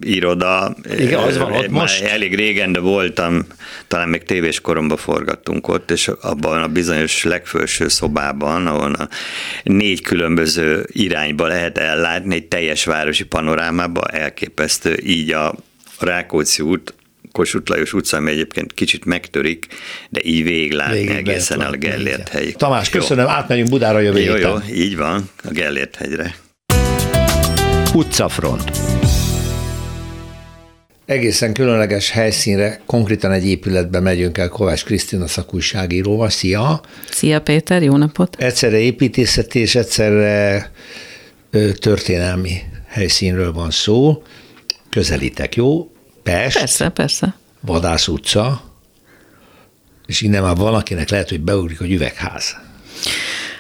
iroda. 0.01 0.75
Igen, 0.99 1.19
az 1.19 1.39
van 1.39 1.53
ott 1.53 1.69
most. 1.69 2.03
Elég 2.03 2.35
régen, 2.35 2.73
de 2.73 2.81
voltam, 2.81 3.47
talán 3.87 4.09
még 4.09 4.23
tévés 4.23 4.61
koromban 4.61 4.97
forgattunk 4.97 5.69
ott, 5.69 5.91
és 5.91 6.11
abban 6.21 6.63
a 6.63 6.69
bizonyos 6.69 7.25
legfelső 7.25 7.89
szobában, 7.89 8.67
ahol 8.67 8.93
a 8.93 9.09
négy 9.63 10.03
különböző 10.03 10.87
irányba 10.93 11.47
lehet 11.47 11.79
ellátni 11.79 12.35
egy 12.35 12.47
teljes 12.47 12.85
városi 12.85 13.25
panorámába, 13.25 14.07
elképesztő, 14.07 15.01
így 15.05 15.33
a 15.33 15.55
Rákóczi 15.99 16.63
út 16.63 16.95
Kossuth 17.39 17.71
Lajos 17.71 17.93
utca, 17.93 18.17
ami 18.17 18.31
egyébként 18.31 18.75
kicsit 18.75 19.05
megtörik, 19.05 19.67
de 20.11 20.21
így 20.23 20.43
végig 20.43 20.73
látni 20.73 20.99
végig 20.99 21.17
egészen 21.17 21.61
a 21.61 21.71
Gellért 21.71 22.29
hegy. 22.29 22.57
Tamás, 22.57 22.89
köszönöm, 22.89 23.25
jó. 23.25 23.31
átmegyünk 23.31 23.69
Budára 23.69 24.01
jövő 24.01 24.21
Jó, 24.21 24.37
jó, 24.37 24.55
így 24.75 24.97
van, 24.97 25.31
a 25.45 25.51
Gellért 25.51 25.97
hegyre. 25.97 26.35
Utcafront. 27.95 28.71
Egészen 31.07 31.53
különleges 31.53 32.11
helyszínre, 32.11 32.81
konkrétan 32.87 33.33
egy 33.33 33.47
épületbe 33.47 34.01
megyünk 34.01 34.39
el 34.39 34.49
Kovács 34.49 34.85
Krisztina 34.85 35.27
szakújságíróval. 35.27 36.29
Szia! 36.29 36.81
Szia 37.11 37.41
Péter, 37.41 37.83
jó 37.83 37.97
napot! 37.97 38.37
Egyszerre 38.39 38.79
építészeti 38.79 39.59
és 39.59 39.75
egyszerre 39.75 40.71
történelmi 41.79 42.53
helyszínről 42.87 43.53
van 43.53 43.71
szó. 43.71 44.23
Közelítek, 44.91 45.55
jó? 45.55 45.91
Pest, 46.31 46.59
persze, 46.59 46.89
persze. 46.89 47.35
Vadász 47.61 48.09
utca, 48.09 48.61
és 50.07 50.21
innen 50.21 50.43
már 50.43 50.57
valakinek 50.57 51.11
lehet, 51.11 51.29
hogy 51.29 51.41
beugrik, 51.41 51.79
hogy 51.79 51.93
üvegház. 51.93 52.57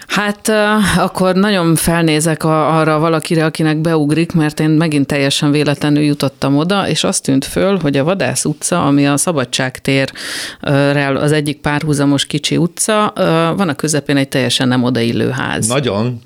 Hát 0.06 0.50
akkor 0.96 1.34
nagyon 1.34 1.74
felnézek 1.74 2.44
arra 2.44 2.98
valakire, 2.98 3.44
akinek 3.44 3.78
beugrik, 3.78 4.32
mert 4.32 4.60
én 4.60 4.68
megint 4.68 5.06
teljesen 5.06 5.50
véletlenül 5.50 6.02
jutottam 6.02 6.56
oda, 6.56 6.88
és 6.88 7.04
azt 7.04 7.22
tűnt 7.22 7.44
föl, 7.44 7.78
hogy 7.78 7.96
a 7.96 8.04
Vadász 8.04 8.44
utca, 8.44 8.86
ami 8.86 9.06
a 9.06 9.16
Szabadságtérrel 9.16 11.16
az 11.16 11.32
egyik 11.32 11.60
párhuzamos 11.60 12.26
kicsi 12.26 12.56
utca, 12.56 13.12
van 13.56 13.68
a 13.68 13.74
közepén 13.74 14.16
egy 14.16 14.28
teljesen 14.28 14.68
nem 14.68 14.82
odaillő 14.82 15.30
ház. 15.30 15.66
Nagyon. 15.66 16.20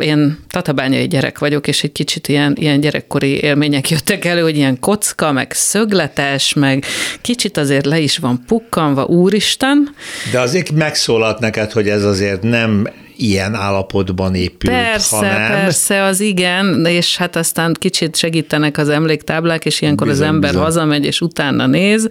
Én 0.00 0.38
tatabányai 0.48 1.06
gyerek 1.06 1.38
vagyok, 1.38 1.66
és 1.66 1.82
egy 1.82 1.92
kicsit 1.92 2.28
ilyen, 2.28 2.56
ilyen 2.58 2.80
gyerekkori 2.80 3.40
élmények 3.40 3.90
jöttek 3.90 4.24
elő, 4.24 4.42
hogy 4.42 4.56
ilyen 4.56 4.80
kocka, 4.80 5.32
meg 5.32 5.52
szögletes, 5.52 6.52
meg 6.52 6.84
kicsit 7.20 7.56
azért 7.56 7.86
le 7.86 7.98
is 7.98 8.18
van 8.18 8.44
pukkanva, 8.46 9.04
úristen. 9.04 9.94
De 10.32 10.40
azért 10.40 10.70
megszólalt 10.70 11.38
neked, 11.38 11.72
hogy 11.72 11.88
ez 11.88 12.04
azért 12.04 12.42
nem 12.42 12.88
ilyen 13.18 13.54
állapotban 13.54 14.34
épült, 14.34 14.74
persze, 14.74 15.16
hanem... 15.16 15.50
Persze, 15.50 16.02
az 16.02 16.20
igen, 16.20 16.86
és 16.86 17.16
hát 17.16 17.36
aztán 17.36 17.76
kicsit 17.78 18.16
segítenek 18.16 18.78
az 18.78 18.88
emléktáblák, 18.88 19.64
és 19.64 19.80
ilyenkor 19.80 20.06
bizony, 20.06 20.22
az 20.22 20.32
ember 20.32 20.50
bizony. 20.50 20.64
hazamegy, 20.64 21.04
és 21.04 21.20
utána 21.20 21.66
néz, 21.66 22.08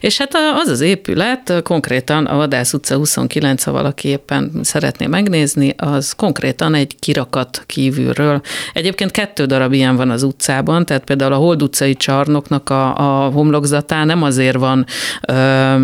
és 0.00 0.18
hát 0.18 0.34
az 0.62 0.68
az 0.68 0.80
épület, 0.80 1.60
konkrétan 1.62 2.26
a 2.26 2.36
Vadász 2.36 2.72
utca 2.72 2.96
29, 2.96 3.62
ha 3.62 3.72
valaki 3.72 4.08
éppen 4.08 4.50
szeretné 4.62 5.06
megnézni, 5.06 5.74
az 5.76 6.12
konkrétan 6.12 6.74
egy 6.74 6.96
kirakat 6.98 7.62
kívülről. 7.66 8.40
Egyébként 8.72 9.10
kettő 9.10 9.44
darab 9.44 9.72
ilyen 9.72 9.96
van 9.96 10.10
az 10.10 10.22
utcában, 10.22 10.86
tehát 10.86 11.04
például 11.04 11.32
a 11.32 11.36
Hold 11.36 11.62
utcai 11.62 11.94
csarnoknak 11.94 12.70
a, 12.70 12.96
a 12.96 13.30
homlokzatán 13.30 14.06
nem 14.06 14.22
azért 14.22 14.56
van 14.56 14.86
ö, 15.28 15.74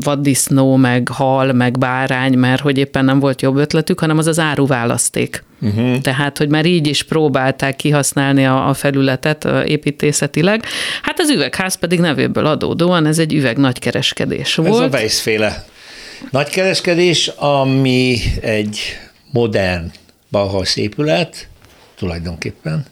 vaddisznó, 0.00 0.76
meg 0.76 1.08
hal, 1.08 1.52
meg 1.52 1.78
bárány, 1.78 2.38
mert 2.38 2.60
hogy 2.60 2.78
éppen 2.78 3.04
nem 3.04 3.18
volt 3.18 3.42
jobb 3.42 3.56
ötletük, 3.88 4.00
hanem 4.00 4.18
az 4.18 4.26
az 4.26 4.38
áruválaszték. 4.38 5.44
Uh-huh. 5.60 6.00
Tehát, 6.00 6.38
hogy 6.38 6.48
már 6.48 6.66
így 6.66 6.86
is 6.86 7.02
próbálták 7.02 7.76
kihasználni 7.76 8.46
a, 8.46 8.68
a 8.68 8.74
felületet 8.74 9.48
építészetileg. 9.66 10.64
Hát 11.02 11.18
az 11.18 11.30
üvegház 11.30 11.74
pedig 11.74 12.00
nevéből 12.00 12.46
adódóan 12.46 13.06
ez 13.06 13.18
egy 13.18 13.34
üveg 13.34 13.56
nagykereskedés 13.56 14.54
volt. 14.54 14.82
Ez 14.82 14.92
a 14.92 14.96
Weissféle 14.96 15.64
nagykereskedés, 16.30 17.28
ami 17.36 18.18
egy 18.40 18.78
modern 19.32 19.92
Bauhaus 20.30 20.76
épület, 20.76 21.48
tulajdonképpen. 21.98 22.84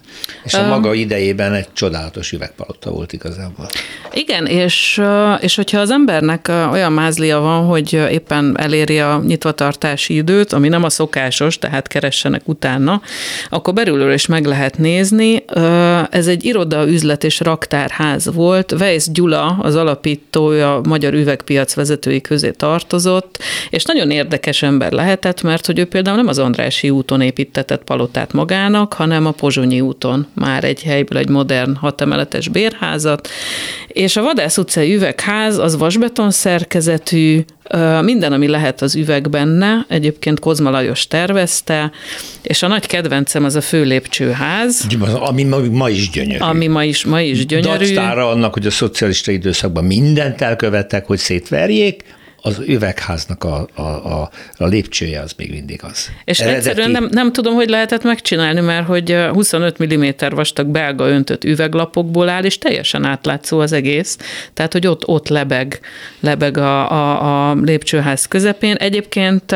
És 0.44 0.54
a 0.54 0.66
maga 0.66 0.94
idejében 0.94 1.52
egy 1.52 1.72
csodálatos 1.72 2.32
üvegpalota 2.32 2.90
volt 2.90 3.12
igazából. 3.12 3.66
Igen, 4.12 4.46
és, 4.46 5.02
és 5.40 5.54
hogyha 5.54 5.80
az 5.80 5.90
embernek 5.90 6.50
olyan 6.70 6.92
mázlia 6.92 7.38
van, 7.38 7.64
hogy 7.64 7.92
éppen 7.92 8.58
eléri 8.58 9.00
a 9.00 9.22
nyitvatartási 9.26 10.16
időt, 10.16 10.52
ami 10.52 10.68
nem 10.68 10.84
a 10.84 10.90
szokásos, 10.90 11.58
tehát 11.58 11.88
keressenek 11.88 12.48
utána, 12.48 13.00
akkor 13.48 13.74
belülről 13.74 14.12
is 14.12 14.26
meg 14.26 14.44
lehet 14.44 14.78
nézni. 14.78 15.44
Ez 16.10 16.26
egy 16.26 16.44
iroda, 16.44 16.88
üzlet 16.88 17.24
és 17.24 17.40
raktárház 17.40 18.34
volt. 18.34 18.72
Weiss 18.72 19.06
Gyula, 19.12 19.58
az 19.62 19.74
alapítója, 19.74 20.76
a 20.76 20.80
magyar 20.88 21.14
üvegpiac 21.14 21.74
vezetői 21.74 22.20
közé 22.20 22.50
tartozott, 22.50 23.38
és 23.70 23.84
nagyon 23.84 24.10
érdekes 24.10 24.62
ember 24.62 24.92
lehetett, 24.92 25.42
mert 25.42 25.66
hogy 25.66 25.78
ő 25.78 25.84
például 25.84 26.16
nem 26.16 26.28
az 26.28 26.38
Andrási 26.38 26.90
úton 26.90 27.20
építetett 27.20 27.84
palotát 27.84 28.32
magának, 28.32 28.94
hanem 28.96 29.26
a 29.26 29.30
Pozsonyi 29.30 29.80
úton 29.80 30.26
már 30.34 30.64
egy 30.64 30.82
helyből 30.82 31.18
egy 31.18 31.28
modern 31.28 31.74
hatemeletes 31.74 32.48
bérházat, 32.48 33.28
és 33.88 34.16
a 34.16 34.22
Vadász 34.22 34.58
utcai 34.58 34.94
üvegház 34.94 35.58
az 35.58 35.76
vasbeton 35.76 36.30
szerkezetű, 36.30 37.44
minden, 38.02 38.32
ami 38.32 38.48
lehet 38.48 38.82
az 38.82 38.94
üveg 38.94 39.30
benne, 39.30 39.86
egyébként 39.88 40.40
Kozma 40.40 40.70
Lajos 40.70 41.06
tervezte, 41.06 41.90
és 42.42 42.62
a 42.62 42.66
nagy 42.66 42.86
kedvencem 42.86 43.44
az 43.44 43.54
a 43.54 43.60
főlépcsőház. 43.60 44.86
Ami 45.18 45.42
ma, 45.42 45.58
ma 45.70 45.90
is 45.90 46.10
gyönyörű. 46.10 46.38
Ami 46.38 46.66
ma 46.66 46.84
is, 46.84 47.04
ma 47.04 47.20
is 47.20 47.46
gyönyörű. 47.46 47.84
Dactára 47.84 48.28
annak, 48.28 48.52
hogy 48.52 48.66
a 48.66 48.70
szocialista 48.70 49.30
időszakban 49.30 49.84
mindent 49.84 50.40
elkövettek, 50.40 51.06
hogy 51.06 51.18
szétverjék, 51.18 52.04
az 52.46 52.62
üvegháznak 52.66 53.44
a, 53.44 53.68
a, 53.74 53.82
a, 53.82 54.30
a 54.56 54.66
lépcsője 54.66 55.20
az 55.20 55.32
még 55.36 55.50
mindig 55.50 55.80
az. 55.82 56.08
És 56.24 56.40
Eredeti... 56.40 56.68
egyszerűen 56.68 56.90
nem, 56.90 57.08
nem 57.10 57.32
tudom, 57.32 57.54
hogy 57.54 57.68
lehetett 57.68 58.02
megcsinálni, 58.02 58.60
mert 58.60 58.86
hogy 58.86 59.16
25 59.32 59.84
mm 59.84 60.04
vastag 60.28 60.66
belga 60.66 61.08
öntött 61.08 61.44
üveglapokból 61.44 62.28
áll, 62.28 62.44
és 62.44 62.58
teljesen 62.58 63.04
átlátszó 63.04 63.58
az 63.58 63.72
egész. 63.72 64.16
Tehát, 64.54 64.72
hogy 64.72 64.86
ott, 64.86 65.06
ott 65.06 65.28
lebeg, 65.28 65.80
lebeg 66.20 66.56
a, 66.56 66.90
a, 66.90 67.50
a 67.50 67.54
lépcsőház 67.54 68.26
közepén. 68.26 68.74
Egyébként 68.74 69.52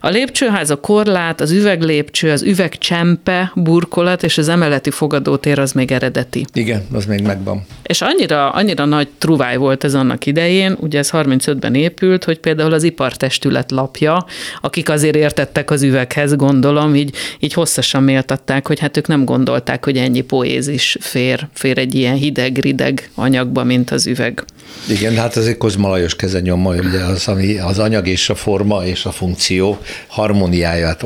a 0.00 0.08
lépcsőház, 0.08 0.70
a 0.70 0.80
korlát, 0.80 1.40
az 1.40 1.50
üveglépcső, 1.50 2.30
az 2.30 2.42
üvegcsempe, 2.42 3.52
burkolat 3.54 4.22
és 4.22 4.38
az 4.38 4.48
emeleti 4.48 4.90
fogadótér 4.90 5.58
az 5.58 5.72
még 5.72 5.92
eredeti. 5.92 6.44
Igen, 6.52 6.86
az 6.92 7.04
még 7.04 7.22
megvan. 7.22 7.66
És 7.82 8.00
annyira, 8.00 8.50
annyira 8.50 8.84
nagy 8.84 9.08
truváj 9.18 9.56
volt 9.56 9.84
ez 9.84 9.94
annak 9.94 10.26
idején, 10.26 10.76
ugye 10.80 10.98
ez 10.98 11.10
35-ben 11.12 11.74
épült, 11.74 12.12
kiderült, 12.14 12.24
hogy 12.24 12.38
például 12.38 12.72
az 12.72 12.82
ipartestület 12.82 13.70
lapja, 13.70 14.26
akik 14.60 14.88
azért 14.88 15.16
értettek 15.16 15.70
az 15.70 15.82
üveghez, 15.82 16.36
gondolom, 16.36 16.94
így, 16.94 17.14
így 17.40 17.52
hosszasan 17.52 18.02
méltatták, 18.02 18.66
hogy 18.66 18.78
hát 18.78 18.96
ők 18.96 19.06
nem 19.06 19.24
gondolták, 19.24 19.84
hogy 19.84 19.96
ennyi 19.96 20.20
poézis 20.20 20.96
fér, 21.00 21.48
fér 21.52 21.78
egy 21.78 21.94
ilyen 21.94 22.14
hideg-rideg 22.14 23.10
anyagba, 23.14 23.64
mint 23.64 23.90
az 23.90 24.06
üveg. 24.06 24.44
Igen, 24.88 25.16
hát 25.16 25.36
egy 25.36 25.56
Kozma 25.56 25.88
Lajos 25.88 26.16
kezenyoma, 26.16 26.74
ugye 26.74 26.98
az, 26.98 27.28
ami 27.28 27.58
az 27.58 27.78
anyag 27.78 28.06
és 28.06 28.28
a 28.28 28.34
forma 28.34 28.84
és 28.84 29.04
a 29.04 29.10
funkció 29.10 29.78
harmóniáját 30.06 31.04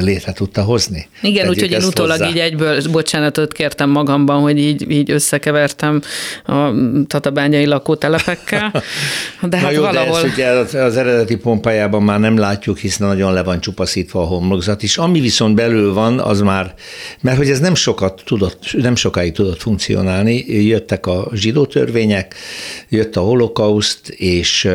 létre 0.00 0.32
tudta 0.32 0.62
hozni. 0.62 1.08
Igen, 1.22 1.48
úgyhogy 1.48 1.70
én 1.70 1.82
utólag 1.82 2.18
hozzá. 2.18 2.30
így 2.30 2.38
egyből 2.38 2.82
bocsánatot 2.90 3.52
kértem 3.52 3.90
magamban, 3.90 4.40
hogy 4.40 4.58
így, 4.58 4.90
így 4.90 5.10
összekevertem 5.10 6.02
a 6.44 6.70
tatabányai 7.06 7.66
lakótelepekkel. 7.66 8.82
De 9.50 9.56
hát 9.56 9.72
jó, 9.72 9.80
valahol... 9.80 10.20
De 10.20 10.26
ezt 10.26 10.34
ugye 10.34 10.46
az, 10.46 10.74
az 10.74 10.96
eredeti 10.96 11.36
pompájában 11.36 12.02
már 12.02 12.20
nem 12.20 12.36
látjuk, 12.38 12.78
hiszen 12.78 13.06
nagyon 13.06 13.32
le 13.32 13.42
van 13.42 13.60
csupaszítva 13.60 14.20
a 14.20 14.24
homlokzat, 14.24 14.82
és 14.82 14.96
ami 14.96 15.20
viszont 15.20 15.54
belül 15.54 15.92
van, 15.92 16.18
az 16.18 16.40
már, 16.40 16.74
mert 17.20 17.36
hogy 17.36 17.50
ez 17.50 17.60
nem 17.60 17.74
sokat 17.74 18.22
tudott, 18.24 18.62
nem 18.72 18.94
sokáig 18.94 19.32
tudott 19.32 19.60
funkcionálni, 19.60 20.44
jöttek 20.46 21.06
a 21.06 21.30
zsidó 21.34 21.66
törvények, 21.66 22.34
jött 22.88 23.16
a 23.16 23.20
holokauszt, 23.20 24.08
és 24.08 24.68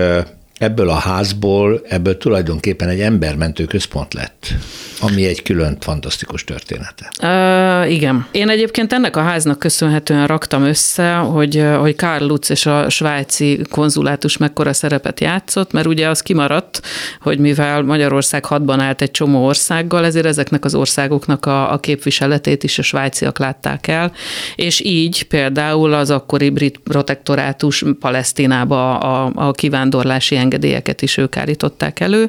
ebből 0.64 0.90
a 0.90 0.94
házból, 0.94 1.82
ebből 1.88 2.18
tulajdonképpen 2.18 2.90
egy 2.90 3.00
embermentő 3.00 3.66
központ 3.66 4.14
lett, 4.14 4.54
ami 5.00 5.26
egy 5.26 5.42
külön 5.42 5.78
fantasztikus 5.80 6.44
története. 6.44 7.12
Uh, 7.22 7.92
igen. 7.92 8.28
Én 8.32 8.50
egyébként 8.50 8.94
ennek 8.94 9.16
a 9.16 9.22
háznak 9.22 9.60
köszönhetően 9.60 10.28
raktam 10.28 10.64
össze, 10.64 11.14
hogy, 11.14 11.66
hogy 11.80 11.96
Karl 11.96 12.26
Lutz 12.26 12.52
és 12.52 12.66
a 12.66 12.90
svájci 12.90 13.62
konzulátus 13.70 14.38
mekkora 14.38 14.74
szerepet 14.74 15.20
játszott, 15.20 15.72
mert 15.72 15.88
ugye 15.88 16.08
az 16.08 16.22
kimaradt, 16.22 16.82
hogy 17.22 17.40
mivel 17.40 17.82
Magyarország 17.82 18.46
hadban 18.46 18.80
állt 18.80 19.02
egy 19.02 19.12
csomó 19.12 19.46
országgal, 19.46 20.06
ezért 20.06 20.26
ezeknek 20.26 20.66
az 20.66 20.76
országoknak 20.76 21.46
a, 21.46 21.72
a 21.72 21.80
képviseletét 21.80 22.64
is 22.64 22.80
a 22.80 22.82
svájciak 22.82 23.40
látták 23.40 23.88
el, 23.88 24.12
és 24.56 24.80
így 24.80 25.24
például 25.24 25.94
az 25.94 26.10
akkori 26.10 26.50
brit 26.50 26.78
protektorátus 26.78 27.84
Palesztinába 28.00 28.98
a, 28.98 29.32
a 29.36 29.52
kivándorlási 29.52 30.36
engedélyeket 30.54 31.02
is 31.02 31.18
ők 31.18 31.38
állították 31.38 32.00
elő. 32.00 32.28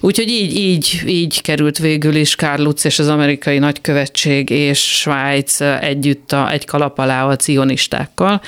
Úgyhogy 0.00 0.28
így, 0.28 0.56
így, 0.56 1.02
így 1.06 1.42
került 1.42 1.78
végül 1.78 2.14
is 2.14 2.36
Karl 2.36 2.62
Lutz 2.62 2.84
és 2.84 2.98
az 2.98 3.08
amerikai 3.08 3.58
nagykövetség 3.58 4.50
és 4.50 4.78
Svájc 4.78 5.60
együtt 5.60 6.32
a, 6.32 6.50
egy 6.50 6.64
kalap 6.64 6.98
alá 6.98 7.26
a 7.26 7.36
cionistákkal, 7.36 8.40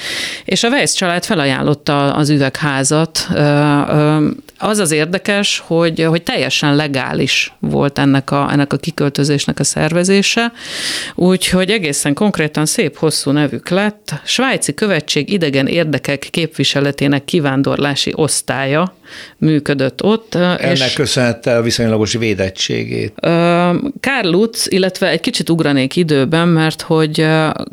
és 0.44 0.62
a 0.62 0.68
Weiss 0.68 0.94
család 0.94 1.24
felajánlotta 1.24 2.14
az 2.14 2.30
üvegházat. 2.30 3.28
Az 4.58 4.78
az 4.78 4.90
érdekes, 4.90 5.62
hogy, 5.66 6.02
hogy 6.02 6.22
teljesen 6.22 6.76
legális 6.76 7.52
volt 7.58 7.98
ennek 7.98 8.30
a, 8.30 8.48
ennek 8.52 8.72
a 8.72 8.76
kiköltözésnek 8.76 9.58
a 9.58 9.64
szervezése, 9.64 10.52
úgyhogy 11.14 11.70
egészen 11.70 12.14
konkrétan 12.14 12.66
szép 12.66 12.96
hosszú 12.96 13.30
nevük 13.30 13.68
lett. 13.68 14.14
Svájci 14.24 14.74
Követség 14.74 15.32
idegen 15.32 15.66
érdekek 15.66 16.28
képviseletének 16.30 17.24
kivándorlási 17.24 18.12
osztálya, 18.14 18.94
működött 19.38 20.02
ott. 20.02 20.34
Ennek 20.34 20.70
és 20.70 20.92
köszönhette 20.92 21.56
a 21.56 21.62
viszonylagos 21.62 22.12
védettségét. 22.12 23.12
Karl 24.00 24.28
Lutz, 24.30 24.66
illetve 24.70 25.08
egy 25.08 25.20
kicsit 25.20 25.50
ugranék 25.50 25.96
időben, 25.96 26.48
mert 26.48 26.82
hogy 26.82 27.26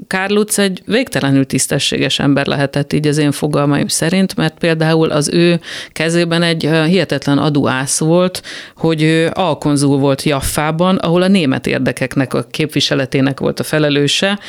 Karl 0.08 0.34
Lutz 0.34 0.60
egy 0.60 0.82
végtelenül 0.86 1.46
tisztességes 1.46 2.20
ember 2.20 2.46
lehetett 2.46 2.94
így 2.94 3.08
az 3.08 3.18
én 3.18 3.32
fogalmaim 3.32 3.88
szerint, 3.88 4.36
mert 4.36 4.58
például 4.60 5.10
az 5.10 5.30
ő 5.30 5.60
kezében 5.92 6.42
egy 6.42 6.70
hihetetlen 6.86 7.38
aduász 7.38 8.00
volt, 8.00 8.42
hogy 8.76 9.02
ő 9.02 9.30
alkonzul 9.34 9.98
volt 9.98 10.24
Jaffában, 10.24 10.96
ahol 10.96 11.22
a 11.22 11.28
német 11.28 11.68
érdekeknek 11.68 12.34
a 12.34 12.44
képviseletének 12.52 13.40
volt 13.40 13.60
a 13.60 13.64
felelőse, 13.64 14.40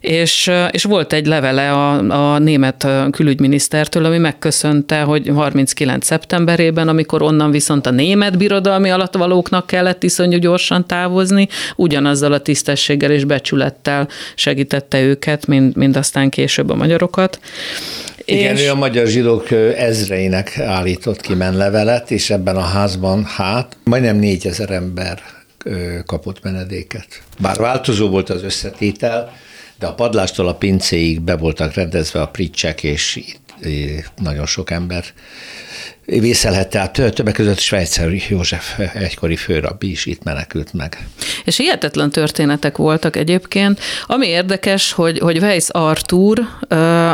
és, 0.00 0.50
és 0.70 0.84
volt 0.84 1.12
egy 1.12 1.26
levele 1.26 1.72
a, 1.72 2.32
a 2.34 2.38
német 2.38 2.86
külügyminisztertől, 3.10 4.04
ami 4.04 4.18
megköszönte, 4.18 5.00
hogy 5.00 5.30
39. 5.34 6.06
szeptember 6.06 6.29
szeptemberében, 6.30 6.88
amikor 6.88 7.22
onnan 7.22 7.50
viszont 7.50 7.86
a 7.86 7.90
német 7.90 8.38
birodalmi 8.38 8.90
alattvalóknak 8.90 9.66
kellett 9.66 10.02
iszonyú 10.02 10.38
gyorsan 10.38 10.86
távozni, 10.86 11.48
ugyanazzal 11.76 12.32
a 12.32 12.40
tisztességgel 12.40 13.10
és 13.10 13.24
becsülettel 13.24 14.08
segítette 14.34 15.00
őket, 15.00 15.46
mint, 15.46 15.76
mint 15.76 15.96
aztán 15.96 16.28
később 16.30 16.70
a 16.70 16.74
magyarokat. 16.74 17.40
Igen, 18.24 18.56
és... 18.56 18.62
ő 18.62 18.70
a 18.70 18.74
magyar 18.74 19.06
zsidók 19.06 19.50
ezreinek 19.76 20.58
állított 20.58 21.20
ki 21.20 21.34
menlevelet, 21.34 22.10
és 22.10 22.30
ebben 22.30 22.56
a 22.56 22.64
házban, 22.64 23.24
hát, 23.24 23.76
majdnem 23.84 24.16
négyezer 24.16 24.70
ember 24.70 25.18
kapott 26.06 26.42
menedéket. 26.42 27.06
Bár 27.38 27.56
változó 27.56 28.08
volt 28.08 28.30
az 28.30 28.42
összetétel, 28.42 29.32
de 29.78 29.86
a 29.86 29.94
padlástól 29.94 30.48
a 30.48 30.54
pincéig 30.54 31.20
be 31.20 31.36
voltak 31.36 31.74
rendezve 31.74 32.20
a 32.20 32.28
pricsek, 32.28 32.82
és 32.82 33.16
itt 33.16 33.50
nagyon 34.16 34.46
sok 34.46 34.70
ember 34.70 35.04
vészelhette 36.18 36.78
át. 36.78 36.92
Többek 37.14 37.34
között 37.34 37.58
Svejcer 37.58 38.12
József 38.28 38.78
egykori 38.94 39.36
főrabbi 39.36 39.90
is 39.90 40.06
itt 40.06 40.22
menekült 40.22 40.72
meg. 40.72 41.06
És 41.44 41.56
hihetetlen 41.56 42.10
történetek 42.10 42.76
voltak 42.76 43.16
egyébként. 43.16 43.80
Ami 44.06 44.26
érdekes, 44.26 44.92
hogy, 44.92 45.18
hogy 45.18 45.38
Weiss 45.38 45.68
Artur, 45.68 46.38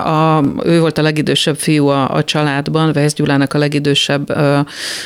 a, 0.04 0.42
ő 0.64 0.80
volt 0.80 0.98
a 0.98 1.02
legidősebb 1.02 1.56
fiú 1.56 1.86
a, 1.86 2.10
a 2.10 2.24
családban, 2.24 2.92
Weiss 2.94 3.12
Gyulának 3.12 3.52
a 3.52 3.58
legidősebb 3.58 4.36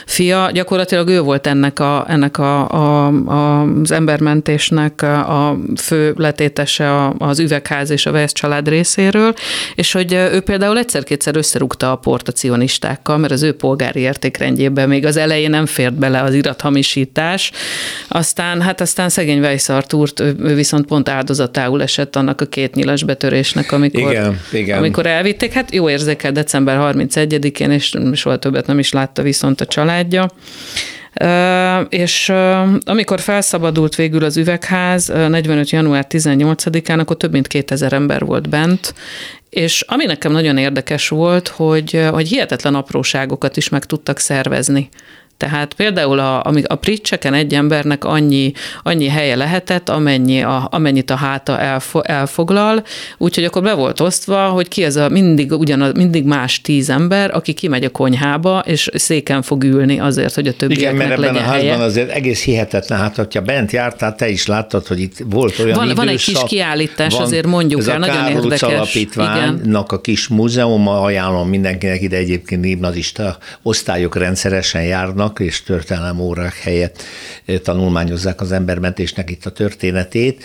fia, 0.07 0.51
gyakorlatilag 0.53 1.09
ő 1.09 1.21
volt 1.21 1.47
ennek, 1.47 1.79
a, 1.79 2.05
ennek 2.09 2.39
a, 2.39 2.71
a, 2.71 3.07
a, 3.07 3.63
az 3.63 3.91
embermentésnek 3.91 5.03
a 5.03 5.59
fő 5.77 6.15
letétese 6.17 7.13
az 7.19 7.39
üvegház 7.39 7.91
és 7.91 8.07
a 8.07 8.11
Weiss 8.11 8.33
család 8.33 8.69
részéről, 8.69 9.35
és 9.75 9.93
hogy 9.93 10.13
ő 10.13 10.41
például 10.41 10.79
egyszer-kétszer 10.79 11.37
összerúgta 11.37 11.93
a 11.93 11.97
portacionistákkal, 11.97 13.19
mert 13.19 13.33
az 13.33 13.43
ő 13.43 13.53
polgári 13.81 14.01
értékrendjében 14.01 14.89
még 14.89 15.07
az 15.07 15.17
elején 15.17 15.51
nem 15.51 15.67
fért 15.67 15.95
bele 15.95 16.21
az 16.21 16.35
irathamisítás, 16.35 17.51
aztán, 18.09 18.61
hát 18.61 18.81
aztán 18.81 19.09
szegény 19.09 19.41
Weiss 19.41 19.69
Artúrt, 19.69 20.21
ő 20.21 20.55
viszont 20.55 20.87
pont 20.87 21.09
áldozatául 21.09 21.83
esett 21.83 22.17
annak 22.17 22.41
a 22.41 22.47
két 22.47 22.75
nyilas 22.75 23.05
betörésnek, 23.05 23.73
amikor, 23.73 24.13
igen, 24.13 24.41
igen. 24.53 24.79
amikor 24.79 25.07
elvitték. 25.07 25.53
Hát 25.53 25.75
jó 25.75 25.91
érzékel 25.91 26.33
december 26.33 26.95
31-én, 26.95 27.71
és 27.71 27.97
soha 28.13 28.37
többet 28.37 28.67
nem 28.67 28.79
is 28.79 28.93
látta 28.93 29.23
viszont 29.23 29.61
a 29.61 29.67
családja. 29.67 30.31
És 31.89 32.33
amikor 32.85 33.21
felszabadult 33.21 33.95
végül 33.95 34.25
az 34.25 34.37
üvegház 34.37 35.07
45. 35.07 35.71
január 35.71 36.07
18-án, 36.09 36.99
akkor 36.99 37.17
több 37.17 37.33
mint 37.33 37.47
2000 37.47 37.93
ember 37.93 38.25
volt 38.25 38.49
bent, 38.49 38.95
és 39.51 39.81
ami 39.81 40.05
nekem 40.05 40.33
nagyon 40.33 40.57
érdekes 40.57 41.09
volt, 41.09 41.49
hogy, 41.49 42.07
hogy 42.11 42.29
hihetetlen 42.29 42.75
apróságokat 42.75 43.57
is 43.57 43.69
meg 43.69 43.85
tudtak 43.85 44.19
szervezni. 44.19 44.89
Tehát 45.41 45.75
például 45.75 46.19
a, 46.19 46.45
a 46.67 46.75
pricseken 46.75 47.35
egy 47.35 47.55
embernek 47.55 48.05
annyi, 48.05 48.53
annyi 48.83 49.09
helye 49.09 49.37
lehetett, 49.37 49.89
amennyi 49.89 50.43
a, 50.43 50.69
amennyit 50.71 51.11
a 51.11 51.15
háta 51.15 51.59
elfo, 51.59 52.01
elfoglal, 52.03 52.85
úgyhogy 53.19 53.45
akkor 53.45 53.63
be 53.63 53.75
volt 53.75 54.01
osztva, 54.01 54.49
hogy 54.49 54.69
ki 54.69 54.85
ez 54.85 54.97
a 54.97 55.09
mindig, 55.09 55.53
ugyanaz, 55.53 55.93
mindig 55.93 56.25
más 56.25 56.61
tíz 56.61 56.91
ember, 56.91 57.35
aki 57.35 57.53
kimegy 57.53 57.85
a 57.85 57.91
konyhába, 57.91 58.63
és 58.67 58.89
széken 58.95 59.43
fog 59.43 59.65
ülni 59.65 59.99
azért, 59.99 60.35
hogy 60.35 60.47
a 60.47 60.53
többieknek 60.53 60.95
Igen, 60.95 61.09
mert 61.09 61.23
ebben 61.23 61.35
a 61.35 61.39
házban 61.39 61.71
helye. 61.71 61.85
azért 61.85 62.11
egész 62.11 62.43
hihetetlen, 62.43 62.99
hát 62.99 63.17
hogyha 63.17 63.41
bent 63.41 63.73
jártál, 63.73 64.15
te 64.15 64.29
is 64.29 64.47
láttad, 64.47 64.87
hogy 64.87 65.01
itt 65.01 65.17
volt 65.31 65.59
olyan 65.59 65.75
van, 65.75 65.85
időszak, 65.85 66.05
van 66.05 66.15
egy 66.15 66.23
kis 66.23 66.43
kiállítás, 66.47 67.13
van, 67.13 67.23
azért 67.23 67.47
mondjuk 67.47 67.81
ez 67.81 67.87
el, 67.87 67.95
a 67.95 67.99
nagyon 67.99 68.17
Károlc 68.17 68.45
érdekes. 68.45 68.63
alapítványnak 68.63 69.93
a 69.93 70.01
kis 70.01 70.29
múzeuma, 70.29 71.01
ajánlom 71.01 71.49
mindenkinek 71.49 72.03
ide 72.03 72.17
egyébként 72.17 72.63
gimnazista 72.63 73.39
osztályok 73.63 74.17
rendszeresen 74.17 74.83
járnak, 74.83 75.30
és 75.39 75.63
történelem 75.63 76.21
órák 76.21 76.57
helyett 76.57 77.03
eh, 77.45 77.59
tanulmányozzák 77.59 78.41
az 78.41 78.53
embermentésnek 78.53 79.31
itt 79.31 79.47
a 79.47 79.51
történetét, 79.51 80.45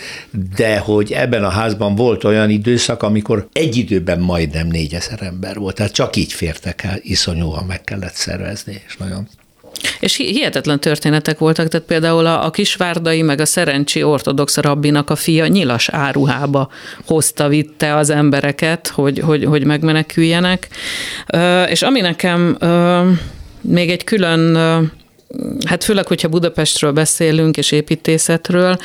de 0.56 0.78
hogy 0.78 1.12
ebben 1.12 1.44
a 1.44 1.48
házban 1.48 1.94
volt 1.94 2.24
olyan 2.24 2.50
időszak, 2.50 3.02
amikor 3.02 3.48
egy 3.52 3.76
időben 3.76 4.20
majdnem 4.20 4.66
négyezer 4.66 5.22
ember 5.22 5.56
volt, 5.56 5.74
tehát 5.74 5.92
csak 5.92 6.16
így 6.16 6.32
fértek 6.32 6.82
el, 6.82 6.98
iszonyúan 7.02 7.64
meg 7.64 7.84
kellett 7.84 8.14
szervezni, 8.14 8.82
és 8.86 8.96
nagyon 8.96 9.28
és 10.00 10.16
hihetetlen 10.16 10.80
történetek 10.80 11.38
voltak, 11.38 11.68
tehát 11.68 11.86
például 11.86 12.26
a, 12.26 12.44
a 12.44 12.50
Kisvárdai 12.50 13.22
meg 13.22 13.40
a 13.40 13.46
Szerencsi 13.46 14.02
ortodox 14.02 14.56
rabbinak 14.56 15.10
a 15.10 15.16
fia 15.16 15.46
nyilas 15.46 15.88
áruhába 15.88 16.70
hozta, 17.06 17.48
vitte 17.48 17.96
az 17.96 18.10
embereket, 18.10 18.88
hogy, 18.88 19.18
hogy, 19.18 19.44
hogy 19.44 19.64
megmeneküljenek. 19.64 20.68
És 21.68 21.82
ami 21.82 22.00
nekem 22.00 22.56
még 23.66 23.90
egy 23.90 24.04
külön 24.04 24.56
hát 25.64 25.84
főleg, 25.84 26.06
hogyha 26.06 26.28
Budapestről 26.28 26.92
beszélünk 26.92 27.56
és 27.56 27.72
építészetről, 27.72 28.76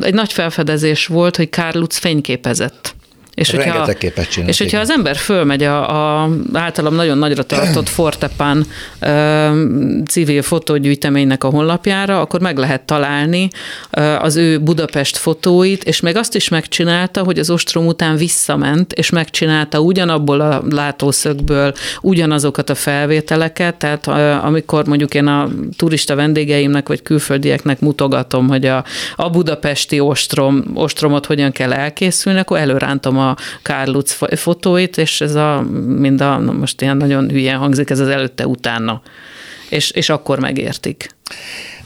egy 0.00 0.14
nagy 0.14 0.32
felfedezés 0.32 1.06
volt, 1.06 1.36
hogy 1.36 1.48
Lutz 1.72 1.96
fényképezett. 1.96 2.94
És 3.38 3.50
hogyha, 3.50 3.92
képet 3.92 4.30
csinált, 4.30 4.50
és 4.50 4.58
hogyha 4.58 4.78
az 4.78 4.90
ember 4.90 5.16
fölmegy 5.16 5.62
a, 5.62 6.22
a 6.22 6.28
általam 6.52 6.94
nagyon 6.94 7.18
nagyra 7.18 7.42
tartott 7.42 7.88
Fortepan 7.88 8.66
ö, 9.00 10.00
civil 10.06 10.42
fotógyűjteménynek 10.42 11.44
a 11.44 11.48
honlapjára, 11.48 12.20
akkor 12.20 12.40
meg 12.40 12.56
lehet 12.56 12.82
találni 12.82 13.48
ö, 13.90 14.00
az 14.00 14.36
ő 14.36 14.58
Budapest 14.58 15.16
fotóit, 15.16 15.84
és 15.84 16.00
meg 16.00 16.16
azt 16.16 16.34
is 16.34 16.48
megcsinálta, 16.48 17.22
hogy 17.22 17.38
az 17.38 17.50
ostrom 17.50 17.86
után 17.86 18.16
visszament, 18.16 18.92
és 18.92 19.10
megcsinálta 19.10 19.80
ugyanabból 19.80 20.40
a 20.40 20.62
látószögből 20.70 21.72
ugyanazokat 22.00 22.70
a 22.70 22.74
felvételeket, 22.74 23.74
tehát 23.74 24.06
ö, 24.06 24.30
amikor 24.30 24.86
mondjuk 24.86 25.14
én 25.14 25.26
a 25.26 25.48
turista 25.76 26.14
vendégeimnek 26.14 26.88
vagy 26.88 27.02
külföldieknek 27.02 27.80
mutogatom, 27.80 28.48
hogy 28.48 28.66
a, 28.66 28.84
a 29.16 29.30
budapesti 29.30 30.00
ostrom, 30.00 30.64
ostromot 30.74 31.26
hogyan 31.26 31.52
kell 31.52 31.72
elkészülni, 31.72 32.38
akkor 32.38 32.58
előrántom 32.58 33.18
a 33.18 33.27
a 33.28 33.36
Karl 33.62 33.90
Lutz 33.90 34.18
fotóit, 34.36 34.96
és 34.96 35.20
ez 35.20 35.34
a, 35.34 35.66
mind 35.86 36.20
a, 36.20 36.38
most 36.38 36.82
ilyen 36.82 36.96
nagyon 36.96 37.30
hülyen 37.30 37.58
hangzik, 37.58 37.90
ez 37.90 37.98
az 37.98 38.08
előtte-utána. 38.08 39.02
És, 39.68 39.90
és 39.90 40.08
akkor 40.08 40.38
megértik. 40.38 41.16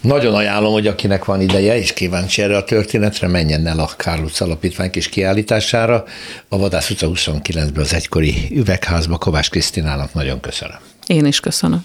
Nagyon 0.01 0.35
ajánlom, 0.35 0.73
hogy 0.73 0.87
akinek 0.87 1.25
van 1.25 1.41
ideje 1.41 1.79
és 1.79 1.93
kíváncsi 1.93 2.43
erre 2.43 2.57
a 2.57 2.65
történetre, 2.65 3.29
menjen 3.29 3.67
el 3.67 3.79
a 3.79 3.91
Kárluc 3.97 4.41
Alapítvány 4.41 4.91
kis 4.91 5.09
kiállítására. 5.09 6.05
A 6.49 6.59
Vadász 6.59 6.91
utca 6.91 7.09
29-ben 7.15 7.83
az 7.83 7.95
egykori 7.95 8.35
üvegházba 8.51 9.17
Kovács 9.17 9.51
Krisztinának 9.51 10.15
nagyon 10.15 10.41
köszönöm. 10.41 10.79
Én 11.07 11.27
is 11.27 11.41
köszönöm. 11.41 11.85